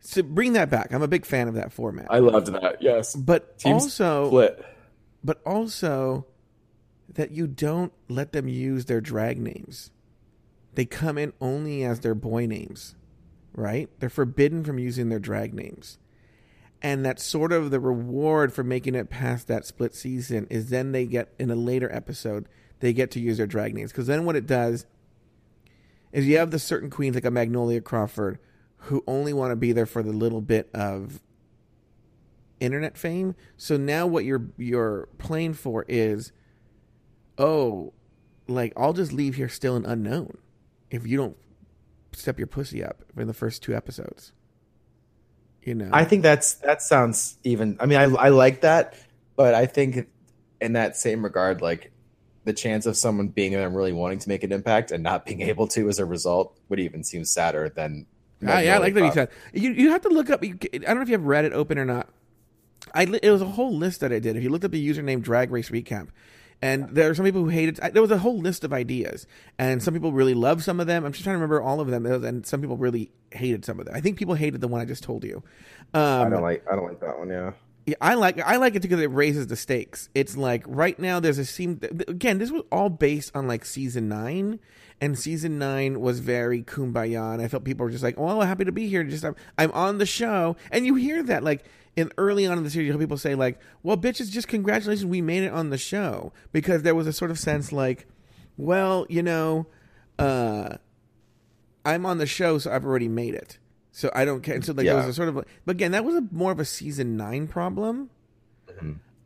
So 0.00 0.22
bring 0.22 0.52
that 0.52 0.68
back. 0.70 0.92
I'm 0.92 1.02
a 1.02 1.08
big 1.08 1.24
fan 1.24 1.48
of 1.48 1.54
that 1.54 1.72
format. 1.72 2.06
I 2.10 2.18
loved 2.18 2.48
that. 2.48 2.82
Yes, 2.82 3.14
but 3.14 3.58
Teams 3.58 3.84
also 3.84 4.26
split. 4.28 4.64
but 5.22 5.40
also 5.46 6.26
that 7.14 7.30
you 7.30 7.46
don't 7.46 7.92
let 8.08 8.32
them 8.32 8.48
use 8.48 8.84
their 8.86 9.00
drag 9.00 9.38
names. 9.38 9.90
They 10.74 10.84
come 10.84 11.16
in 11.18 11.32
only 11.40 11.84
as 11.84 12.00
their 12.00 12.14
boy 12.14 12.46
names, 12.46 12.96
right? 13.54 13.88
They're 14.00 14.10
forbidden 14.10 14.64
from 14.64 14.78
using 14.78 15.08
their 15.08 15.20
drag 15.20 15.54
names. 15.54 15.98
And 16.82 17.04
that's 17.04 17.24
sort 17.24 17.52
of 17.52 17.70
the 17.70 17.80
reward 17.80 18.52
for 18.52 18.62
making 18.64 18.94
it 18.94 19.08
past 19.08 19.46
that 19.48 19.64
split 19.64 19.94
season 19.94 20.46
is 20.50 20.68
then 20.68 20.92
they 20.92 21.06
get 21.06 21.32
in 21.38 21.50
a 21.50 21.54
later 21.54 21.90
episode, 21.94 22.46
they 22.80 22.92
get 22.92 23.10
to 23.12 23.20
use 23.20 23.38
their 23.38 23.46
drag 23.46 23.74
names. 23.74 23.90
Because 23.92 24.06
then 24.06 24.26
what 24.26 24.36
it 24.36 24.46
does 24.46 24.84
is 26.14 26.28
you 26.28 26.38
have 26.38 26.52
the 26.52 26.60
certain 26.60 26.88
queens 26.88 27.16
like 27.16 27.24
a 27.24 27.30
Magnolia 27.30 27.80
Crawford 27.80 28.38
who 28.76 29.02
only 29.06 29.32
want 29.32 29.50
to 29.50 29.56
be 29.56 29.72
there 29.72 29.84
for 29.84 30.02
the 30.02 30.12
little 30.12 30.40
bit 30.40 30.70
of 30.72 31.20
internet 32.60 32.96
fame. 32.96 33.34
So 33.56 33.76
now 33.76 34.06
what 34.06 34.24
you're 34.24 34.46
you're 34.56 35.08
playing 35.18 35.54
for 35.54 35.84
is, 35.88 36.32
oh, 37.36 37.92
like 38.46 38.72
I'll 38.76 38.92
just 38.92 39.12
leave 39.12 39.34
here 39.34 39.48
still 39.48 39.74
an 39.74 39.84
unknown 39.84 40.38
if 40.88 41.04
you 41.04 41.16
don't 41.16 41.36
step 42.12 42.38
your 42.38 42.46
pussy 42.46 42.82
up 42.82 43.02
in 43.16 43.26
the 43.26 43.34
first 43.34 43.62
two 43.62 43.74
episodes. 43.74 44.32
You 45.62 45.74
know, 45.74 45.88
I 45.92 46.04
think 46.04 46.22
that's 46.22 46.54
that 46.54 46.80
sounds 46.80 47.38
even. 47.42 47.76
I 47.80 47.86
mean, 47.86 47.98
I 47.98 48.04
I 48.04 48.28
like 48.28 48.60
that, 48.60 48.94
but 49.34 49.54
I 49.54 49.66
think 49.66 50.06
in 50.60 50.74
that 50.74 50.96
same 50.96 51.24
regard, 51.24 51.60
like 51.60 51.90
the 52.44 52.52
chance 52.52 52.86
of 52.86 52.96
someone 52.96 53.28
being 53.28 53.52
there 53.52 53.66
and 53.66 53.74
really 53.76 53.92
wanting 53.92 54.18
to 54.20 54.28
make 54.28 54.42
an 54.44 54.52
impact 54.52 54.90
and 54.90 55.02
not 55.02 55.24
being 55.26 55.40
able 55.52 55.66
to 55.68 55.88
as 55.88 55.98
a 55.98 56.04
result 56.04 56.58
would 56.68 56.80
even 56.80 57.02
seem 57.04 57.24
sadder 57.24 57.68
than. 57.74 58.06
Ah, 58.46 58.58
yeah, 58.58 58.74
I 58.74 58.78
like 58.78 58.94
that 58.94 59.04
you 59.04 59.12
said. 59.12 59.28
You 59.54 59.72
you 59.72 59.90
have 59.90 60.02
to 60.02 60.08
look 60.10 60.28
up. 60.28 60.44
You, 60.44 60.58
I 60.74 60.78
don't 60.78 60.96
know 60.96 61.02
if 61.02 61.08
you 61.08 61.14
have 61.16 61.22
Reddit 61.26 61.52
open 61.52 61.78
or 61.78 61.84
not. 61.84 62.08
I 62.94 63.04
it 63.04 63.30
was 63.30 63.40
a 63.40 63.46
whole 63.46 63.74
list 63.74 64.00
that 64.00 64.12
I 64.12 64.18
did. 64.18 64.36
If 64.36 64.42
you 64.42 64.50
looked 64.50 64.64
up 64.64 64.70
the 64.72 64.88
username 64.88 65.22
Drag 65.22 65.50
Race 65.50 65.70
Recap, 65.70 66.08
and 66.60 66.90
there 66.90 67.08
are 67.08 67.14
some 67.14 67.24
people 67.24 67.42
who 67.42 67.48
hated. 67.48 67.80
I- 67.80 67.88
There 67.90 68.02
was 68.02 68.10
a 68.10 68.18
whole 68.18 68.38
list 68.38 68.62
of 68.64 68.72
ideas, 68.74 69.26
and 69.58 69.82
some 69.82 69.94
people 69.94 70.12
really 70.12 70.34
loved 70.34 70.62
some 70.62 70.78
of 70.80 70.86
them. 70.86 71.04
I'm 71.06 71.12
just 71.12 71.24
trying 71.24 71.34
to 71.34 71.38
remember 71.38 71.62
all 71.62 71.80
of 71.80 71.88
them, 71.88 72.04
and 72.04 72.44
some 72.44 72.60
people 72.60 72.76
really 72.76 73.10
hated 73.30 73.64
some 73.64 73.80
of 73.80 73.86
them. 73.86 73.94
I 73.94 74.00
think 74.00 74.18
people 74.18 74.34
hated 74.34 74.60
the 74.60 74.68
one 74.68 74.80
I 74.82 74.84
just 74.84 75.02
told 75.02 75.24
you. 75.24 75.42
Um, 75.94 76.02
I 76.26 76.28
don't 76.28 76.42
like. 76.42 76.64
I 76.70 76.76
don't 76.76 76.86
like 76.86 77.00
that 77.00 77.18
one. 77.18 77.30
Yeah. 77.30 77.52
Yeah, 77.86 77.96
I 78.00 78.14
like 78.14 78.40
I 78.40 78.56
like 78.56 78.74
it 78.74 78.82
because 78.82 79.00
it 79.00 79.10
raises 79.10 79.46
the 79.48 79.56
stakes. 79.56 80.08
It's 80.14 80.36
like 80.36 80.64
right 80.66 80.98
now 80.98 81.20
there's 81.20 81.38
a 81.38 81.44
scene 81.44 81.80
again. 82.08 82.38
This 82.38 82.50
was 82.50 82.62
all 82.72 82.88
based 82.88 83.30
on 83.34 83.46
like 83.46 83.66
season 83.66 84.08
nine, 84.08 84.58
and 85.02 85.18
season 85.18 85.58
nine 85.58 86.00
was 86.00 86.20
very 86.20 86.62
kumbaya. 86.62 87.34
And 87.34 87.42
I 87.42 87.48
felt 87.48 87.64
people 87.64 87.84
were 87.84 87.90
just 87.90 88.02
like, 88.02 88.14
"Oh, 88.16 88.40
happy 88.40 88.64
to 88.64 88.72
be 88.72 88.88
here." 88.88 89.04
Just 89.04 89.24
I'm, 89.24 89.36
I'm 89.58 89.70
on 89.72 89.98
the 89.98 90.06
show, 90.06 90.56
and 90.70 90.86
you 90.86 90.94
hear 90.94 91.22
that 91.24 91.44
like 91.44 91.66
in 91.94 92.10
early 92.16 92.46
on 92.46 92.56
in 92.56 92.64
the 92.64 92.70
series, 92.70 92.86
you 92.86 92.92
hear 92.92 92.98
people 92.98 93.18
say 93.18 93.34
like, 93.34 93.60
"Well, 93.82 93.98
bitches, 93.98 94.30
just 94.30 94.48
congratulations, 94.48 95.04
we 95.04 95.20
made 95.20 95.42
it 95.42 95.52
on 95.52 95.68
the 95.68 95.78
show," 95.78 96.32
because 96.52 96.82
there 96.82 96.94
was 96.94 97.06
a 97.06 97.12
sort 97.12 97.30
of 97.30 97.38
sense 97.38 97.70
like, 97.70 98.06
"Well, 98.56 99.04
you 99.10 99.22
know, 99.22 99.66
uh, 100.18 100.78
I'm 101.84 102.06
on 102.06 102.16
the 102.16 102.26
show, 102.26 102.56
so 102.56 102.72
I've 102.72 102.86
already 102.86 103.08
made 103.08 103.34
it." 103.34 103.58
So 103.96 104.10
I 104.12 104.24
don't 104.24 104.40
care. 104.42 104.60
So 104.60 104.72
like 104.72 104.86
it 104.86 104.92
was 104.92 105.06
a 105.06 105.14
sort 105.14 105.28
of, 105.28 105.36
but 105.36 105.70
again, 105.70 105.92
that 105.92 106.04
was 106.04 106.16
a 106.16 106.24
more 106.32 106.50
of 106.50 106.58
a 106.58 106.64
season 106.64 107.16
nine 107.16 107.46
problem. 107.46 108.10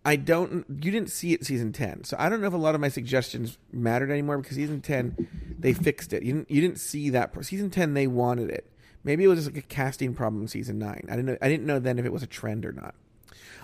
I 0.05 0.17
don't. 0.17 0.67
You 0.69 0.91
didn't 0.91 1.09
see 1.09 1.33
it 1.33 1.47
season 1.47 1.73
ten, 1.73 2.05
so 2.05 2.17
I 2.19 2.29
don't 2.29 2.43
know 2.43 2.49
if 2.49 2.53
a 2.53 2.59
lot 2.59 2.75
of 2.75 2.81
my 2.83 2.89
suggestions 2.91 3.57
mattered 3.73 4.11
anymore 4.11 4.37
because 4.37 4.57
season 4.57 4.83
ten 4.83 5.27
they 5.59 5.73
fixed 5.73 6.13
it. 6.13 6.23
You 6.23 6.35
didn't. 6.35 6.51
You 6.51 6.61
didn't 6.61 6.81
see 6.81 7.09
that. 7.11 7.33
pro- 7.33 7.41
Season 7.43 7.71
ten 7.71 7.95
they 7.95 8.07
wanted 8.07 8.51
it. 8.51 8.71
Maybe 9.05 9.25
it 9.25 9.29
was 9.29 9.39
just 9.39 9.55
like 9.55 9.65
a 9.65 9.67
casting 9.67 10.13
problem. 10.13 10.43
in 10.43 10.49
Season 10.49 10.79
nine. 10.79 11.07
I 11.09 11.17
didn't 11.17 11.25
know. 11.27 11.39
I 11.41 11.49
didn't 11.49 11.65
know 11.65 11.79
then 11.79 11.99
if 11.99 12.05
it 12.05 12.13
was 12.13 12.23
a 12.23 12.27
trend 12.27 12.67
or 12.67 12.73
not. 12.73 12.95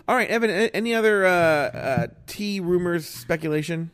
All 0.09 0.16
right, 0.16 0.28
Evan. 0.30 0.48
Any 0.50 0.94
other 0.94 1.26
uh, 1.26 1.30
uh, 1.30 2.07
tea 2.26 2.61
rumors, 2.61 3.07
speculation? 3.07 3.90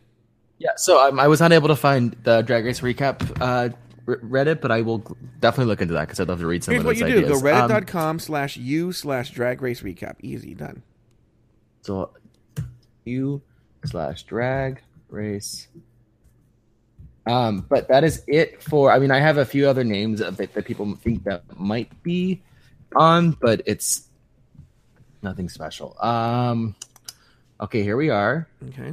Yeah, 0.58 0.70
so 0.76 1.04
um, 1.08 1.18
I 1.18 1.26
was 1.26 1.40
unable 1.40 1.68
to 1.68 1.76
find 1.76 2.16
the 2.22 2.42
Drag 2.42 2.64
Race 2.64 2.80
recap 2.80 3.36
uh, 3.40 3.70
r- 4.10 4.16
Reddit, 4.18 4.60
but 4.60 4.70
I 4.70 4.82
will 4.82 4.98
definitely 5.40 5.66
look 5.70 5.80
into 5.82 5.94
that 5.94 6.02
because 6.02 6.20
I'd 6.20 6.28
love 6.28 6.40
to 6.40 6.46
read 6.46 6.62
some 6.64 6.72
Here's 6.72 6.82
of 6.82 6.86
what 6.86 6.96
those 6.98 7.00
you 7.08 7.20
do: 7.20 7.26
ideas. 7.26 7.42
go 7.42 7.48
Um, 7.52 7.70
reddit.com 7.70 8.18
slash 8.18 8.56
u 8.56 8.92
slash 8.92 9.30
drag 9.30 9.62
race 9.62 9.80
recap. 9.82 10.16
Easy 10.20 10.54
done. 10.54 10.82
so 11.82 12.10
you 13.04 13.40
slash 13.84 14.22
drag 14.24 14.82
race. 15.08 15.68
Um, 17.26 17.66
but 17.68 17.88
that 17.88 18.02
is 18.04 18.22
it 18.26 18.62
for. 18.62 18.90
I 18.92 18.98
mean, 18.98 19.10
I 19.10 19.18
have 19.20 19.38
a 19.38 19.44
few 19.44 19.68
other 19.68 19.84
names 19.84 20.20
of 20.20 20.40
it 20.40 20.52
that 20.54 20.64
people 20.64 20.94
think 20.96 21.24
that 21.24 21.42
might 21.58 22.02
be 22.02 22.42
on, 22.96 23.32
but 23.40 23.62
it's 23.66 24.08
nothing 25.22 25.48
special. 25.48 25.96
Um, 26.02 26.74
okay, 27.60 27.82
here 27.82 27.96
we 27.96 28.10
are 28.10 28.48
Okay. 28.68 28.92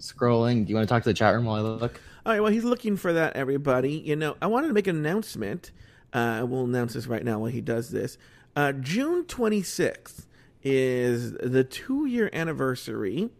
scrolling. 0.00 0.64
Do 0.64 0.70
you 0.70 0.76
want 0.76 0.88
to 0.88 0.92
talk 0.92 1.02
to 1.02 1.08
the 1.08 1.14
chat 1.14 1.34
room 1.34 1.44
while 1.44 1.56
I 1.66 1.68
look? 1.68 2.00
All 2.26 2.32
right, 2.32 2.40
well, 2.40 2.50
he's 2.50 2.64
looking 2.64 2.96
for 2.96 3.12
that, 3.12 3.36
everybody. 3.36 3.92
You 3.92 4.16
know, 4.16 4.36
I 4.42 4.48
wanted 4.48 4.66
to 4.66 4.72
make 4.72 4.88
an 4.88 4.96
announcement. 4.96 5.70
Uh, 6.12 6.44
we'll 6.44 6.64
announce 6.64 6.94
this 6.94 7.06
right 7.06 7.24
now 7.24 7.38
while 7.38 7.52
he 7.52 7.60
does 7.60 7.90
this. 7.90 8.18
Uh, 8.56 8.72
June 8.72 9.22
26th 9.26 10.26
is 10.64 11.34
the 11.34 11.62
two 11.62 12.04
year 12.06 12.28
anniversary 12.32 13.30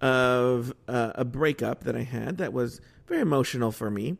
of 0.00 0.72
uh, 0.88 1.12
a 1.14 1.26
breakup 1.26 1.84
that 1.84 1.94
I 1.94 2.04
had 2.04 2.38
that 2.38 2.54
was 2.54 2.80
very 3.06 3.20
emotional 3.20 3.70
for 3.70 3.90
me. 3.90 4.16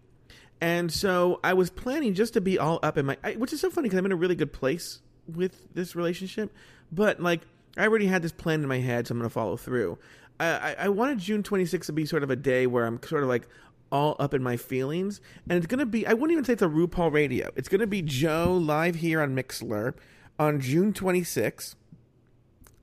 And 0.60 0.92
so 0.92 1.40
I 1.42 1.54
was 1.54 1.70
planning 1.70 2.12
just 2.12 2.34
to 2.34 2.42
be 2.42 2.58
all 2.58 2.78
up 2.82 2.98
in 2.98 3.06
my, 3.06 3.16
I, 3.24 3.32
which 3.36 3.54
is 3.54 3.62
so 3.62 3.70
funny 3.70 3.88
because 3.88 3.98
I'm 3.98 4.04
in 4.04 4.12
a 4.12 4.16
really 4.16 4.36
good 4.36 4.52
place 4.52 5.00
with 5.26 5.72
this 5.72 5.96
relationship. 5.96 6.54
But 6.92 7.18
like, 7.20 7.40
I 7.78 7.86
already 7.86 8.08
had 8.08 8.20
this 8.20 8.32
plan 8.32 8.60
in 8.60 8.68
my 8.68 8.80
head, 8.80 9.06
so 9.06 9.12
I'm 9.12 9.18
going 9.20 9.30
to 9.30 9.32
follow 9.32 9.56
through. 9.56 9.96
I, 10.38 10.46
I, 10.46 10.76
I 10.80 10.88
wanted 10.88 11.18
June 11.18 11.42
26th 11.42 11.86
to 11.86 11.92
be 11.92 12.04
sort 12.04 12.22
of 12.22 12.30
a 12.30 12.36
day 12.36 12.66
where 12.66 12.84
I'm 12.84 13.02
sort 13.02 13.22
of 13.22 13.28
like 13.28 13.48
all 13.90 14.16
up 14.18 14.34
in 14.34 14.42
my 14.42 14.56
feelings. 14.56 15.20
And 15.48 15.56
it's 15.56 15.66
going 15.66 15.78
to 15.78 15.86
be, 15.86 16.06
I 16.06 16.12
wouldn't 16.12 16.32
even 16.32 16.44
say 16.44 16.54
it's 16.54 16.62
a 16.62 16.66
RuPaul 16.66 17.12
radio. 17.12 17.50
It's 17.56 17.68
going 17.68 17.80
to 17.80 17.86
be 17.86 18.02
Joe 18.02 18.52
live 18.52 18.96
here 18.96 19.20
on 19.20 19.34
Mixlr 19.34 19.94
on 20.38 20.60
June 20.60 20.92
26th 20.92 21.74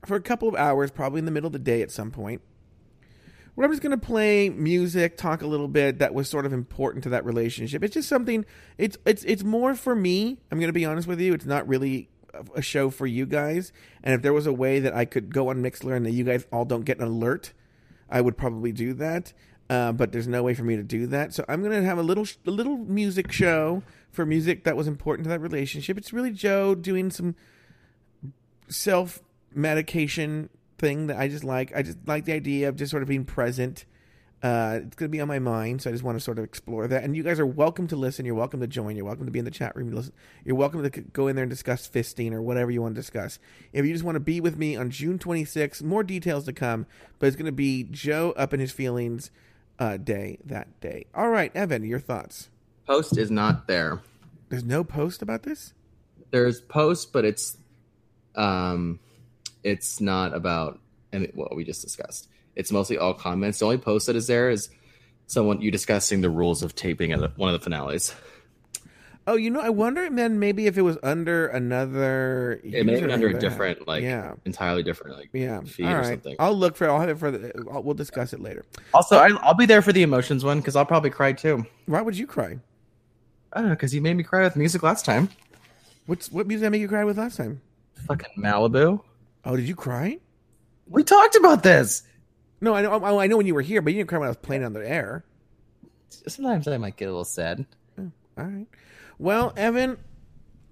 for 0.06 0.16
a 0.16 0.22
couple 0.22 0.48
of 0.48 0.56
hours, 0.56 0.92
probably 0.92 1.20
in 1.20 1.26
the 1.26 1.32
middle 1.32 1.48
of 1.48 1.54
the 1.54 1.60
day 1.60 1.82
at 1.82 1.92
some 1.92 2.12
point 2.12 2.42
where 3.56 3.66
I'm 3.66 3.72
just 3.72 3.84
going 3.84 3.98
to 3.98 4.06
play 4.06 4.50
music, 4.50 5.18
talk 5.18 5.42
a 5.42 5.48
little 5.48 5.68
bit 5.68 6.00
that 6.00 6.14
was 6.14 6.30
sort 6.30 6.46
of 6.46 6.54
important 6.54 7.04
to 7.04 7.10
that 7.10 7.26
relationship. 7.26 7.84
It's 7.84 7.94
just 7.94 8.10
something. 8.10 8.46
It's 8.78 8.98
it's 9.06 9.24
it's 9.24 9.44
more 9.44 9.76
for 9.76 9.96
me. 9.96 10.40
I'm 10.52 10.60
going 10.60 10.70
to 10.70 10.74
be 10.74 10.86
honest 10.86 11.08
with 11.08 11.20
you. 11.20 11.34
It's 11.34 11.46
not 11.46 11.68
really 11.68 12.10
a 12.56 12.62
show 12.62 12.90
for 12.90 13.06
you 13.06 13.26
guys, 13.26 13.72
and 14.04 14.16
if 14.16 14.22
there 14.22 14.34
was 14.34 14.48
a 14.48 14.54
way 14.54 14.80
that 14.80 14.94
I 14.94 15.06
could 15.06 15.34
go 15.34 15.50
on 15.50 15.62
Mixlr 15.62 15.96
and 15.96 16.06
that 16.06 16.12
you 16.12 16.24
guys 16.24 16.48
all 16.52 16.66
don't 16.66 16.84
get 16.84 16.98
an 16.98 17.08
alert, 17.08 17.54
I 18.10 18.22
would 18.22 18.38
probably 18.38 18.72
do 18.72 18.94
that. 18.96 19.34
Uh, 19.70 19.92
but 19.92 20.12
there's 20.12 20.28
no 20.28 20.44
way 20.44 20.54
for 20.54 20.64
me 20.64 20.76
to 20.76 20.84
do 20.84 21.08
that, 21.08 21.34
so 21.34 21.46
I'm 21.48 21.64
gonna 21.64 21.84
have 21.84 21.98
a 21.98 22.04
little 22.04 22.26
a 22.46 22.52
little 22.52 22.78
music 22.78 23.32
show 23.32 23.82
for 24.12 24.26
music 24.26 24.66
that 24.66 24.76
was 24.76 24.88
important 24.88 25.26
to 25.26 25.30
that 25.30 25.40
relationship. 25.40 25.98
It's 25.98 26.14
really 26.14 26.32
Joe 26.32 26.76
doing 26.76 27.10
some 27.10 27.36
self 28.68 29.20
medication 29.54 30.50
thing 30.78 31.08
that 31.08 31.18
I 31.18 31.28
just 31.28 31.44
like. 31.44 31.76
I 31.76 31.82
just 31.82 31.98
like 32.06 32.26
the 32.26 32.34
idea 32.34 32.70
of 32.70 32.76
just 32.76 32.92
sort 32.92 33.04
of 33.04 33.10
being 33.10 33.26
present. 33.26 33.86
Uh, 34.42 34.82
it's 34.84 34.98
going 34.98 35.10
to 35.10 35.12
be 35.12 35.22
on 35.22 35.28
my 35.30 35.40
mind, 35.40 35.82
so 35.82 35.90
I 35.90 35.94
just 35.94 36.04
want 36.04 36.18
to 36.18 36.24
sort 36.24 36.38
of 36.38 36.44
explore 36.44 36.86
that. 36.86 37.06
And 37.06 37.16
you 37.16 37.24
guys 37.24 37.40
are 37.40 37.46
welcome 37.46 37.88
to 37.88 37.96
listen. 37.96 38.26
You're 38.26 38.36
welcome 38.36 38.60
to 38.60 38.68
join. 38.68 38.98
You're 38.98 39.06
welcome 39.06 39.26
to 39.26 39.32
be 39.32 39.40
in 39.40 39.46
the 39.46 39.52
chat 39.52 39.74
room. 39.74 39.90
Listen. 39.92 40.12
You're 40.44 40.58
welcome 40.58 40.84
to 40.84 40.90
go 40.90 41.30
in 41.30 41.38
there 41.38 41.44
and 41.44 41.50
discuss 41.50 41.88
fisting 41.88 42.34
or 42.34 42.42
whatever 42.42 42.70
you 42.70 42.82
want 42.82 42.94
to 42.96 43.00
discuss. 43.00 43.40
If 43.72 43.86
you 43.86 43.94
just 43.94 44.04
want 44.04 44.18
to 44.18 44.20
be 44.20 44.42
with 44.42 44.58
me 44.58 44.76
on 44.76 44.90
June 44.90 45.18
26th, 45.18 45.82
more 45.82 46.04
details 46.04 46.44
to 46.46 46.54
come, 46.54 46.86
but 47.20 47.28
it's 47.28 47.38
going 47.38 47.46
to 47.46 47.54
be 47.54 47.86
Joe 47.86 48.34
up 48.36 48.54
in 48.54 48.60
his 48.60 48.74
feelings 48.74 49.32
uh, 49.80 49.98
day 49.98 50.38
that 50.46 50.80
day. 50.82 51.06
All 51.14 51.30
right, 51.30 51.56
Evan, 51.56 51.84
your 51.84 52.00
thoughts? 52.00 52.50
Post 52.86 53.18
is 53.18 53.32
not 53.32 53.68
there. 53.68 54.02
There's 54.50 54.64
no 54.64 54.84
post 54.84 55.22
about 55.22 55.44
this? 55.44 55.74
There's 56.32 56.62
post, 56.62 57.14
but 57.14 57.26
it's 57.26 57.58
um 58.36 59.00
it's 59.64 60.02
not 60.02 60.34
about 60.34 60.80
and 61.12 61.30
what 61.34 61.56
we 61.56 61.64
just 61.64 61.82
discussed. 61.82 62.28
It's 62.56 62.72
mostly 62.72 62.98
all 62.98 63.14
comments. 63.14 63.60
The 63.60 63.66
only 63.66 63.78
post 63.78 64.08
that 64.08 64.16
is 64.16 64.28
there 64.28 64.50
is 64.50 64.70
someone 65.28 65.62
you 65.62 65.72
discussing 65.72 66.22
the 66.22 66.30
rules 66.30 66.64
of 66.64 66.76
taping 66.76 67.12
at 67.12 67.38
one 67.38 67.54
of 67.54 67.60
the 67.60 67.64
finales. 67.64 68.14
Oh, 69.26 69.36
you 69.36 69.50
know, 69.50 69.62
I 69.62 69.70
wonder 69.70 70.10
then 70.10 70.38
maybe 70.38 70.68
if 70.68 70.78
it 70.78 70.82
was 70.82 70.98
under 71.02 71.48
another. 71.48 72.60
It 72.64 72.86
may 72.86 72.94
have 72.94 73.02
been 73.02 73.12
under 73.12 73.30
a 73.30 73.34
that- 73.34 73.40
different, 73.40 73.88
like, 73.88 74.04
yeah, 74.04 74.34
entirely 74.44 74.84
different, 74.84 75.16
like, 75.18 75.30
yeah. 75.32 75.62
feed 75.62 75.86
All 75.86 75.96
or 75.96 76.04
something. 76.04 76.36
I'll 76.40 76.54
look 76.54 76.76
for. 76.76 76.86
it. 76.86 76.90
I'll 76.90 77.00
have 77.00 77.10
it 77.10 77.18
for 77.18 77.32
the. 77.32 77.66
I'll, 77.72 77.82
we'll 77.84 77.94
discuss 77.94 78.34
it 78.34 78.42
later. 78.42 78.66
Also, 78.94 79.18
I, 79.18 79.30
I'll 79.42 79.54
be 79.54 79.66
there 79.66 79.82
for 79.82 79.94
the 79.94 80.04
emotions 80.04 80.44
one 80.44 80.60
because 80.60 80.76
I'll 80.76 80.86
probably 80.86 81.10
cry 81.10 81.32
too. 81.32 81.66
Why 81.86 82.02
would 82.02 82.18
you 82.18 82.28
cry? 82.28 82.60
I 83.54 83.60
don't 83.60 83.70
know 83.70 83.76
because 83.76 83.94
you 83.96 84.02
made 84.02 84.16
me 84.16 84.24
cry 84.24 84.44
with 84.44 84.56
music 84.58 84.84
last 84.84 85.06
time. 85.06 85.30
What's 86.06 86.30
what 86.30 86.46
music 86.48 86.66
I 86.66 86.70
made 86.70 86.82
you 86.82 86.90
cry 86.90 87.06
with 87.06 87.18
last 87.18 87.38
time? 87.38 87.62
Fucking 88.08 88.32
Malibu. 88.38 89.02
Oh, 89.46 89.56
did 89.56 89.68
you 89.70 89.76
cry? 89.76 90.20
We 90.90 91.04
talked 91.04 91.36
about 91.38 91.64
this. 91.64 92.04
No, 92.60 92.74
I 92.74 92.82
know. 92.82 92.92
I 93.02 93.24
I 93.24 93.28
know 93.28 93.38
when 93.38 93.46
you 93.48 93.54
were 93.56 93.62
here, 93.62 93.82
but 93.82 93.94
you 93.94 94.00
didn't 94.00 94.10
cry 94.10 94.18
when 94.20 94.28
I 94.28 94.32
was 94.32 94.38
playing 94.38 94.66
on 94.66 94.74
the 94.74 94.86
air. 94.86 95.24
Sometimes 96.28 96.68
I 96.68 96.78
might 96.78 96.98
get 96.98 97.06
a 97.06 97.12
little 97.12 97.24
sad. 97.24 97.66
Oh, 97.98 98.12
all 98.38 98.44
right. 98.44 98.68
Well, 99.20 99.54
Evan, 99.56 99.98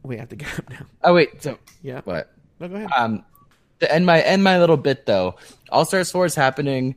we 0.03 0.17
have 0.17 0.29
to 0.29 0.35
get 0.35 0.59
up 0.59 0.69
now. 0.69 0.85
Oh 1.03 1.13
wait, 1.13 1.41
so 1.41 1.57
Yeah. 1.81 2.01
what? 2.03 2.31
No, 2.59 2.67
go 2.67 2.75
ahead. 2.75 2.89
Um, 2.95 3.23
to 3.79 3.91
end 3.91 4.05
my 4.05 4.21
end 4.21 4.43
my 4.43 4.59
little 4.59 4.77
bit 4.77 5.05
though, 5.05 5.35
All 5.69 5.85
Stars 5.85 6.11
Four 6.11 6.25
is 6.25 6.35
happening. 6.35 6.95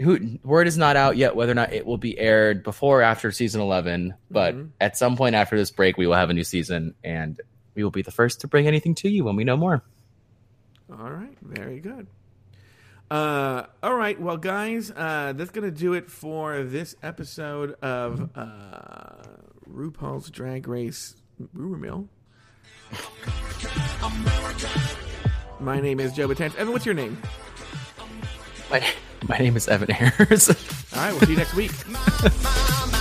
Who 0.00 0.38
word 0.44 0.66
is 0.66 0.76
not 0.76 0.96
out 0.96 1.16
yet 1.16 1.34
whether 1.36 1.52
or 1.52 1.54
not 1.54 1.72
it 1.72 1.86
will 1.86 1.96
be 1.96 2.18
aired 2.18 2.62
before 2.62 3.00
or 3.00 3.02
after 3.02 3.32
season 3.32 3.62
eleven, 3.62 4.14
but 4.30 4.54
Mhm. 4.54 4.68
at 4.80 4.96
some 4.98 5.16
point 5.16 5.34
after 5.34 5.56
this 5.56 5.70
break, 5.70 5.96
we 5.96 6.06
will 6.06 6.14
have 6.16 6.28
a 6.28 6.34
new 6.34 6.44
season, 6.44 6.94
and 7.02 7.40
we 7.74 7.82
will 7.82 7.90
be 7.90 8.02
the 8.02 8.10
first 8.10 8.42
to 8.42 8.46
bring 8.48 8.66
anything 8.66 8.94
to 8.96 9.08
you 9.08 9.24
when 9.24 9.36
we 9.36 9.44
know 9.44 9.56
more. 9.56 9.82
All 10.92 11.10
right, 11.10 11.36
very 11.40 11.80
good. 11.80 12.06
Uh, 13.10 13.64
all 13.82 13.94
right, 13.94 14.20
well, 14.20 14.36
guys, 14.36 14.90
uh, 14.90 15.32
that's 15.34 15.50
gonna 15.50 15.70
do 15.70 15.94
it 15.94 16.10
for 16.10 16.62
this 16.64 16.94
episode 17.02 17.72
of 17.80 18.28
uh, 18.36 19.22
RuPaul's 19.76 20.30
Drag 20.30 20.66
Race 20.66 21.16
Rumor 21.52 21.76
Mill. 21.76 22.08
My 25.60 25.80
name 25.80 26.00
is 26.00 26.14
Joe 26.14 26.28
Betance. 26.28 26.54
Evan, 26.56 26.72
what's 26.72 26.86
your 26.86 26.94
name? 26.94 27.20
My 28.70 28.82
my 29.28 29.36
name 29.36 29.54
is 29.56 29.68
Evan 29.68 29.90
Ayres. 29.90 30.48
All 30.94 31.02
right, 31.02 31.10
we'll 31.12 31.20
see 31.20 31.32
you 31.32 31.36
next 31.36 31.54
week. 31.54 31.72